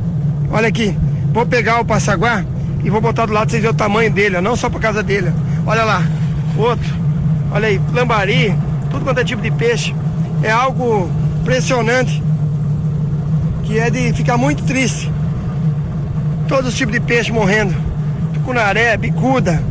Olha 0.50 0.66
aqui. 0.66 0.94
Vou 1.32 1.46
pegar 1.46 1.80
o 1.80 1.84
passaguá 1.84 2.44
e 2.82 2.90
vou 2.90 3.00
botar 3.00 3.26
do 3.26 3.32
lado 3.32 3.44
pra 3.44 3.50
vocês 3.52 3.62
verem 3.62 3.74
o 3.74 3.78
tamanho 3.78 4.10
dele, 4.10 4.40
não 4.40 4.56
só 4.56 4.68
por 4.68 4.80
causa 4.80 5.04
dele. 5.04 5.32
Olha 5.64 5.84
lá. 5.84 6.02
Outro. 6.56 6.92
Olha 7.52 7.68
aí, 7.68 7.80
lambari, 7.92 8.52
tudo 8.90 9.04
quanto 9.04 9.20
é 9.20 9.24
tipo 9.24 9.40
de 9.40 9.52
peixe. 9.52 9.94
É 10.42 10.50
algo 10.50 11.08
impressionante. 11.40 12.20
Que 13.62 13.78
é 13.78 13.88
de 13.88 14.12
ficar 14.14 14.36
muito 14.36 14.64
triste. 14.64 15.12
Todos 16.48 16.70
os 16.70 16.76
tipos 16.76 16.92
de 16.92 17.00
peixe 17.00 17.30
morrendo. 17.30 17.74
Tucunaré, 18.34 18.96
bicuda. 18.96 19.62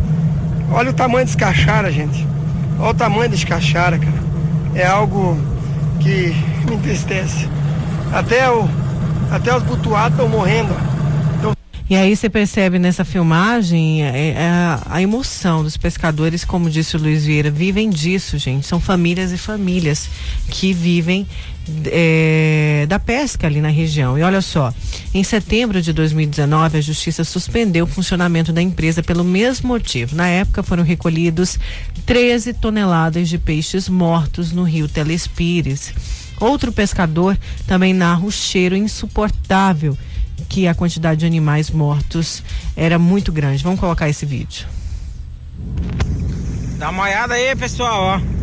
Olha 0.71 0.91
o 0.91 0.93
tamanho 0.93 1.25
desse 1.25 1.35
cachara, 1.35 1.91
gente. 1.91 2.25
Olha 2.79 2.91
o 2.91 2.93
tamanho 2.93 3.29
desse 3.29 3.45
cachara, 3.45 3.97
cara. 3.97 4.26
É 4.75 4.85
algo 4.85 5.37
que 5.99 6.33
me 6.67 6.75
entristece. 6.75 7.47
Até, 8.13 8.49
o, 8.49 8.67
até 9.31 9.55
os 9.55 9.63
butuados 9.63 10.11
estão 10.11 10.29
morrendo. 10.29 10.73
E 11.89 11.95
aí 11.95 12.17
você 12.17 12.29
percebe 12.29 12.77
nessa 12.77 13.05
filmagem 13.05 14.03
é, 14.03 14.31
é 14.31 14.49
a, 14.49 14.81
a, 14.89 15.01
emoção 15.01 15.63
dos 15.63 15.77
pescadores, 15.77 16.43
como 16.43 16.69
disse 16.69 16.97
o 16.97 16.99
Luiz 16.99 17.25
Vieira, 17.25 17.49
vivem 17.49 17.89
disso, 17.89 18.37
gente. 18.37 18.67
São 18.67 18.77
famílias 18.77 19.31
e 19.31 19.37
famílias 19.37 20.09
que 20.49 20.73
vivem 20.73 21.25
é, 21.85 22.85
da 22.89 22.99
pesca 22.99 23.47
ali 23.47 23.61
na 23.61 23.69
região. 23.69 24.17
E 24.17 24.21
olha 24.21 24.41
só, 24.41 24.73
em 25.13 25.23
setembro 25.23 25.81
de 25.81 25.93
2019, 25.93 26.77
a 26.77 26.81
Justiça 26.81 27.23
suspendeu 27.23 27.85
o 27.85 27.87
funcionamento 27.87 28.51
da 28.51 28.61
empresa 28.61 29.01
pelo 29.01 29.23
mesmo 29.23 29.69
motivo. 29.69 30.13
Na 30.13 30.27
época, 30.27 30.63
foram 30.63 30.83
recolhidos 30.83 31.57
13 32.05 32.51
toneladas 32.55 33.29
de 33.29 33.37
peixes 33.37 33.87
mortos 33.87 34.51
no 34.51 34.63
rio 34.63 34.89
Telespires. 34.89 35.93
Outro 36.37 36.73
pescador 36.73 37.37
também 37.65 37.93
narra 37.93 38.25
o 38.25 38.31
cheiro 38.31 38.75
insuportável 38.75 39.97
que 40.49 40.67
a 40.67 40.73
quantidade 40.73 41.21
de 41.21 41.25
animais 41.25 41.69
mortos 41.69 42.43
era 42.75 42.97
muito 42.99 43.31
grande. 43.31 43.63
Vamos 43.63 43.79
colocar 43.79 44.09
esse 44.09 44.25
vídeo. 44.25 44.67
Dá 46.77 46.89
uma 46.89 47.03
olhada 47.03 47.33
aí, 47.33 47.55
pessoal, 47.55 48.21
ó 48.21 48.37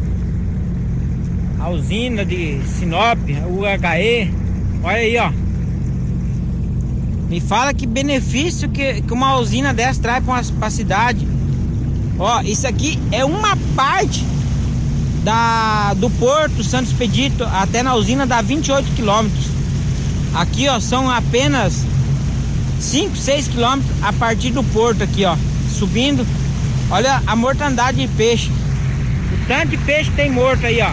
a 1.65 1.71
usina 1.71 2.27
de 2.27 2.61
Sinop, 2.67 3.19
UHE. 3.49 4.31
Olha 4.83 4.97
aí, 4.97 5.17
ó. 5.17 5.33
Me 7.27 7.41
fala 7.41 7.73
que 7.73 7.87
benefício 7.87 8.69
que, 8.69 9.01
que 9.01 9.13
uma 9.15 9.39
usina 9.39 9.73
dessa 9.73 9.99
traz 10.03 10.23
para 10.51 10.67
a 10.67 10.71
cidade. 10.71 11.27
Ó, 12.19 12.43
isso 12.43 12.67
aqui 12.67 12.99
é 13.11 13.25
uma 13.25 13.57
parte 13.75 14.23
da, 15.25 15.95
do 15.95 16.11
Porto 16.11 16.63
Santo 16.63 16.89
Expedito 16.91 17.45
até 17.45 17.83
na 17.83 17.95
usina 17.95 18.27
dá 18.27 18.43
28 18.43 18.91
quilômetros. 18.95 19.47
Aqui, 20.35 20.69
ó, 20.69 20.81
são 20.81 21.09
apenas 21.09 21.85
5, 22.81 23.17
6 23.17 23.49
quilômetros 23.49 23.91
a 24.03 24.13
partir 24.13 24.51
do 24.51 24.65
porto 24.65 25.03
aqui, 25.03 25.25
ó. 25.25 25.37
Subindo. 25.71 26.27
Olha 26.91 27.23
a 27.27 27.37
mortandade 27.37 27.99
de 27.99 28.09
peixe. 28.09 28.51
O 28.51 29.47
tanto 29.47 29.69
de 29.69 29.77
peixe 29.79 30.11
que 30.11 30.17
tem 30.17 30.31
morto 30.31 30.67
aí, 30.67 30.81
ó. 30.81 30.91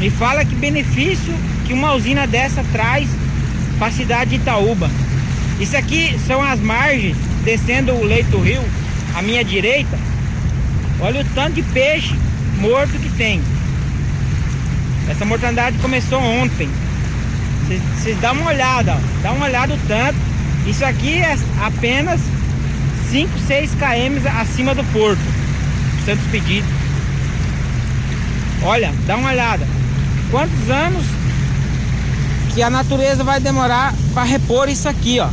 Me 0.00 0.10
fala 0.10 0.44
que 0.44 0.54
benefício 0.54 1.32
que 1.66 1.72
uma 1.72 1.94
usina 1.94 2.26
dessa 2.26 2.64
traz 2.72 3.08
para 3.78 3.88
a 3.88 3.92
cidade 3.92 4.30
de 4.30 4.36
Itaúba. 4.36 4.90
Isso 5.60 5.76
aqui 5.76 6.18
são 6.26 6.42
as 6.42 6.58
margens, 6.58 7.16
descendo 7.44 7.92
o 7.92 8.04
leito 8.04 8.30
do 8.30 8.40
rio, 8.40 8.62
à 9.14 9.22
minha 9.22 9.44
direita. 9.44 9.98
Olha 11.00 11.20
o 11.20 11.24
tanto 11.34 11.54
de 11.54 11.62
peixe 11.62 12.14
morto 12.58 12.98
que 12.98 13.10
tem. 13.10 13.40
Essa 15.08 15.24
mortandade 15.24 15.78
começou 15.78 16.20
ontem. 16.20 16.68
Vocês 17.78 18.18
dão 18.20 18.32
uma 18.32 18.50
olhada, 18.50 18.94
ó, 18.94 19.22
dá 19.22 19.32
uma 19.32 19.46
olhada 19.46 19.74
o 19.74 19.78
tanto. 19.86 20.18
Isso 20.66 20.84
aqui 20.84 21.18
é 21.18 21.36
apenas 21.62 22.20
5, 23.10 23.30
6 23.46 23.70
km 23.74 24.26
acima 24.40 24.74
do 24.74 24.84
porto. 24.92 25.20
Santos 26.04 26.26
Pedido. 26.30 26.66
Olha, 28.62 28.92
dá 29.06 29.16
uma 29.16 29.30
olhada 29.30 29.66
quantos 30.30 30.70
anos 30.70 31.04
que 32.54 32.62
a 32.62 32.70
natureza 32.70 33.22
vai 33.24 33.40
demorar 33.40 33.94
para 34.14 34.24
repor 34.24 34.68
isso 34.68 34.88
aqui, 34.88 35.20
ó. 35.20 35.28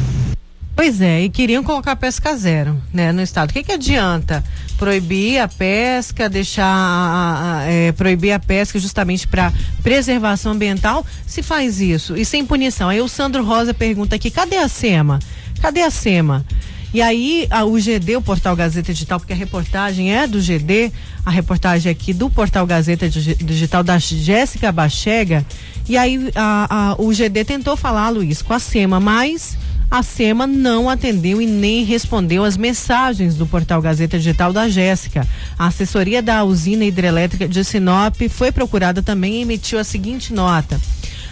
Pois 0.78 1.02
é, 1.02 1.24
e 1.24 1.30
queriam 1.30 1.64
colocar 1.64 1.96
pesca 1.96 2.38
zero, 2.38 2.80
né, 2.94 3.12
no 3.12 3.24
estado. 3.24 3.50
O 3.50 3.54
que 3.54 3.64
que 3.64 3.72
adianta 3.72 4.44
proibir 4.78 5.40
a 5.40 5.48
pesca, 5.48 6.30
deixar 6.30 7.68
é, 7.68 7.92
proibir 7.94 8.32
a 8.32 8.38
pesca 8.38 8.78
justamente 8.78 9.28
para 9.28 9.52
preservação 9.82 10.52
ambiental, 10.52 11.04
se 11.26 11.42
faz 11.42 11.82
isso 11.82 12.16
e 12.16 12.24
sem 12.24 12.46
punição? 12.46 12.90
Aí 12.90 13.02
o 13.02 13.08
Sandro 13.08 13.44
Rosa 13.44 13.74
pergunta 13.74 14.16
aqui, 14.16 14.30
cadê 14.30 14.58
a 14.58 14.68
SEMA? 14.68 15.18
Cadê 15.64 15.82
a 15.82 15.90
SEMA? 15.90 16.46
E 16.94 17.02
aí, 17.02 17.48
a, 17.50 17.66
o 17.66 17.80
GD, 17.80 18.16
o 18.16 18.22
Portal 18.22 18.56
Gazeta 18.56 18.94
Digital, 18.94 19.20
porque 19.20 19.34
a 19.34 19.36
reportagem 19.36 20.16
é 20.16 20.28
do 20.28 20.40
GD, 20.40 20.92
a 21.26 21.32
reportagem 21.32 21.92
aqui 21.92 22.14
do 22.14 22.30
Portal 22.30 22.68
Gazeta 22.68 23.10
Digital 23.10 23.84
da 23.84 23.98
Jéssica 23.98 24.72
Bachega. 24.72 25.44
E 25.90 25.98
aí, 25.98 26.30
a, 26.36 26.92
a, 26.92 27.02
o 27.02 27.12
GD 27.12 27.46
tentou 27.46 27.76
falar, 27.76 28.10
Luiz, 28.10 28.44
com 28.44 28.54
a 28.54 28.60
SEMA, 28.60 29.00
mas 29.00 29.58
a 29.90 30.04
SEMA 30.04 30.46
não 30.46 30.90
atendeu 30.90 31.42
e 31.42 31.48
nem 31.48 31.84
respondeu 31.84 32.44
as 32.44 32.58
mensagens 32.58 33.36
do 33.36 33.48
portal 33.48 33.82
Gazeta 33.82 34.18
Digital 34.18 34.52
da 34.52 34.68
Jéssica. 34.68 35.26
A 35.58 35.68
assessoria 35.68 36.22
da 36.22 36.44
usina 36.44 36.84
hidrelétrica 36.84 37.48
de 37.48 37.64
Sinop 37.64 38.16
foi 38.30 38.52
procurada 38.52 39.02
também 39.02 39.36
e 39.36 39.42
emitiu 39.42 39.80
a 39.80 39.84
seguinte 39.84 40.34
nota. 40.34 40.80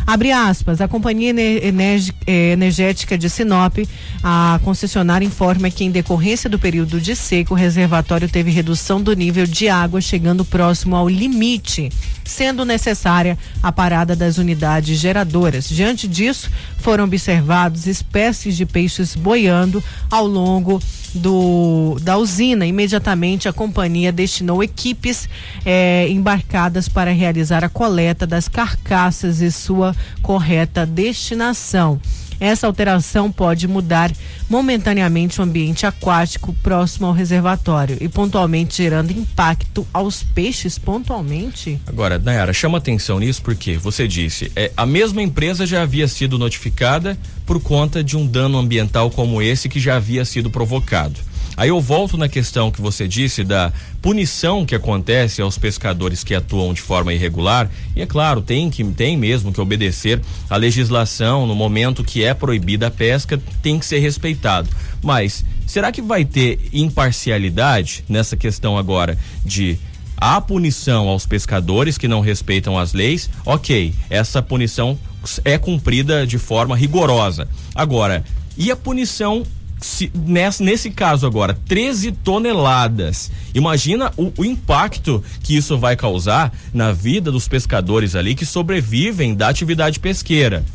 Abre 0.08 0.32
aspas, 0.32 0.80
a 0.82 0.88
Companhia 0.88 1.34
eh, 1.36 2.52
Energética 2.54 3.18
de 3.18 3.28
Sinop, 3.28 3.80
a 4.24 4.60
concessionária 4.64 5.26
informa 5.26 5.72
que 5.72 5.84
em 5.84 5.90
decorrência 5.90 6.48
do 6.48 6.60
período 6.60 7.02
de 7.02 7.16
seco, 7.16 7.56
o 7.56 7.58
reservatório 7.58 8.30
teve 8.30 8.52
redução 8.52 9.02
do 9.02 9.16
nível 9.16 9.48
de 9.48 9.68
água 9.68 10.00
chegando 10.00 10.46
próximo 10.46 10.96
ao 10.96 11.10
limite, 11.10 11.92
sendo 12.26 12.66
necessária 12.66 13.38
a 13.62 13.72
parada 13.72 14.16
das 14.16 14.38
unidades 14.38 15.00
geradoras. 15.00 15.70
Diante 15.70 16.08
disso, 16.08 16.50
foram 16.80 17.06
observados 17.06 17.88
espécies 17.88 18.58
de 18.58 18.66
peixes 18.66 19.16
boiando 19.16 19.84
ao 20.10 20.28
longo 20.28 20.82
do, 21.14 21.98
da 22.02 22.18
usina. 22.18 22.66
Imediatamente 22.66 23.48
a 23.48 23.54
companhia 23.54 24.12
destinou 24.12 24.64
equipes 24.64 25.30
eh, 25.66 26.08
embarcadas 26.10 26.90
para 26.90 27.12
realizar 27.12 27.64
a 27.64 27.70
coleta 27.70 28.28
das 28.28 28.48
carcaças 28.48 29.42
e 29.42 29.52
sua 29.52 29.96
correta 30.22 30.86
destinação. 30.86 32.00
Essa 32.40 32.68
alteração 32.68 33.32
pode 33.32 33.68
mudar 33.68 34.12
momentaneamente 34.50 35.40
o 35.40 35.44
ambiente 35.44 35.86
aquático 35.86 36.54
próximo 36.62 37.08
ao 37.08 37.14
reservatório 37.14 37.98
e 38.00 38.08
pontualmente 38.08 38.78
gerando 38.78 39.12
impacto 39.12 39.88
aos 39.94 40.24
peixes 40.24 40.78
pontualmente. 40.78 41.80
Agora, 41.88 42.20
Nayara, 42.20 42.54
chama 42.54 42.78
atenção 42.78 43.20
nisso 43.20 43.42
porque 43.42 43.78
você 43.78 44.08
disse, 44.08 44.52
é, 44.56 44.72
a 44.76 44.86
mesma 44.86 45.22
empresa 45.22 45.66
já 45.66 45.82
havia 45.82 46.08
sido 46.08 46.38
notificada 46.38 47.18
por 47.46 47.62
conta 47.62 48.04
de 48.04 48.18
um 48.18 48.26
dano 48.26 48.58
ambiental 48.58 49.10
como 49.10 49.42
esse 49.42 49.70
que 49.70 49.80
já 49.80 49.96
havia 49.96 50.26
sido 50.26 50.50
provocado. 50.50 51.20
Aí 51.58 51.70
eu 51.70 51.80
volto 51.80 52.18
na 52.18 52.28
questão 52.28 52.72
que 52.72 52.82
você 52.82 53.08
disse 53.08 53.44
da 53.44 53.72
punição 54.02 54.66
que 54.66 54.76
acontece 54.76 55.42
aos 55.42 55.58
pescadores 55.58 56.24
que 56.24 56.36
atuam 56.36 56.74
de 56.74 56.82
forma 56.82 57.14
irregular. 57.14 57.70
E 57.96 58.02
é 58.02 58.06
claro, 58.06 58.42
tem 58.42 58.70
que 58.70 58.84
tem 58.84 59.18
mesmo 59.18 59.54
que 59.54 59.62
obedecer 59.62 60.22
a 60.50 60.58
legislação 60.58 61.48
no 61.48 61.56
momento 61.56 62.04
que 62.04 62.24
é 62.24 62.34
proibida 62.34 62.88
a 62.88 62.92
pesca, 62.92 63.42
tem 63.62 63.80
que 63.80 63.86
ser 63.86 64.00
respeitado. 64.00 64.70
Mas 65.02 65.46
será 65.66 65.92
que 65.92 66.02
vai 66.02 66.26
ter 66.26 66.60
imparcialidade 66.74 68.04
nessa 68.10 68.36
questão 68.36 68.78
agora 68.78 69.18
de 69.46 69.78
a 70.18 70.40
punição 70.40 71.08
aos 71.08 71.26
pescadores 71.26 71.98
que 71.98 72.08
não 72.08 72.22
respeitam 72.22 72.78
as 72.78 72.94
leis? 72.94 73.30
OK, 73.46 73.94
essa 74.10 74.42
punição 74.42 74.98
é 75.44 75.58
cumprida 75.58 76.26
de 76.26 76.38
forma 76.38 76.76
rigorosa. 76.76 77.48
Agora, 77.74 78.24
e 78.58 78.72
a 78.72 78.76
punição 78.76 79.44
se, 79.82 80.12
nesse, 80.14 80.64
nesse 80.64 80.90
caso 80.90 81.28
agora, 81.28 81.58
13 81.68 82.12
toneladas. 82.12 83.32
Imagina 83.54 84.12
o, 84.18 84.32
o, 84.38 84.46
impacto 84.46 85.24
que 85.44 85.56
isso 85.56 85.78
vai 85.78 85.96
causar 85.96 86.54
na 86.74 86.92
vida 86.92 87.32
dos 87.32 87.48
pescadores 87.48 88.16
ali 88.16 88.36
que 88.36 88.46
sobrevivem 88.46 89.36
da 89.36 89.50
atividade 89.50 90.00
pesqueira. 90.00 90.66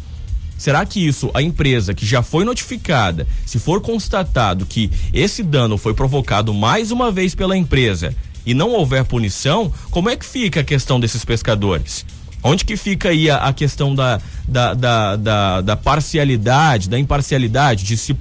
Será 0.57 0.85
que 0.85 1.05
isso, 1.05 1.31
a 1.33 1.41
empresa 1.41 1.95
que 1.95 2.05
já 2.05 2.23
foi 2.23 2.45
notificada, 2.45 3.27
se 3.47 3.59
for 3.59 3.81
constatado 3.81 4.67
que 4.67 4.91
esse 5.13 5.43
dano 5.43 5.79
foi 5.79 5.95
provocado 5.95 6.53
mais 6.53 6.91
uma 6.91 7.11
vez 7.11 7.35
pela 7.35 7.57
empresa 7.57 8.15
e 8.45 8.53
não 8.53 8.71
houver 8.71 9.05
punição, 9.05 9.73
como 9.91 10.11
é 10.11 10.17
que 10.17 10.25
fica 10.25 10.61
a 10.61 10.65
questão 10.65 11.01
desses 11.01 11.25
pescadores? 11.25 12.05
Onde 12.43 12.65
que 12.65 12.77
fica 12.77 13.09
aí 13.09 13.31
a, 13.31 13.37
a 13.37 13.53
questão 13.53 13.95
da, 13.95 14.21
da, 14.47 14.75
da, 14.75 15.17
da, 15.17 15.61
da 15.63 15.77
parcialidade, 15.77 16.91
da 16.91 16.99
imparcialidade, 16.99 17.85
de 17.85 17.97
se 17.97 18.15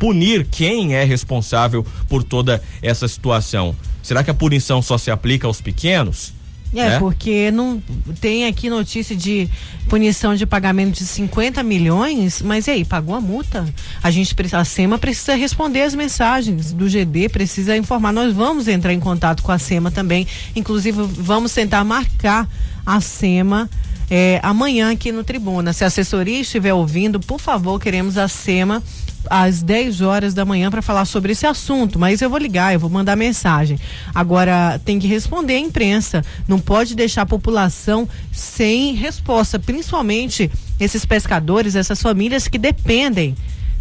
punir 0.00 0.46
quem 0.50 0.94
é 0.94 1.04
responsável 1.04 1.86
por 2.08 2.24
toda 2.24 2.60
essa 2.82 3.06
situação? 3.06 3.76
Será 4.02 4.24
que 4.24 4.30
a 4.30 4.34
punição 4.34 4.80
só 4.80 4.98
se 4.98 5.10
aplica 5.10 5.46
aos 5.46 5.60
pequenos? 5.60 6.32
É, 6.72 6.90
né? 6.90 6.98
porque 7.00 7.50
não 7.50 7.82
tem 8.20 8.46
aqui 8.46 8.70
notícia 8.70 9.14
de 9.14 9.50
punição 9.88 10.36
de 10.36 10.46
pagamento 10.46 10.96
de 10.98 11.04
50 11.04 11.62
milhões, 11.64 12.40
mas 12.40 12.68
e 12.68 12.70
aí, 12.70 12.84
pagou 12.84 13.14
a 13.14 13.20
multa? 13.20 13.68
A 14.00 14.10
gente 14.10 14.34
a 14.52 14.64
SEMA 14.64 14.96
precisa 14.96 15.34
responder 15.34 15.82
as 15.82 15.94
mensagens 15.94 16.72
do 16.72 16.88
GD, 16.88 17.28
precisa 17.28 17.76
informar. 17.76 18.12
Nós 18.12 18.32
vamos 18.32 18.68
entrar 18.68 18.94
em 18.94 19.00
contato 19.00 19.42
com 19.42 19.50
a 19.50 19.58
SEMA 19.58 19.90
também, 19.90 20.26
inclusive 20.54 21.02
vamos 21.02 21.52
tentar 21.52 21.84
marcar 21.84 22.48
a 22.86 23.00
SEMA 23.00 23.68
é, 24.08 24.40
amanhã 24.42 24.92
aqui 24.92 25.12
no 25.12 25.24
Tribuna. 25.24 25.72
Se 25.72 25.84
a 25.84 25.88
assessoria 25.88 26.40
estiver 26.40 26.72
ouvindo, 26.72 27.18
por 27.18 27.40
favor, 27.40 27.80
queremos 27.80 28.16
a 28.16 28.28
SEMA 28.28 28.82
às 29.28 29.62
10 29.62 30.00
horas 30.00 30.34
da 30.34 30.44
manhã 30.44 30.70
para 30.70 30.82
falar 30.82 31.04
sobre 31.04 31.32
esse 31.32 31.46
assunto, 31.46 31.98
mas 31.98 32.22
eu 32.22 32.30
vou 32.30 32.38
ligar, 32.38 32.72
eu 32.72 32.80
vou 32.80 32.90
mandar 32.90 33.16
mensagem. 33.16 33.78
Agora 34.14 34.80
tem 34.84 34.98
que 34.98 35.06
responder 35.06 35.54
a 35.54 35.58
imprensa, 35.58 36.24
não 36.48 36.58
pode 36.58 36.94
deixar 36.94 37.22
a 37.22 37.26
população 37.26 38.08
sem 38.32 38.94
resposta, 38.94 39.58
principalmente 39.58 40.50
esses 40.78 41.04
pescadores, 41.04 41.74
essas 41.74 42.00
famílias 42.00 42.48
que 42.48 42.58
dependem 42.58 43.36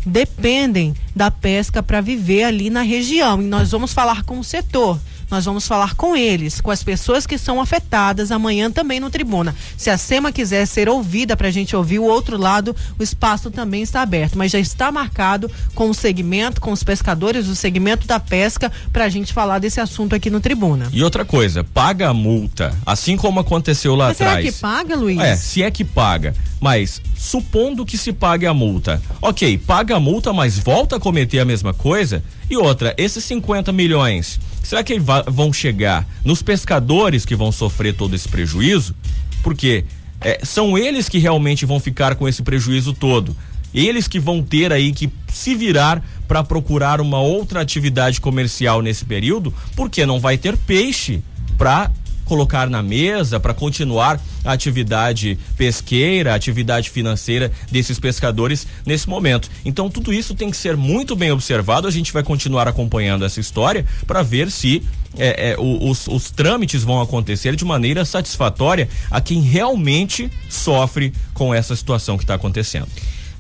dependem 0.06 0.96
da 1.16 1.30
pesca 1.30 1.84
para 1.84 2.02
viver 2.02 2.44
ali 2.44 2.70
na 2.70 2.82
região. 2.82 3.42
E 3.42 3.46
nós 3.46 3.72
vamos 3.72 3.94
falar 3.94 4.24
com 4.24 4.40
o 4.40 4.44
setor. 4.44 5.00
Nós 5.30 5.46
vamos 5.46 5.68
falar 5.68 5.94
com 5.94 6.16
eles, 6.16 6.60
com 6.60 6.72
as 6.72 6.84
pessoas 6.84 7.28
que 7.28 7.38
são 7.38 7.62
afetadas 7.62 8.32
amanhã 8.32 8.72
também 8.72 9.00
no 9.00 9.12
Tribuna. 9.12 9.56
Se 9.78 9.90
a 9.90 9.98
SEMA 9.98 10.32
quiser 10.32 10.66
ser 10.66 10.90
ouvida 10.90 11.38
para 11.38 11.48
a 11.48 11.52
gente 11.52 11.76
ouvir 11.76 12.00
o 12.00 12.04
outro 12.04 12.36
lado, 12.36 12.76
o 12.98 13.04
espaço 13.04 13.52
também 13.52 13.84
está 13.84 14.02
aberto, 14.02 14.38
mas 14.38 14.52
já 14.52 14.60
está 14.60 14.92
marcado 14.92 15.50
com 15.76 15.90
o 15.90 15.94
segmento, 15.94 16.60
com 16.60 16.72
os 16.72 16.84
pescadores, 16.84 17.48
o 17.48 17.56
segmento 17.56 18.08
da 18.08 18.20
pesca, 18.20 18.72
para 18.92 19.06
a 19.06 19.10
gente 19.10 19.32
falar 19.32 19.60
desse 19.60 19.80
assunto 19.80 20.16
aqui 20.16 20.30
no 20.32 20.40
Tribuna. 20.40 20.90
E 20.92 21.04
outra 21.04 21.24
coisa, 21.24 21.64
paga 21.64 22.10
a 22.10 22.14
multa, 22.14 22.76
assim 22.86 23.16
como 23.16 23.40
aconteceu 23.40 23.96
lá 23.96 24.08
mas 24.08 24.20
atrás. 24.20 24.42
Se 24.42 24.48
é 24.48 24.52
que 24.52 24.58
paga, 24.58 24.96
Luiz? 24.96 25.20
É, 25.20 25.36
se 25.36 25.62
é 25.62 25.70
que 25.70 25.86
paga. 25.86 26.34
Mas 26.60 27.02
supondo 27.16 27.86
que 27.86 27.98
se 27.98 28.12
pague 28.12 28.46
a 28.46 28.54
multa, 28.54 29.02
ok, 29.22 29.58
paga 29.60 29.96
a 29.96 30.00
multa, 30.00 30.34
mas 30.34 30.58
volta 30.58 30.98
a 30.98 31.00
cometer 31.00 31.40
a 31.40 31.46
mesma 31.46 31.74
coisa. 31.74 32.24
E 32.50 32.58
outra, 32.58 32.94
esses 32.98 33.24
50 33.24 33.72
milhões 33.72 34.40
Será 34.64 34.84
que 34.84 35.00
vão 35.00 35.52
chegar 35.52 36.08
nos 36.24 36.42
pescadores 36.42 37.26
que 37.26 37.36
vão 37.36 37.52
sofrer 37.52 37.96
todo 37.96 38.16
esse 38.16 38.28
prejuízo? 38.28 38.96
Porque 39.42 39.86
é, 40.22 40.40
são 40.44 40.78
eles 40.78 41.08
que 41.08 41.18
realmente 41.18 41.66
vão 41.66 41.80
ficar 41.80 42.16
com 42.16 42.28
esse 42.28 42.44
prejuízo 42.44 42.94
todo. 42.94 43.36
Eles 43.74 44.08
que 44.08 44.20
vão 44.20 44.42
ter 44.42 44.74
aí 44.74 44.92
que 44.92 45.12
se 45.28 45.56
virar 45.56 46.04
para 46.28 46.44
procurar 46.44 47.00
uma 47.00 47.20
outra 47.20 47.62
atividade 47.62 48.20
comercial 48.20 48.82
nesse 48.82 49.06
período, 49.06 49.54
porque 49.76 50.06
não 50.06 50.20
vai 50.20 50.38
ter 50.38 50.58
peixe 50.58 51.22
para 51.58 51.92
colocar 52.30 52.70
na 52.70 52.84
mesa 52.84 53.40
para 53.40 53.56
continuar 53.56 54.22
a 54.46 54.52
atividade 54.54 55.38
pesqueira, 55.58 56.32
a 56.32 56.36
atividade 56.36 56.92
financeira 56.92 57.52
desses 57.72 58.00
pescadores 58.00 58.68
nesse 58.86 59.10
momento. 59.10 59.50
Então 59.66 59.90
tudo 59.90 60.14
isso 60.14 60.36
tem 60.36 60.52
que 60.52 60.56
ser 60.56 60.78
muito 60.78 61.16
bem 61.16 61.32
observado. 61.32 61.88
A 61.88 61.92
gente 61.92 62.14
vai 62.14 62.22
continuar 62.22 62.68
acompanhando 62.68 63.26
essa 63.26 63.40
história 63.40 63.84
para 64.06 64.22
ver 64.22 64.52
se 64.52 64.84
é, 65.18 65.52
é, 65.52 65.56
os, 65.58 66.08
os 66.08 66.30
trâmites 66.30 66.84
vão 66.84 67.02
acontecer 67.02 67.56
de 67.56 67.66
maneira 67.66 68.06
satisfatória 68.06 68.88
a 69.10 69.20
quem 69.20 69.42
realmente 69.42 70.32
sofre 70.48 71.12
com 71.34 71.52
essa 71.52 71.76
situação 71.76 72.16
que 72.16 72.24
está 72.24 72.36
acontecendo. 72.36 72.88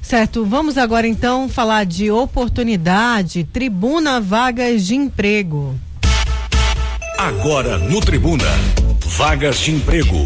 Certo, 0.01 0.43
vamos 0.43 0.79
agora 0.79 1.07
então 1.07 1.47
falar 1.47 1.85
de 1.85 2.09
oportunidade, 2.09 3.43
tribuna 3.43 4.19
vagas 4.19 4.87
de 4.87 4.95
emprego. 4.95 5.77
Agora 7.19 7.77
no 7.77 7.99
Tribuna, 7.99 8.45
Vagas 9.17 9.59
de 9.59 9.71
emprego. 9.71 10.25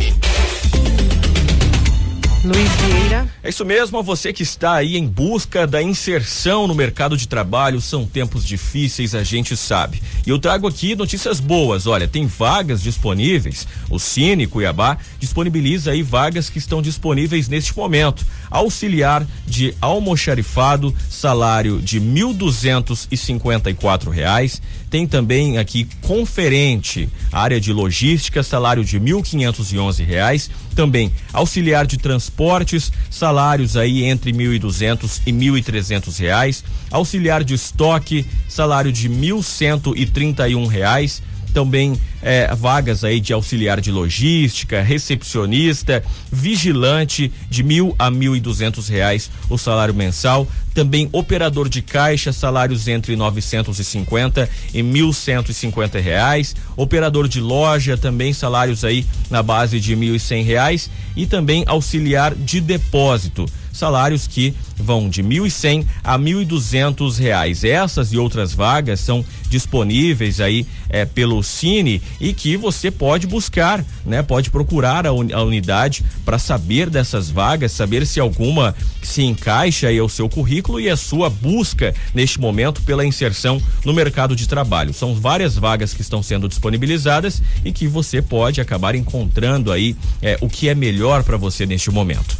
Luiz 2.43 2.69
Vieira. 2.71 3.25
É 3.41 3.49
isso 3.49 3.63
mesmo, 3.63 4.03
você 4.03 4.33
que 4.33 4.43
está 4.43 4.73
aí 4.73 4.97
em 4.97 5.07
busca 5.07 5.65
da 5.65 5.81
inserção 5.81 6.67
no 6.67 6.75
mercado 6.75 7.15
de 7.15 7.25
trabalho, 7.25 7.79
são 7.79 8.05
tempos 8.05 8.45
difíceis, 8.45 9.15
a 9.15 9.23
gente 9.23 9.55
sabe. 9.55 10.03
E 10.27 10.29
eu 10.29 10.37
trago 10.37 10.67
aqui 10.67 10.93
notícias 10.95 11.39
boas. 11.39 11.87
Olha, 11.87 12.07
tem 12.07 12.27
vagas 12.27 12.83
disponíveis. 12.83 13.65
O 13.89 13.97
Cine 13.97 14.45
Cuiabá 14.45 14.97
disponibiliza 15.19 15.91
aí 15.91 16.03
vagas 16.03 16.49
que 16.49 16.57
estão 16.57 16.81
disponíveis 16.81 17.47
neste 17.47 17.73
momento. 17.75 18.25
Auxiliar 18.51 19.25
de 19.47 19.73
almoxarifado, 19.79 20.93
salário 21.09 21.81
de 21.81 21.99
R$ 21.99 22.05
1.254. 22.05 24.59
Tem 24.93 25.07
também 25.07 25.57
aqui 25.57 25.87
conferente, 26.03 27.09
área 27.31 27.59
de 27.59 27.73
logística, 27.73 28.43
salário 28.43 28.85
de 28.85 28.99
mil 28.99 29.23
quinhentos 29.23 29.73
e 29.73 29.79
onze 29.79 30.03
reais 30.03 30.51
também 30.75 31.11
auxiliar 31.31 31.87
de 31.87 31.97
transportes, 31.97 32.91
salários 33.09 33.75
aí 33.75 34.03
entre 34.03 34.31
mil 34.31 34.53
e 34.53 34.59
duzentos 34.59 35.19
e 35.25 35.31
mil 35.31 35.57
e 35.57 35.63
trezentos 35.63 36.19
reais, 36.19 36.63
auxiliar 36.91 37.43
de 37.43 37.55
estoque, 37.55 38.23
salário 38.47 38.91
de 38.91 39.09
mil 39.09 39.41
cento 39.41 39.95
e 39.97 40.05
trinta 40.05 40.47
e 40.47 40.55
um 40.55 40.67
reais, 40.67 41.23
também 41.53 41.97
é, 42.21 42.53
vagas 42.55 43.03
aí 43.03 43.19
de 43.19 43.31
auxiliar 43.33 43.79
de 43.79 43.91
logística, 43.91 44.81
recepcionista, 44.81 46.03
vigilante 46.31 47.31
de 47.49 47.63
mil 47.63 47.95
a 47.99 48.09
mil 48.09 48.35
e 48.35 48.39
duzentos 48.39 48.87
reais 48.87 49.29
o 49.49 49.57
salário 49.57 49.93
mensal, 49.93 50.47
também 50.73 51.07
operador 51.11 51.69
de 51.69 51.81
caixa, 51.81 52.33
salários 52.33 52.87
entre 52.87 53.15
950 53.15 54.49
e 54.73 54.81
1.150 54.81 56.01
reais, 56.01 56.55
operador 56.75 57.27
de 57.27 57.39
loja, 57.39 57.95
também 57.95 58.33
salários 58.33 58.83
aí 58.83 59.05
na 59.29 59.43
base 59.43 59.79
de 59.79 59.95
1.100 59.95 60.43
reais 60.43 60.89
e 61.15 61.25
também 61.25 61.63
auxiliar 61.67 62.33
de 62.33 62.59
depósito 62.59 63.45
salários 63.73 64.27
que 64.27 64.53
vão 64.77 65.09
de 65.09 65.23
mil 65.23 65.45
e 65.45 65.51
cem 65.51 65.85
a 66.03 66.17
mil 66.17 66.41
e 66.41 66.45
duzentos 66.45 67.17
reais. 67.17 67.63
Essas 67.63 68.13
e 68.13 68.17
outras 68.17 68.53
vagas 68.53 68.99
são 68.99 69.25
disponíveis 69.49 70.39
aí 70.39 70.65
é, 70.89 71.05
pelo 71.05 71.43
Cine 71.43 72.01
e 72.21 72.33
que 72.33 72.55
você 72.55 72.89
pode 72.89 73.27
buscar, 73.27 73.83
né? 74.05 74.21
Pode 74.21 74.49
procurar 74.49 75.05
a, 75.05 75.11
un, 75.11 75.27
a 75.33 75.43
unidade 75.43 76.05
para 76.23 76.39
saber 76.39 76.89
dessas 76.89 77.29
vagas, 77.29 77.71
saber 77.71 78.05
se 78.05 78.19
alguma 78.19 78.75
se 79.01 79.23
encaixa 79.23 79.87
aí 79.87 79.97
ao 79.99 80.07
seu 80.07 80.29
currículo 80.29 80.79
e 80.79 80.89
a 80.89 80.95
sua 80.95 81.29
busca 81.29 81.93
neste 82.13 82.39
momento 82.39 82.81
pela 82.83 83.05
inserção 83.05 83.61
no 83.83 83.93
mercado 83.93 84.35
de 84.35 84.47
trabalho. 84.47 84.93
São 84.93 85.15
várias 85.15 85.55
vagas 85.55 85.93
que 85.93 86.01
estão 86.01 86.21
sendo 86.21 86.47
disponibilizadas 86.47 87.41
e 87.65 87.71
que 87.71 87.87
você 87.87 88.21
pode 88.21 88.61
acabar 88.61 88.95
encontrando 88.95 89.71
aí 89.71 89.95
é, 90.21 90.37
o 90.41 90.49
que 90.49 90.69
é 90.69 90.75
melhor 90.75 91.23
para 91.23 91.37
você 91.37 91.65
neste 91.65 91.89
momento. 91.89 92.37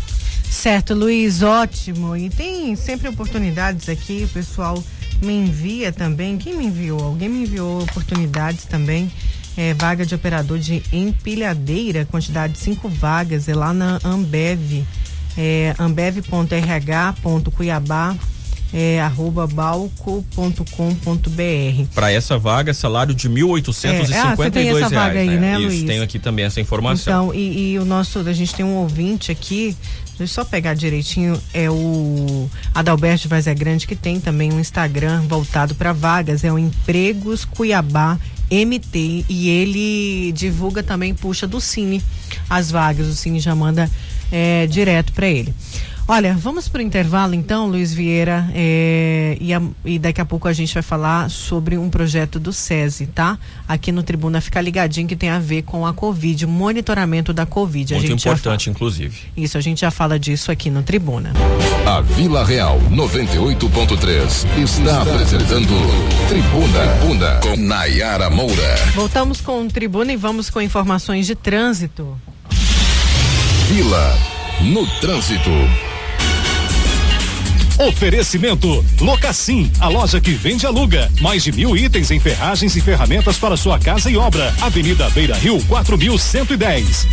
Certo, 0.54 0.93
Luiz, 0.93 1.41
ótimo. 1.41 2.16
E 2.16 2.30
tem 2.30 2.76
sempre 2.76 3.10
oportunidades 3.10 3.89
aqui, 3.89 4.24
o 4.24 4.28
pessoal 4.30 4.82
me 5.22 5.34
envia 5.34 5.91
também. 5.91 6.38
Quem 6.38 6.56
me 6.56 6.68
enviou? 6.68 7.04
Alguém 7.04 7.28
me 7.28 7.41
enviou 7.41 7.82
oportunidades 7.82 8.66
também. 8.66 9.12
É, 9.58 9.74
vaga 9.74 10.06
de 10.06 10.14
operador 10.14 10.60
de 10.60 10.84
empilhadeira, 10.93 12.06
quantidade 12.06 12.54
de 12.54 12.60
cinco 12.60 12.88
vagas, 12.88 13.49
é 13.49 13.56
lá 13.56 13.74
na 13.74 13.99
Ambev, 14.04 14.86
é, 15.38 15.76
ambev.rh.cuiabá 15.80 16.56
é, 18.74 18.99
arroba 18.99 19.45
balco.com.br. 19.45 20.64
Para 21.93 22.12
essa 22.12 22.39
vaga, 22.39 22.74
salário 22.74 23.14
de 23.14 23.28
R$ 23.28 23.36
1.852. 23.36 24.12
É, 24.12 24.18
ah, 24.18 24.51
tem 24.51 24.70
essa 24.70 24.78
reais, 24.80 24.91
vaga 24.91 25.20
aí, 25.20 25.28
né, 25.28 25.38
né 25.38 25.60
Isso, 25.60 25.68
Luiz? 25.68 25.84
tenho 25.84 26.04
aqui 26.04 26.18
também 26.18 26.45
essa 26.45 26.60
informação. 26.60 27.26
Então, 27.26 27.36
e, 27.36 27.74
e, 27.74 27.80
o 27.80 27.86
nosso, 27.86 28.20
a 28.20 28.34
gente 28.34 28.56
tem 28.56 28.66
um 28.66 28.78
ouvinte 28.78 29.32
aqui, 29.32 29.78
deixa 30.24 30.39
eu 30.39 30.43
só 30.43 30.45
pegar 30.45 30.74
direitinho, 30.74 31.39
é 31.53 31.69
o 31.69 32.49
Adalberto 32.74 33.28
Vaz 33.28 33.45
é 33.45 33.53
Grande, 33.53 33.86
que 33.86 33.95
tem 33.95 34.19
também 34.19 34.53
um 34.53 34.59
Instagram 34.59 35.21
voltado 35.28 35.76
para 35.76 35.91
vagas, 35.91 36.43
é 36.43 36.51
o 36.51 36.57
Empregos 36.57 37.43
Cuiabá 37.43 38.17
MT, 38.49 39.26
e 39.28 39.49
ele 39.49 40.32
divulga 40.32 40.82
também, 40.82 41.13
puxa 41.13 41.45
do 41.45 41.59
Cine 41.59 42.01
as 42.49 42.71
vagas, 42.71 43.07
o 43.07 43.15
Cine 43.15 43.39
já 43.39 43.53
manda 43.53 43.89
é, 44.32 44.65
direto 44.67 45.11
para 45.11 45.28
ele. 45.28 45.53
Olha, 46.06 46.36
vamos 46.38 46.68
para 46.68 46.80
o 46.80 46.82
intervalo 46.82 47.34
então, 47.34 47.68
Luiz 47.68 47.93
Vieira, 47.93 48.45
é, 48.54 49.38
e, 49.39 49.54
a, 49.54 49.62
e, 49.86 49.97
daqui 49.97 50.20
a 50.20 50.26
pouco 50.26 50.49
a 50.49 50.54
gente 50.54 50.74
vai 50.74 50.84
falar 50.84 51.30
sobre 51.30 51.78
um 51.78 51.89
projeto 51.89 52.41
do 52.41 52.51
SESI, 52.51 53.08
tá? 53.08 53.39
Aqui 53.66 53.89
no 53.89 54.04
Tribuna, 54.04 54.41
fica 54.41 54.60
ligadinho 54.60 55.08
que 55.08 55.16
tem 55.16 55.30
a 55.30 55.39
ver 55.39 55.62
com 55.62 55.86
a 55.88 55.93
Covid, 55.93 56.43
o 56.43 56.47
monitoramento 56.49 57.32
da 57.32 57.45
Covid. 57.45 57.93
Muito 57.93 58.12
importante, 58.12 58.70
inclusive. 58.70 59.18
Isso, 59.36 59.58
a 59.58 59.62
gente 59.62 59.80
já 59.80 59.91
fala 59.91 60.20
disso 60.20 60.51
aqui 60.51 60.70
no 60.70 60.84
Tribuna. 60.84 61.32
A 61.86 62.01
Vila 62.01 62.43
Real 62.43 62.82
98.3 62.91 64.62
está 64.62 65.04
apresentando 65.04 65.74
Tribuna, 66.28 66.97
Tribuna 66.99 67.39
com 67.41 67.56
Nayara 67.56 68.30
Moura. 68.30 68.76
Voltamos 68.93 69.39
com 69.39 69.62
o 69.62 69.68
Tribuna 69.70 70.12
e 70.12 70.18
vamos 70.18 70.49
com 70.49 70.60
informações 70.60 71.26
de 71.26 71.34
trânsito. 71.34 72.20
Vila 73.70 74.18
no 74.62 74.86
trânsito. 74.99 75.93
Oferecimento 77.88 78.84
Locassim, 79.01 79.69
a 79.77 79.89
loja 79.89 80.21
que 80.21 80.31
vende 80.31 80.65
e 80.65 80.67
aluga. 80.67 81.11
Mais 81.19 81.43
de 81.43 81.51
mil 81.51 81.75
itens 81.75 82.11
em 82.11 82.19
ferragens 82.19 82.77
e 82.77 82.81
ferramentas 82.81 83.38
para 83.38 83.57
sua 83.57 83.77
casa 83.77 84.09
e 84.09 84.15
obra. 84.15 84.53
Avenida 84.61 85.09
Beira 85.09 85.36
Rio, 85.36 85.61
4110. 85.65 87.07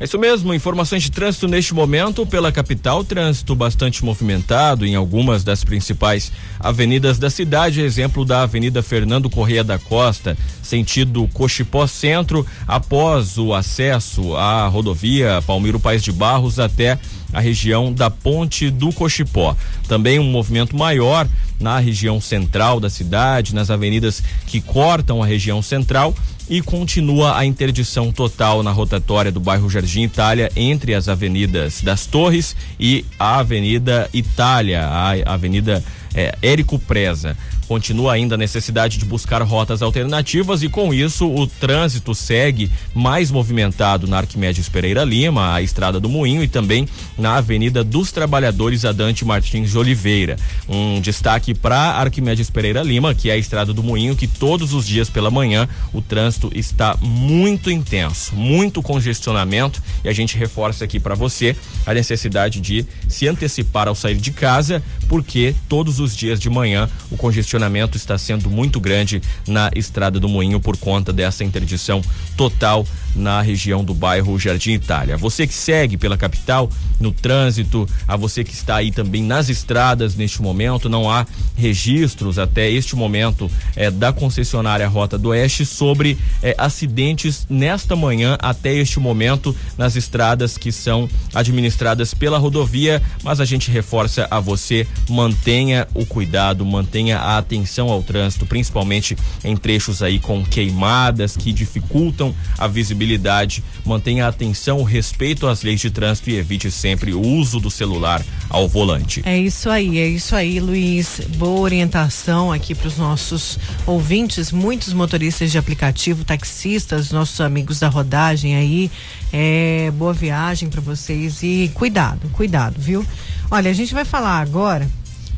É 0.00 0.04
isso 0.04 0.18
mesmo, 0.18 0.52
informações 0.52 1.04
de 1.04 1.12
trânsito 1.12 1.46
neste 1.46 1.72
momento 1.72 2.26
pela 2.26 2.50
capital, 2.50 3.04
trânsito 3.04 3.54
bastante 3.54 4.04
movimentado 4.04 4.84
em 4.84 4.96
algumas 4.96 5.44
das 5.44 5.62
principais 5.62 6.32
avenidas 6.58 7.16
da 7.16 7.30
cidade, 7.30 7.80
exemplo 7.80 8.24
da 8.24 8.42
Avenida 8.42 8.82
Fernando 8.82 9.30
Correia 9.30 9.62
da 9.62 9.78
Costa, 9.78 10.36
sentido 10.60 11.28
Cochipó 11.32 11.86
Centro, 11.86 12.44
após 12.66 13.38
o 13.38 13.54
acesso 13.54 14.34
à 14.34 14.66
rodovia 14.66 15.40
Palmiro 15.46 15.78
Paes 15.78 16.02
de 16.02 16.10
Barros 16.10 16.58
até 16.58 16.98
a 17.34 17.40
região 17.40 17.92
da 17.92 18.08
Ponte 18.08 18.70
do 18.70 18.92
Cochipó. 18.92 19.54
Também 19.86 20.18
um 20.18 20.30
movimento 20.30 20.76
maior 20.76 21.28
na 21.60 21.78
região 21.78 22.20
central 22.20 22.80
da 22.80 22.88
cidade, 22.88 23.54
nas 23.54 23.70
avenidas 23.70 24.22
que 24.46 24.60
cortam 24.60 25.22
a 25.22 25.26
região 25.26 25.60
central 25.60 26.14
e 26.48 26.60
continua 26.60 27.38
a 27.38 27.44
interdição 27.44 28.12
total 28.12 28.62
na 28.62 28.70
rotatória 28.70 29.32
do 29.32 29.40
bairro 29.40 29.68
Jardim 29.68 30.02
Itália 30.02 30.50
entre 30.54 30.94
as 30.94 31.08
avenidas 31.08 31.80
das 31.82 32.06
Torres 32.06 32.54
e 32.78 33.04
a 33.18 33.38
Avenida 33.38 34.08
Itália, 34.12 34.86
a 34.86 35.34
Avenida 35.34 35.82
é, 36.14 36.36
Érico 36.42 36.78
Preza. 36.78 37.36
Continua 37.66 38.12
ainda 38.12 38.34
a 38.34 38.38
necessidade 38.38 38.98
de 38.98 39.04
buscar 39.06 39.40
rotas 39.42 39.80
alternativas 39.80 40.62
e 40.62 40.68
com 40.68 40.92
isso 40.92 41.26
o 41.26 41.46
trânsito 41.46 42.14
segue 42.14 42.70
mais 42.94 43.30
movimentado 43.30 44.06
na 44.06 44.18
Arquimedes 44.18 44.68
Pereira 44.68 45.02
Lima, 45.02 45.54
a 45.54 45.62
Estrada 45.62 45.98
do 45.98 46.08
Moinho 46.08 46.42
e 46.42 46.48
também 46.48 46.86
na 47.16 47.36
Avenida 47.36 47.82
dos 47.82 48.12
Trabalhadores 48.12 48.84
Adante 48.84 49.24
Martins 49.24 49.70
de 49.70 49.78
Oliveira. 49.78 50.36
Um 50.68 51.00
destaque 51.00 51.54
para 51.54 51.76
Arquimedes 51.76 52.50
Pereira 52.50 52.82
Lima, 52.82 53.14
que 53.14 53.30
é 53.30 53.32
a 53.32 53.38
Estrada 53.38 53.72
do 53.72 53.82
Moinho, 53.82 54.14
que 54.14 54.26
todos 54.26 54.74
os 54.74 54.86
dias 54.86 55.08
pela 55.08 55.30
manhã 55.30 55.66
o 55.92 56.02
trânsito 56.02 56.50
está 56.54 56.96
muito 57.00 57.70
intenso, 57.70 58.34
muito 58.34 58.82
congestionamento 58.82 59.82
e 60.04 60.08
a 60.08 60.12
gente 60.12 60.36
reforça 60.36 60.84
aqui 60.84 61.00
para 61.00 61.14
você 61.14 61.56
a 61.86 61.94
necessidade 61.94 62.60
de 62.60 62.84
se 63.08 63.26
antecipar 63.26 63.88
ao 63.88 63.94
sair 63.94 64.16
de 64.16 64.32
casa, 64.32 64.82
porque 65.08 65.54
todos 65.66 65.98
os 65.98 66.14
dias 66.14 66.38
de 66.38 66.50
manhã 66.50 66.90
o 67.10 67.16
congestionamento 67.16 67.53
congestionamento 67.54 67.96
está 67.96 68.18
sendo 68.18 68.50
muito 68.50 68.80
grande 68.80 69.22
na 69.46 69.70
Estrada 69.74 70.18
do 70.18 70.28
Moinho 70.28 70.58
por 70.58 70.76
conta 70.76 71.12
dessa 71.12 71.44
interdição 71.44 72.02
total 72.36 72.84
na 73.14 73.40
região 73.40 73.84
do 73.84 73.94
bairro 73.94 74.38
Jardim 74.38 74.72
Itália. 74.72 75.16
Você 75.16 75.46
que 75.46 75.54
segue 75.54 75.96
pela 75.96 76.16
capital 76.16 76.68
no 76.98 77.12
trânsito, 77.12 77.88
a 78.08 78.16
você 78.16 78.42
que 78.42 78.52
está 78.52 78.76
aí 78.76 78.90
também 78.90 79.22
nas 79.22 79.48
estradas 79.48 80.16
neste 80.16 80.42
momento, 80.42 80.88
não 80.88 81.10
há 81.10 81.26
registros 81.56 82.38
até 82.38 82.70
este 82.70 82.96
momento 82.96 83.50
eh, 83.76 83.90
da 83.90 84.12
concessionária 84.12 84.86
Rota 84.88 85.16
do 85.16 85.28
Oeste 85.28 85.64
sobre 85.64 86.18
eh, 86.42 86.54
acidentes 86.58 87.46
nesta 87.48 87.94
manhã 87.94 88.36
até 88.40 88.74
este 88.74 88.98
momento 88.98 89.54
nas 89.78 89.96
estradas 89.96 90.58
que 90.58 90.72
são 90.72 91.08
administradas 91.32 92.14
pela 92.14 92.38
rodovia, 92.38 93.02
mas 93.22 93.40
a 93.40 93.44
gente 93.44 93.70
reforça 93.70 94.26
a 94.30 94.40
você 94.40 94.86
mantenha 95.08 95.86
o 95.94 96.04
cuidado, 96.04 96.64
mantenha 96.64 97.18
a 97.18 97.38
atenção 97.44 97.90
ao 97.90 98.02
trânsito, 98.02 98.46
principalmente 98.46 99.16
em 99.44 99.56
trechos 99.56 100.02
aí 100.02 100.18
com 100.18 100.44
queimadas 100.44 101.36
que 101.36 101.52
dificultam 101.52 102.34
a 102.58 102.66
visibilidade. 102.66 103.62
Mantenha 103.84 104.26
atenção, 104.26 104.82
respeito 104.82 105.46
às 105.46 105.62
leis 105.62 105.80
de 105.80 105.90
trânsito 105.90 106.30
e 106.30 106.36
evite 106.36 106.70
sempre 106.70 107.12
o 107.12 107.20
uso 107.20 107.60
do 107.60 107.70
celular 107.70 108.24
ao 108.48 108.68
volante. 108.68 109.22
É 109.24 109.38
isso 109.38 109.68
aí, 109.68 109.98
é 109.98 110.08
isso 110.08 110.34
aí, 110.34 110.58
Luiz. 110.58 111.20
Boa 111.36 111.60
orientação 111.60 112.50
aqui 112.50 112.74
para 112.74 112.88
os 112.88 112.96
nossos 112.96 113.58
ouvintes, 113.86 114.50
muitos 114.50 114.92
motoristas 114.92 115.52
de 115.52 115.58
aplicativo, 115.58 116.24
taxistas, 116.24 117.10
nossos 117.10 117.40
amigos 117.40 117.78
da 117.78 117.88
rodagem 117.88 118.56
aí. 118.56 118.90
É, 119.32 119.90
boa 119.96 120.12
viagem 120.12 120.68
para 120.68 120.80
vocês 120.80 121.42
e 121.42 121.70
cuidado, 121.74 122.28
cuidado, 122.30 122.76
viu? 122.78 123.04
Olha, 123.50 123.70
a 123.70 123.74
gente 123.74 123.92
vai 123.92 124.04
falar 124.04 124.40
agora 124.40 124.88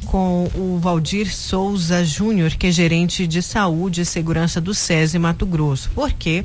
com 0.07 0.49
o 0.55 0.79
Valdir 0.79 1.35
Souza 1.35 2.05
Júnior, 2.05 2.51
que 2.53 2.69
é 2.69 2.71
gerente 2.71 3.27
de 3.27 3.43
saúde 3.43 4.01
e 4.01 4.05
segurança 4.05 4.61
do 4.61 4.73
SESI 4.73 5.19
Mato 5.19 5.45
Grosso, 5.45 5.91
porque 5.95 6.45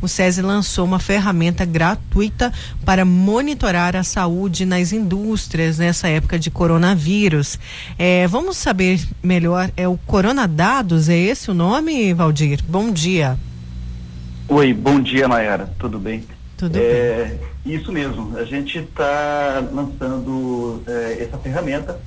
o 0.00 0.08
SESI 0.08 0.42
lançou 0.42 0.84
uma 0.84 0.98
ferramenta 0.98 1.64
gratuita 1.64 2.52
para 2.84 3.04
monitorar 3.04 3.94
a 3.94 4.02
saúde 4.02 4.64
nas 4.64 4.92
indústrias 4.92 5.78
nessa 5.78 6.08
época 6.08 6.38
de 6.38 6.50
coronavírus. 6.50 7.58
É, 7.98 8.26
vamos 8.26 8.56
saber 8.56 9.00
melhor, 9.22 9.70
é 9.76 9.86
o 9.86 9.98
Coronadados, 10.06 11.08
é 11.08 11.16
esse 11.16 11.50
o 11.50 11.54
nome, 11.54 12.12
Valdir? 12.14 12.60
Bom 12.66 12.90
dia. 12.90 13.38
Oi, 14.48 14.72
bom 14.74 15.00
dia, 15.00 15.28
Mayara, 15.28 15.72
tudo 15.78 15.98
bem? 15.98 16.24
Tudo 16.56 16.76
é, 16.76 17.36
bem. 17.64 17.74
Isso 17.74 17.92
mesmo, 17.92 18.36
a 18.36 18.44
gente 18.44 18.78
está 18.78 19.62
lançando 19.72 20.82
é, 20.86 21.22
essa 21.22 21.38
ferramenta 21.38 22.00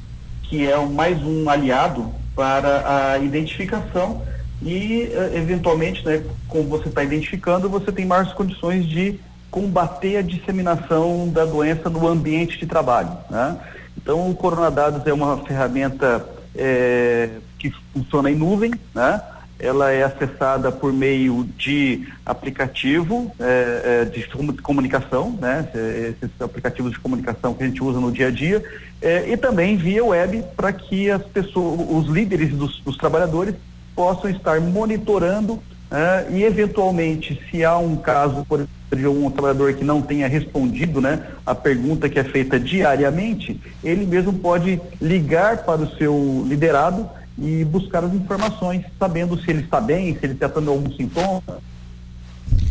que 0.50 0.70
é 0.70 0.78
mais 0.86 1.22
um 1.24 1.50
aliado 1.50 2.12
para 2.36 3.14
a 3.14 3.18
identificação 3.20 4.22
e, 4.62 5.10
eh, 5.12 5.32
eventualmente, 5.36 6.06
né, 6.06 6.24
como 6.48 6.64
você 6.70 6.90
está 6.90 7.04
identificando, 7.04 7.70
você 7.70 7.92
tem 7.92 8.06
maiores 8.06 8.34
condições 8.34 8.86
de 8.86 9.20
combater 9.52 10.18
a 10.18 10.22
disseminação 10.22 11.30
da 11.30 11.46
doença 11.46 11.90
no 11.90 12.08
ambiente 12.08 12.58
de 12.58 12.66
trabalho. 12.66 13.12
Né? 13.30 13.58
Então, 13.98 14.30
o 14.30 14.36
Coronadados 14.36 15.06
é 15.08 15.14
uma 15.14 15.38
ferramenta 15.38 16.26
é, 16.54 17.30
que 17.58 17.72
funciona 17.94 18.30
em 18.30 18.36
nuvem, 18.36 18.72
né? 18.94 19.22
Ela 19.60 19.92
é 19.92 20.04
acessada 20.04 20.72
por 20.72 20.92
meio 20.92 21.48
de 21.58 22.08
aplicativo 22.26 23.32
é, 23.40 24.02
é, 24.02 24.06
de 24.06 24.28
comunicação, 24.62 25.38
né? 25.40 25.68
esses 25.74 26.30
aplicativos 26.40 26.92
de 26.92 27.00
comunicação 27.00 27.54
que 27.54 27.64
a 27.64 27.68
gente 27.68 27.84
usa 27.84 28.00
no 28.00 28.12
dia 28.12 28.28
a 28.28 28.32
dia, 28.32 28.64
é, 29.02 29.30
e 29.30 29.38
também 29.38 29.78
via 29.78 30.04
web 30.04 30.44
para 30.56 30.74
que 30.74 31.10
as 31.10 31.24
pessoas, 31.24 31.80
os 31.90 32.08
líderes 32.08 32.52
dos, 32.52 32.80
dos 32.82 32.98
trabalhadores 32.98 33.56
possam 33.96 34.30
estar 34.30 34.60
monitorando 34.60 35.62
é, 35.90 36.26
e 36.32 36.44
eventualmente, 36.44 37.40
se 37.50 37.64
há 37.64 37.78
um 37.78 37.96
caso, 37.96 38.44
por 38.46 38.60
exemplo, 38.60 38.76
de 38.96 39.08
um 39.08 39.30
trabalhador 39.30 39.74
que 39.74 39.84
não 39.84 40.02
tenha 40.02 40.28
respondido 40.28 41.00
né, 41.00 41.26
a 41.46 41.54
pergunta 41.54 42.10
que 42.10 42.20
é 42.20 42.24
feita 42.24 42.60
diariamente, 42.60 43.60
ele 43.84 44.06
mesmo 44.06 44.34
pode 44.34 44.82
ligar 45.02 45.64
para 45.64 45.82
o 45.82 45.98
seu 45.98 46.44
liderado 46.48 47.10
e 47.38 47.66
buscar 47.66 48.04
as 48.04 48.14
informações, 48.14 48.86
sabendo 48.98 49.40
se 49.40 49.50
ele 49.50 49.62
está 49.62 49.82
bem, 49.82 50.16
se 50.16 50.26
ele 50.26 50.34
está 50.34 50.48
tendo 50.48 50.72
algum 50.72 50.92
sintoma, 50.92 51.42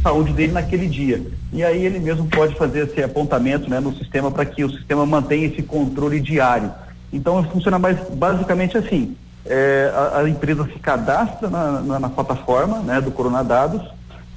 saúde 0.02 0.32
dele 0.32 0.52
naquele 0.52 0.86
dia. 0.86 1.22
E 1.52 1.62
aí 1.62 1.84
ele 1.84 1.98
mesmo 1.98 2.26
pode 2.26 2.54
fazer 2.56 2.86
esse 2.86 3.02
apontamento 3.02 3.68
né, 3.68 3.80
no 3.80 3.94
sistema 3.96 4.30
para 4.30 4.44
que 4.44 4.64
o 4.64 4.70
sistema 4.70 5.04
mantenha 5.06 5.46
esse 5.46 5.62
controle 5.62 6.20
diário. 6.20 6.70
Então 7.12 7.42
funciona 7.44 7.78
mais 7.78 7.98
basicamente 8.10 8.76
assim. 8.76 9.16
É, 9.46 9.92
a, 9.94 10.20
a, 10.20 10.28
empresa 10.28 10.64
se 10.64 10.78
cadastra 10.78 11.50
na, 11.50 11.80
na, 11.82 11.98
na 11.98 12.08
plataforma 12.08 12.78
né, 12.80 13.00
do 13.00 13.10
Coronadados. 13.10 13.82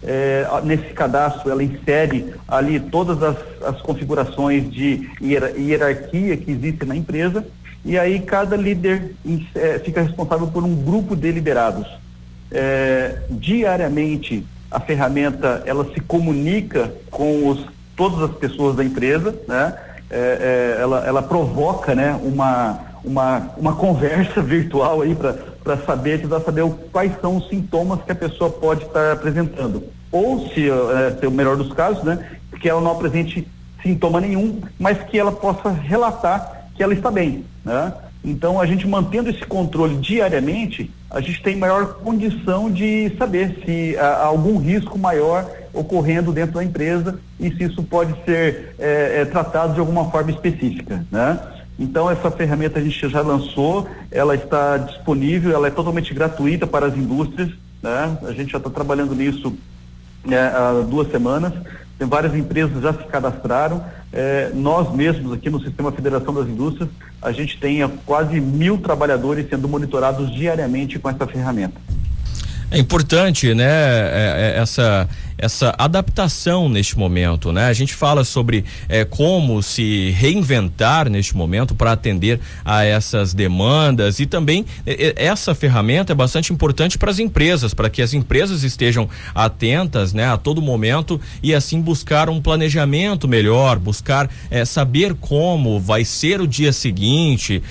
É, 0.04 0.46
nesse 0.64 0.94
cadastro 0.94 1.50
ela 1.50 1.64
insere 1.64 2.34
ali 2.48 2.80
todas 2.80 3.22
as, 3.24 3.36
as 3.66 3.82
configurações 3.82 4.70
de 4.70 5.10
hierarquia 5.20 6.38
que 6.38 6.52
existe 6.52 6.86
na 6.86 6.96
empresa 6.96 7.44
e 7.88 7.98
aí 7.98 8.20
cada 8.20 8.58
líder 8.58 9.16
é, 9.56 9.80
fica 9.80 10.02
responsável 10.02 10.48
por 10.48 10.62
um 10.62 10.76
grupo 10.76 11.16
de 11.16 11.32
liderados. 11.32 11.88
É, 12.52 13.20
diariamente 13.30 14.46
a 14.70 14.78
ferramenta 14.78 15.64
ela 15.66 15.86
se 15.94 16.02
comunica 16.02 16.92
com 17.10 17.48
os, 17.48 17.66
todas 17.96 18.30
as 18.30 18.36
pessoas 18.36 18.76
da 18.76 18.84
empresa, 18.84 19.34
né? 19.48 19.74
É, 20.10 20.76
é, 20.78 20.82
ela, 20.82 21.06
ela 21.06 21.22
provoca 21.22 21.96
né, 21.96 22.18
uma, 22.22 22.80
uma, 23.06 23.52
uma 23.58 23.76
conversa 23.76 24.42
virtual 24.44 25.02
aí 25.02 25.16
para 25.16 25.78
saber, 25.86 26.28
saber 26.46 26.64
o, 26.64 26.72
quais 26.92 27.14
são 27.22 27.38
os 27.38 27.48
sintomas 27.48 28.02
que 28.04 28.12
a 28.12 28.16
pessoa 28.16 28.50
pode 28.50 28.84
estar 28.84 29.14
apresentando. 29.14 29.84
Ou 30.12 30.50
se, 30.50 30.70
é, 30.70 31.18
se 31.18 31.26
o 31.26 31.32
melhor 31.32 31.56
dos 31.56 31.72
casos, 31.72 32.04
né, 32.04 32.20
que 32.60 32.68
ela 32.68 32.82
não 32.82 32.92
apresente 32.92 33.48
sintoma 33.82 34.20
nenhum, 34.20 34.62
mas 34.78 34.98
que 35.04 35.18
ela 35.18 35.32
possa 35.32 35.70
relatar 35.70 36.57
que 36.78 36.84
ela 36.84 36.94
está 36.94 37.12
bem, 37.12 37.44
né? 37.66 37.92
Então, 38.24 38.60
a 38.60 38.66
gente 38.66 38.88
mantendo 38.88 39.30
esse 39.30 39.46
controle 39.46 39.98
diariamente, 39.98 40.92
a 41.10 41.20
gente 41.22 41.42
tem 41.42 41.56
maior 41.56 41.96
condição 41.96 42.70
de 42.70 43.12
saber 43.18 43.62
se 43.66 43.98
há 43.98 44.26
algum 44.26 44.58
risco 44.58 44.98
maior 44.98 45.50
ocorrendo 45.74 46.32
dentro 46.32 46.56
da 46.56 46.64
empresa 46.64 47.20
e 47.40 47.52
se 47.52 47.64
isso 47.64 47.84
pode 47.84 48.14
ser 48.26 48.76
é, 48.80 49.22
é, 49.22 49.26
tratado 49.26 49.74
de 49.74 49.80
alguma 49.80 50.10
forma 50.12 50.32
específica, 50.32 51.06
né? 51.12 51.40
Então 51.80 52.10
essa 52.10 52.32
ferramenta 52.32 52.80
a 52.80 52.84
gente 52.84 53.08
já 53.08 53.22
lançou, 53.22 53.88
ela 54.12 54.34
está 54.34 54.78
disponível, 54.78 55.54
ela 55.54 55.68
é 55.68 55.72
totalmente 55.72 56.12
gratuita 56.14 56.66
para 56.66 56.88
as 56.88 56.98
indústrias, 56.98 57.52
né? 57.82 58.18
A 58.24 58.32
gente 58.32 58.52
já 58.52 58.58
está 58.58 58.70
trabalhando 58.70 59.14
nisso 59.14 59.56
né, 60.26 60.40
há 60.40 60.84
duas 60.88 61.10
semanas. 61.12 61.54
Tem 61.98 62.08
várias 62.08 62.36
empresas 62.36 62.82
já 62.82 62.94
se 62.94 63.04
cadastraram. 63.06 63.84
É, 64.12 64.52
nós 64.54 64.94
mesmos 64.94 65.34
aqui 65.34 65.50
no 65.50 65.60
Sistema 65.62 65.92
Federação 65.92 66.34
das 66.34 66.48
Indústrias, 66.48 66.90
a 67.22 67.32
gente 67.32 67.60
tem 67.60 67.88
quase 68.06 68.40
mil 68.40 68.78
trabalhadores 68.78 69.50
sendo 69.50 69.68
monitorados 69.68 70.34
diariamente 70.34 70.98
com 70.98 71.10
essa 71.10 71.28
ferramenta. 71.28 71.87
É 72.70 72.78
importante, 72.78 73.54
né, 73.54 73.64
é, 73.66 74.54
é, 74.58 74.62
essa 74.62 75.08
essa 75.40 75.76
adaptação 75.78 76.68
neste 76.68 76.98
momento, 76.98 77.52
né? 77.52 77.68
A 77.68 77.74
gente 77.74 77.94
fala 77.94 78.24
sobre 78.24 78.66
é, 78.90 79.06
como 79.06 79.62
se 79.62 80.10
reinventar 80.18 81.08
neste 81.12 81.38
momento 81.38 81.76
para 81.76 81.92
atender 81.92 82.40
a 82.66 82.84
essas 82.84 83.36
demandas 83.36 84.20
e 84.20 84.26
também 84.26 84.66
essa 85.16 85.54
ferramenta 85.54 86.12
é 86.12 86.16
bastante 86.16 86.52
importante 86.52 86.98
para 86.98 87.12
as 87.12 87.20
empresas, 87.20 87.72
para 87.72 87.88
que 87.88 88.02
as 88.02 88.16
empresas 88.16 88.64
estejam 88.64 89.08
atentas, 89.36 90.12
né, 90.12 90.26
a 90.26 90.38
todo 90.38 90.60
momento 90.60 91.22
e 91.44 91.54
assim 91.54 91.80
buscar 91.80 92.30
um 92.30 92.42
planejamento 92.42 93.28
melhor, 93.28 93.78
buscar 93.78 94.28
é, 94.50 94.66
saber 94.66 95.14
como 95.14 95.80
vai 95.80 96.04
ser 96.04 96.42
o 96.42 96.48
dia 96.48 96.74
seguinte, 96.74 97.62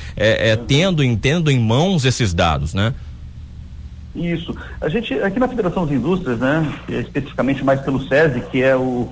tendo, 0.68 1.02
tendo 1.16 1.50
em 1.50 1.58
mãos 1.58 2.04
esses 2.04 2.32
dados, 2.32 2.72
né? 2.72 2.94
Isso. 4.16 4.56
A 4.80 4.88
gente, 4.88 5.14
aqui 5.14 5.38
na 5.38 5.46
Federação 5.46 5.84
das 5.84 5.94
Indústrias, 5.94 6.38
né, 6.38 6.66
especificamente 6.88 7.62
mais 7.62 7.80
pelo 7.80 8.00
SESI, 8.08 8.40
que 8.50 8.62
é 8.62 8.74
o, 8.74 9.08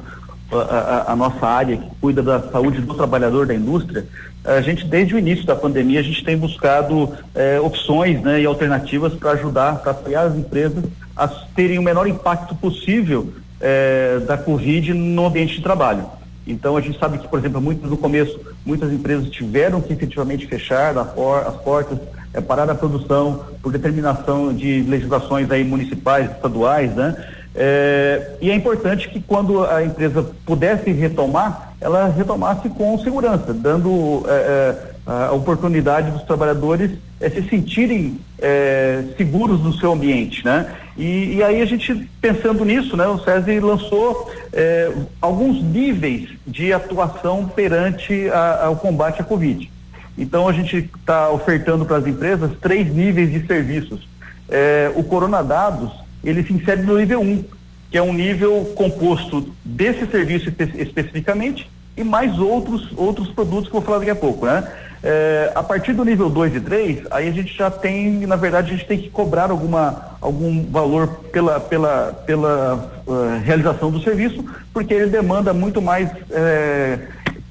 a, 0.50 1.12
a, 1.12 1.16
nossa 1.16 1.46
área 1.46 1.76
que 1.76 1.90
cuida 2.00 2.22
da 2.22 2.40
saúde 2.50 2.80
do 2.80 2.94
trabalhador 2.94 3.46
da 3.46 3.54
indústria, 3.54 4.06
a 4.44 4.60
gente, 4.60 4.86
desde 4.86 5.14
o 5.14 5.18
início 5.18 5.46
da 5.46 5.56
pandemia, 5.56 6.00
a 6.00 6.02
gente 6.02 6.22
tem 6.22 6.36
buscado 6.36 7.14
eh, 7.34 7.58
opções 7.60 8.20
né, 8.20 8.42
e 8.42 8.44
alternativas 8.44 9.14
para 9.14 9.30
ajudar, 9.32 9.76
para 9.76 9.92
apoiar 9.92 10.22
as 10.22 10.36
empresas 10.36 10.84
a 11.16 11.26
terem 11.26 11.78
o 11.78 11.82
menor 11.82 12.06
impacto 12.06 12.54
possível 12.54 13.32
eh, 13.58 14.20
da 14.26 14.36
Covid 14.36 14.92
no 14.92 15.24
ambiente 15.24 15.56
de 15.56 15.62
trabalho. 15.62 16.04
Então, 16.46 16.76
a 16.76 16.80
gente 16.82 16.98
sabe 16.98 17.16
que, 17.16 17.26
por 17.26 17.38
exemplo, 17.38 17.58
muito 17.58 17.86
no 17.86 17.96
começo, 17.96 18.38
muitas 18.66 18.92
empresas 18.92 19.30
tiveram 19.30 19.80
que 19.80 19.94
efetivamente 19.94 20.46
fechar 20.46 20.96
as 20.98 21.56
portas, 21.62 21.98
é, 22.34 22.40
parar 22.40 22.68
a 22.68 22.74
produção 22.74 23.44
por 23.62 23.72
determinação 23.72 24.52
de 24.52 24.82
legislações 24.82 25.50
aí 25.50 25.64
municipais, 25.64 26.30
estaduais, 26.30 26.94
né? 26.94 27.16
É, 27.54 28.32
e 28.40 28.50
é 28.50 28.54
importante 28.54 29.08
que 29.08 29.20
quando 29.20 29.64
a 29.64 29.84
empresa 29.84 30.26
pudesse 30.44 30.90
retomar, 30.90 31.74
ela 31.80 32.08
retomasse 32.08 32.68
com 32.68 32.98
segurança, 32.98 33.54
dando 33.54 34.24
é, 34.26 34.32
é 34.32 34.94
a 35.06 35.32
oportunidade 35.32 36.10
dos 36.10 36.22
trabalhadores 36.22 36.92
é, 37.20 37.28
se 37.28 37.42
sentirem 37.48 38.18
é, 38.38 39.04
seguros 39.16 39.60
no 39.60 39.72
seu 39.74 39.92
ambiente, 39.92 40.44
né? 40.44 40.74
E, 40.96 41.36
e, 41.36 41.42
aí 41.42 41.60
a 41.60 41.64
gente 41.66 42.08
pensando 42.20 42.64
nisso, 42.64 42.96
né? 42.96 43.06
O 43.06 43.18
SESI 43.18 43.60
lançou 43.60 44.30
é, 44.52 44.90
alguns 45.20 45.62
níveis 45.62 46.30
de 46.46 46.72
atuação 46.72 47.46
perante 47.46 48.28
a, 48.30 48.66
ao 48.66 48.76
combate 48.76 49.20
à 49.20 49.24
Covid. 49.24 49.70
Então 50.16 50.48
a 50.48 50.52
gente 50.52 50.90
está 50.98 51.30
ofertando 51.30 51.84
para 51.84 51.96
as 51.96 52.06
empresas 52.06 52.50
três 52.60 52.92
níveis 52.92 53.32
de 53.32 53.46
serviços. 53.46 54.08
É, 54.48 54.92
o 54.94 55.02
Coronadados, 55.02 55.90
ele 56.22 56.42
se 56.42 56.52
insere 56.52 56.82
no 56.82 56.98
nível 56.98 57.20
1, 57.20 57.24
um, 57.24 57.44
que 57.90 57.98
é 57.98 58.02
um 58.02 58.12
nível 58.12 58.72
composto 58.76 59.52
desse 59.64 60.06
serviço 60.06 60.48
espe 60.48 60.70
especificamente 60.76 61.70
e 61.96 62.02
mais 62.02 62.38
outros, 62.38 62.92
outros 62.96 63.28
produtos 63.28 63.70
que 63.70 63.76
eu 63.76 63.80
vou 63.80 63.82
falar 63.82 63.98
daqui 63.98 64.10
a 64.10 64.16
pouco, 64.16 64.46
né? 64.46 64.66
É, 65.06 65.52
a 65.54 65.62
partir 65.62 65.92
do 65.92 66.02
nível 66.02 66.30
2 66.30 66.56
e 66.56 66.60
3, 66.60 67.02
aí 67.10 67.28
a 67.28 67.30
gente 67.30 67.54
já 67.54 67.70
tem, 67.70 68.26
na 68.26 68.36
verdade, 68.36 68.72
a 68.72 68.74
gente 68.74 68.86
tem 68.86 68.98
que 68.98 69.10
cobrar 69.10 69.50
alguma, 69.50 70.16
algum 70.18 70.64
valor 70.64 71.08
pela, 71.30 71.60
pela, 71.60 72.22
pela 72.26 73.02
uh, 73.06 73.38
realização 73.44 73.90
do 73.90 74.00
serviço, 74.00 74.42
porque 74.72 74.94
ele 74.94 75.10
demanda 75.10 75.52
muito 75.52 75.82
mais 75.82 76.08
é, 76.30 77.00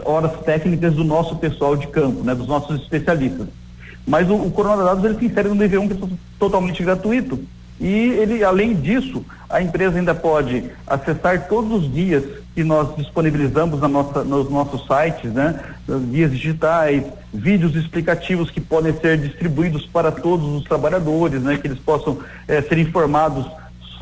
horas 0.06 0.32
técnicas 0.42 0.94
do 0.94 1.04
nosso 1.04 1.36
pessoal 1.36 1.76
de 1.76 1.88
campo, 1.88 2.24
né, 2.24 2.34
dos 2.36 2.48
nossos 2.48 2.82
especialistas. 2.82 3.48
Mas 4.06 4.30
o, 4.30 4.36
o 4.36 4.52
Coronadados 4.52 5.04
ele 5.04 5.18
se 5.18 5.26
insere 5.26 5.50
no 5.50 5.56
nível 5.56 5.82
1 5.82 5.88
que 5.88 5.94
é 5.94 6.08
totalmente 6.38 6.84
gratuito. 6.84 7.40
E 7.80 7.88
ele, 7.88 8.44
além 8.44 8.74
disso, 8.74 9.26
a 9.50 9.62
empresa 9.62 9.98
ainda 9.98 10.14
pode 10.14 10.64
acessar 10.86 11.48
todos 11.48 11.84
os 11.84 11.94
dias 11.94 12.24
que 12.54 12.64
nós 12.64 12.96
disponibilizamos 12.96 13.82
na 13.82 13.88
nossa, 13.88 14.24
nos 14.24 14.50
nossos 14.50 14.86
sites, 14.86 15.32
né, 15.34 15.60
vias 15.88 16.32
digitais, 16.32 17.04
vídeos 17.34 17.76
explicativos 17.76 18.52
que 18.52 18.62
podem 18.62 18.94
ser 18.94 19.18
distribuídos 19.18 19.86
para 19.88 20.12
todos 20.12 20.46
os 20.56 20.64
trabalhadores, 20.64 21.42
né, 21.42 21.58
que 21.58 21.68
eles 21.68 21.80
possam 21.80 22.20
eh, 22.48 22.62
ser 22.62 22.78
informados 22.78 23.46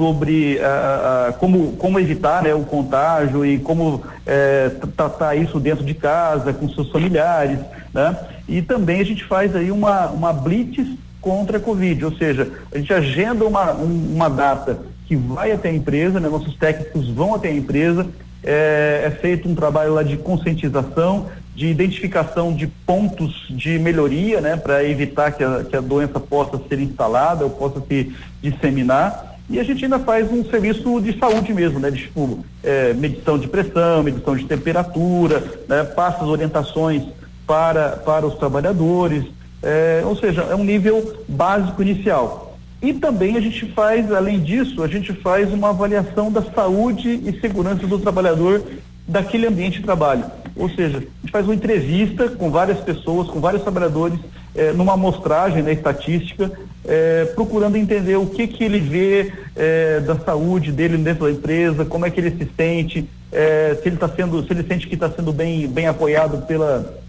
sobre 0.02 0.56
uh, 0.56 1.30
uh, 1.30 1.34
como, 1.38 1.73
como 1.73 1.99
evitar 1.99 2.41
né, 2.41 2.56
o 2.56 2.64
contágio 2.64 3.45
e 3.45 3.60
como 3.60 4.02
eh, 4.26 4.72
tratar 4.98 5.36
isso 5.36 5.60
dentro 5.60 5.86
de 5.86 5.94
casa, 5.94 6.52
com 6.52 6.68
seus 6.69 6.90
familiares. 6.90 7.60
Né? 7.94 8.18
E 8.49 8.64
também 8.64 8.99
a 8.99 9.06
gente 9.06 9.23
faz 9.23 9.56
aí 9.56 9.69
uma, 9.69 10.07
uma 10.07 10.34
blitz 10.34 10.88
contra 11.22 11.57
a 11.57 11.60
Covid, 11.60 12.03
ou 12.03 12.14
seja, 12.14 12.52
a 12.73 12.80
gente 12.80 12.91
agenda 12.91 13.45
uma, 13.45 13.73
um, 13.73 14.15
uma 14.15 14.28
data 14.28 14.80
que 15.06 15.15
vai 15.15 15.52
até 15.52 15.69
a 15.69 15.73
empresa, 15.73 16.19
né? 16.19 16.28
nossos 16.28 16.56
técnicos 16.56 17.07
vão 17.10 17.36
até 17.36 17.49
a 17.49 17.53
empresa, 17.53 18.07
é, 18.44 19.03
é 19.06 19.11
feito 19.11 19.48
um 19.48 19.53
trabalho 19.53 19.94
lá 19.94 20.02
de 20.02 20.18
conscientização, 20.18 21.28
de 21.56 21.68
identificação 21.68 22.52
de 22.56 22.65
pontos 22.65 23.45
de 23.52 23.78
melhoria, 23.78 24.41
né, 24.41 24.56
para 24.56 24.84
evitar 24.84 25.32
que 25.32 25.44
a, 25.44 25.64
que 25.64 25.76
a 25.76 25.82
doença 25.82 26.19
possa 26.19 26.60
ser 26.68 26.80
instalada 26.80 27.44
ou 27.44 27.52
possa 27.52 27.80
se 27.88 28.11
disseminar. 28.41 29.30
E 29.52 29.60
a 29.60 29.64
gente 29.64 29.84
ainda 29.84 29.99
faz 29.99 30.32
um 30.32 30.45
serviço 30.45 31.02
de 31.02 31.19
saúde 31.19 31.53
mesmo, 31.53 31.78
né? 31.78 31.91
De, 31.91 32.03
tipo, 32.03 32.40
é, 32.64 32.94
medição 32.94 33.38
de 33.38 33.49
pressão, 33.49 34.02
medição 34.02 34.34
de 34.34 34.45
temperatura, 34.45 35.44
né? 35.68 35.84
passa 35.84 36.23
as 36.23 36.30
orientações 36.30 37.03
para, 37.45 37.98
para 37.98 38.26
os 38.26 38.36
trabalhadores, 38.36 39.26
é, 39.61 40.03
ou 40.06 40.15
seja, 40.15 40.44
é 40.44 40.56
um 40.56 40.64
nível 40.64 41.18
básico 41.28 41.82
inicial. 41.82 42.57
E 42.82 42.94
também 42.94 43.36
a 43.36 43.41
gente 43.41 43.65
faz, 43.73 44.10
além 44.10 44.40
disso, 44.40 44.82
a 44.82 44.88
gente 44.88 45.11
faz 45.11 45.52
uma 45.52 45.69
avaliação 45.69 46.32
da 46.32 46.41
saúde 46.41 47.10
e 47.10 47.38
segurança 47.41 47.86
do 47.86 47.99
trabalhador 47.99 48.64
daquele 49.06 49.48
ambiente 49.48 49.80
de 49.80 49.84
trabalho. 49.84 50.23
Ou 50.56 50.69
seja, 50.69 50.98
a 50.98 51.02
gente 51.02 51.32
faz 51.32 51.45
uma 51.45 51.56
entrevista 51.56 52.30
com 52.30 52.49
várias 52.49 52.80
pessoas, 52.80 53.28
com 53.28 53.41
vários 53.41 53.64
trabalhadores, 53.64 54.18
é, 54.56 54.72
numa 54.73 54.94
amostragem 54.94 55.64
né, 55.64 55.73
estatística, 55.73 56.52
é, 56.86 57.26
procurando 57.36 57.78
entender 57.78 58.15
o 58.15 58.26
que, 58.26 58.48
que 58.48 58.64
ele 58.64 58.80
vê 58.80 59.32
é, 59.56 59.99
da 60.02 60.15
saúde 60.15 60.72
dele 60.72 60.98
dentro 60.98 61.26
da 61.26 61.32
empresa, 61.32 61.86
como 61.86 62.06
é 62.06 62.10
que 62.10 62.19
ele 62.19 62.32
se 62.32 62.49
sente, 62.56 63.07
é, 63.32 63.78
se 63.82 63.88
ele 63.88 63.95
está 63.95 64.10
sendo, 64.10 64.44
se 64.44 64.52
ele 64.52 64.64
sente 64.64 64.88
que 64.88 64.95
está 64.95 65.10
sendo 65.10 65.32
bem, 65.32 65.68
bem 65.68 65.88
apoiado 65.88 66.45
pela, 66.45 67.02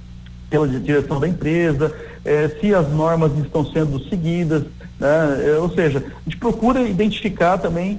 pela 0.49 0.69
direção 0.69 1.19
da 1.19 1.27
empresa, 1.27 1.93
é, 2.25 2.49
se 2.61 2.75
as 2.75 2.89
normas 2.91 3.33
estão 3.39 3.65
sendo 3.67 3.99
seguidas, 4.09 4.63
né? 5.01 5.43
É, 5.45 5.59
ou 5.59 5.71
seja, 5.71 5.99
a 5.99 6.25
gente 6.25 6.37
procura 6.37 6.81
identificar 6.83 7.59
também 7.59 7.99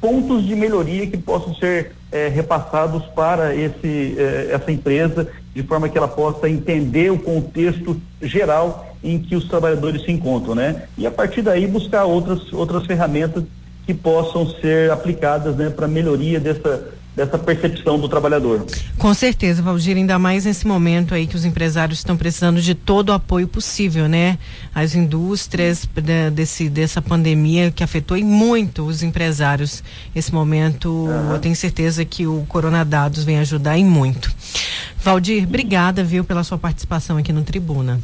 pontos 0.00 0.46
de 0.46 0.56
melhoria 0.56 1.06
que 1.06 1.18
possam 1.18 1.54
ser 1.56 1.92
é, 2.14 2.28
repassados 2.28 3.04
para 3.06 3.56
esse, 3.56 4.14
é, 4.16 4.50
essa 4.52 4.70
empresa, 4.70 5.26
de 5.52 5.64
forma 5.64 5.88
que 5.88 5.98
ela 5.98 6.06
possa 6.06 6.48
entender 6.48 7.10
o 7.10 7.18
contexto 7.18 8.00
geral 8.22 8.96
em 9.02 9.18
que 9.18 9.34
os 9.34 9.48
trabalhadores 9.48 10.04
se 10.04 10.12
encontram, 10.12 10.54
né? 10.54 10.84
E 10.96 11.08
a 11.08 11.10
partir 11.10 11.42
daí 11.42 11.66
buscar 11.66 12.04
outras, 12.04 12.52
outras 12.52 12.86
ferramentas 12.86 13.42
que 13.84 13.92
possam 13.92 14.48
ser 14.48 14.92
aplicadas 14.92 15.56
né, 15.56 15.70
para 15.70 15.88
melhoria 15.88 16.38
dessa, 16.38 16.88
dessa 17.14 17.38
percepção 17.38 17.98
do 17.98 18.08
trabalhador. 18.08 18.66
Com 18.98 19.14
certeza, 19.14 19.62
Valdir, 19.62 19.96
ainda 19.96 20.18
mais 20.18 20.44
nesse 20.44 20.66
momento 20.66 21.14
aí 21.14 21.26
que 21.26 21.36
os 21.36 21.44
empresários 21.44 21.98
estão 21.98 22.16
precisando 22.16 22.60
de 22.60 22.74
todo 22.74 23.10
o 23.10 23.12
apoio 23.12 23.46
possível, 23.46 24.08
né? 24.08 24.38
As 24.74 24.94
indústrias 24.94 25.86
de, 25.94 26.30
desse, 26.30 26.68
dessa 26.68 27.00
pandemia 27.00 27.70
que 27.70 27.84
afetou 27.84 28.18
muito 28.18 28.84
os 28.84 29.02
empresários. 29.02 29.82
Esse 30.14 30.32
momento, 30.32 30.88
uhum. 30.88 31.32
eu 31.32 31.38
tenho 31.38 31.54
certeza 31.54 32.04
que 32.04 32.26
o 32.26 32.44
Coronadados 32.48 33.22
vem 33.24 33.38
ajudar 33.38 33.78
e 33.78 33.84
muito. 33.84 34.34
Valdir, 34.98 35.44
obrigada, 35.44 36.02
viu, 36.02 36.24
pela 36.24 36.42
sua 36.42 36.58
participação 36.58 37.16
aqui 37.16 37.32
no 37.32 37.42
Tribuna. 37.42 38.00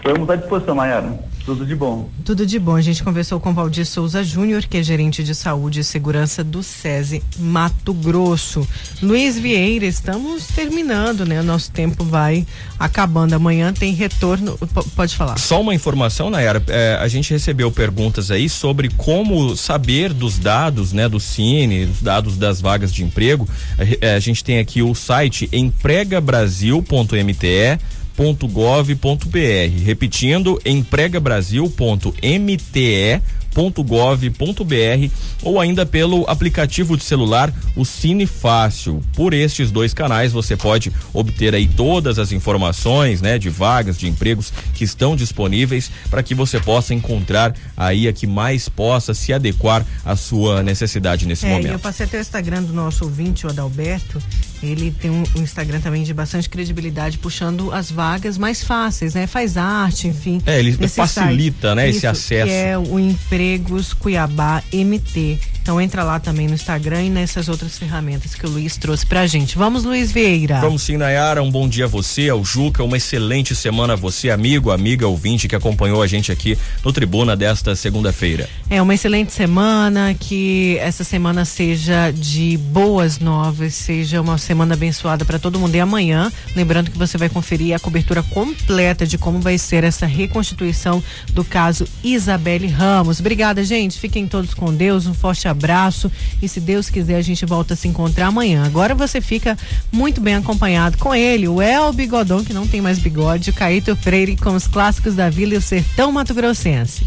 Estamos 0.00 0.28
à 0.30 0.36
disposição, 0.36 0.74
Mayara. 0.74 1.12
Tudo 1.44 1.66
de 1.66 1.74
bom. 1.74 2.08
Tudo 2.24 2.46
de 2.46 2.58
bom. 2.58 2.74
A 2.74 2.80
gente 2.80 3.02
conversou 3.02 3.38
com 3.38 3.52
Valdir 3.52 3.84
Souza 3.84 4.24
Júnior, 4.24 4.62
que 4.62 4.78
é 4.78 4.82
gerente 4.82 5.22
de 5.22 5.34
saúde 5.34 5.80
e 5.80 5.84
segurança 5.84 6.42
do 6.42 6.62
SESI 6.62 7.22
Mato 7.38 7.92
Grosso. 7.92 8.66
Luiz 9.02 9.38
Vieira, 9.38 9.84
estamos 9.84 10.46
terminando, 10.46 11.26
né? 11.26 11.38
O 11.40 11.44
nosso 11.44 11.70
tempo 11.70 12.02
vai 12.04 12.46
acabando. 12.78 13.34
Amanhã 13.34 13.74
tem 13.74 13.92
retorno. 13.92 14.56
P 14.56 14.66
pode 14.96 15.14
falar. 15.16 15.38
Só 15.38 15.60
uma 15.60 15.74
informação, 15.74 16.30
Nayara. 16.30 16.62
É, 16.68 16.96
a 17.00 17.08
gente 17.08 17.32
recebeu 17.32 17.70
perguntas 17.70 18.30
aí 18.30 18.48
sobre 18.48 18.88
como 18.90 19.54
saber 19.56 20.14
dos 20.14 20.38
dados, 20.38 20.94
né? 20.94 21.06
Do 21.08 21.20
Cine, 21.20 21.84
dos 21.86 22.00
dados 22.00 22.38
das 22.38 22.58
vagas 22.60 22.92
de 22.92 23.04
emprego. 23.04 23.46
A, 23.78 24.06
é, 24.06 24.14
a 24.14 24.20
gente 24.20 24.42
tem 24.42 24.58
aqui 24.58 24.82
o 24.82 24.94
site 24.94 25.48
empregabrasil.mte 25.52 27.78
empregabrasil.gov.br. 28.20 29.86
Repetindo, 29.86 30.60
empregabrasil.mte 30.64 33.20
.gov.br 33.54 35.14
ou 35.42 35.60
ainda 35.60 35.84
pelo 35.84 36.24
aplicativo 36.28 36.96
de 36.96 37.04
celular 37.04 37.52
o 37.76 37.84
Cine 37.84 38.26
Fácil. 38.26 39.02
Por 39.14 39.32
estes 39.34 39.70
dois 39.70 39.94
canais 39.94 40.32
você 40.32 40.56
pode 40.56 40.92
obter 41.12 41.54
aí 41.54 41.66
todas 41.66 42.18
as 42.18 42.32
informações, 42.32 43.20
né, 43.20 43.38
de 43.38 43.48
vagas, 43.48 43.98
de 43.98 44.08
empregos 44.08 44.52
que 44.74 44.84
estão 44.84 45.16
disponíveis 45.16 45.90
para 46.10 46.22
que 46.22 46.34
você 46.34 46.60
possa 46.60 46.94
encontrar 46.94 47.54
aí 47.76 48.08
a 48.08 48.12
que 48.12 48.26
mais 48.26 48.68
possa 48.68 49.14
se 49.14 49.32
adequar 49.32 49.84
à 50.04 50.16
sua 50.16 50.62
necessidade 50.62 51.26
nesse 51.26 51.46
é, 51.46 51.50
momento. 51.50 51.72
Eu 51.72 51.78
passei 51.78 52.06
até 52.06 52.18
o 52.18 52.20
Instagram 52.20 52.62
do 52.62 52.72
nosso 52.72 53.04
ouvinte, 53.04 53.46
o 53.46 53.50
Adalberto. 53.50 54.22
Ele 54.62 54.90
tem 54.90 55.10
um, 55.10 55.22
um, 55.36 55.42
Instagram 55.42 55.80
também 55.80 56.02
de 56.02 56.12
bastante 56.12 56.48
credibilidade, 56.48 57.16
puxando 57.16 57.72
as 57.72 57.90
vagas 57.90 58.36
mais 58.36 58.62
fáceis, 58.62 59.14
né? 59.14 59.26
Faz 59.26 59.56
arte, 59.56 60.06
enfim. 60.06 60.42
É, 60.44 60.58
ele 60.58 60.72
facilita, 60.86 61.74
né, 61.74 61.88
Isso, 61.88 61.98
esse 61.98 62.06
acesso. 62.06 62.52
É 62.52 62.76
o 62.76 62.98
Empregos 63.40 63.94
Cuiabá 63.94 64.62
MT. 64.70 65.38
Então 65.62 65.80
entra 65.80 66.02
lá 66.02 66.18
também 66.18 66.48
no 66.48 66.54
Instagram 66.54 67.04
e 67.04 67.10
nessas 67.10 67.48
outras 67.48 67.78
ferramentas 67.78 68.34
que 68.34 68.44
o 68.46 68.50
Luiz 68.50 68.76
trouxe 68.76 69.06
pra 69.06 69.26
gente. 69.26 69.56
Vamos, 69.56 69.84
Luiz 69.84 70.10
Vieira. 70.10 70.60
Vamos 70.60 70.82
sim, 70.82 70.96
Nayara. 70.96 71.42
Um 71.42 71.50
bom 71.50 71.68
dia 71.68 71.84
a 71.84 71.88
você, 71.88 72.28
ao 72.28 72.44
Juca. 72.44 72.82
Uma 72.82 72.96
excelente 72.96 73.54
semana 73.54 73.92
a 73.92 73.96
você, 73.96 74.30
amigo, 74.30 74.70
amiga, 74.70 75.06
ouvinte 75.06 75.46
que 75.46 75.54
acompanhou 75.54 76.02
a 76.02 76.06
gente 76.06 76.32
aqui 76.32 76.58
no 76.84 76.92
Tribuna 76.92 77.36
desta 77.36 77.76
segunda-feira. 77.76 78.48
É 78.68 78.80
uma 78.80 78.94
excelente 78.94 79.32
semana, 79.32 80.14
que 80.14 80.76
essa 80.78 81.04
semana 81.04 81.44
seja 81.44 82.10
de 82.10 82.56
boas 82.56 83.18
novas, 83.18 83.74
seja 83.74 84.20
uma 84.20 84.38
semana 84.38 84.74
abençoada 84.74 85.24
para 85.24 85.38
todo 85.38 85.58
mundo. 85.58 85.74
E 85.74 85.80
amanhã, 85.80 86.32
lembrando 86.56 86.90
que 86.90 86.98
você 86.98 87.16
vai 87.16 87.28
conferir 87.28 87.76
a 87.76 87.78
cobertura 87.78 88.22
completa 88.22 89.06
de 89.06 89.18
como 89.18 89.40
vai 89.40 89.58
ser 89.58 89.84
essa 89.84 90.06
reconstituição 90.06 91.02
do 91.32 91.44
caso 91.44 91.86
Isabelle 92.02 92.66
Ramos. 92.66 93.20
Obrigada, 93.30 93.62
gente. 93.62 93.96
Fiquem 93.96 94.26
todos 94.26 94.52
com 94.52 94.74
Deus. 94.74 95.06
Um 95.06 95.14
forte 95.14 95.46
abraço 95.46 96.10
e 96.42 96.48
se 96.48 96.58
Deus 96.58 96.90
quiser 96.90 97.14
a 97.14 97.22
gente 97.22 97.46
volta 97.46 97.74
a 97.74 97.76
se 97.76 97.86
encontrar 97.86 98.26
amanhã. 98.26 98.64
Agora 98.66 98.92
você 98.92 99.20
fica 99.20 99.56
muito 99.92 100.20
bem 100.20 100.34
acompanhado 100.34 100.98
com 100.98 101.14
ele, 101.14 101.46
o 101.46 101.62
El 101.62 101.92
Bigodão, 101.92 102.42
que 102.42 102.52
não 102.52 102.66
tem 102.66 102.80
mais 102.80 102.98
bigode, 102.98 103.50
o 103.50 103.52
Caíto 103.52 103.94
Freire 103.94 104.34
com 104.34 104.50
os 104.56 104.66
clássicos 104.66 105.14
da 105.14 105.30
Vila 105.30 105.54
e 105.54 105.58
o 105.58 105.62
Sertão 105.62 106.10
Mato 106.10 106.34
Grossense. 106.34 107.06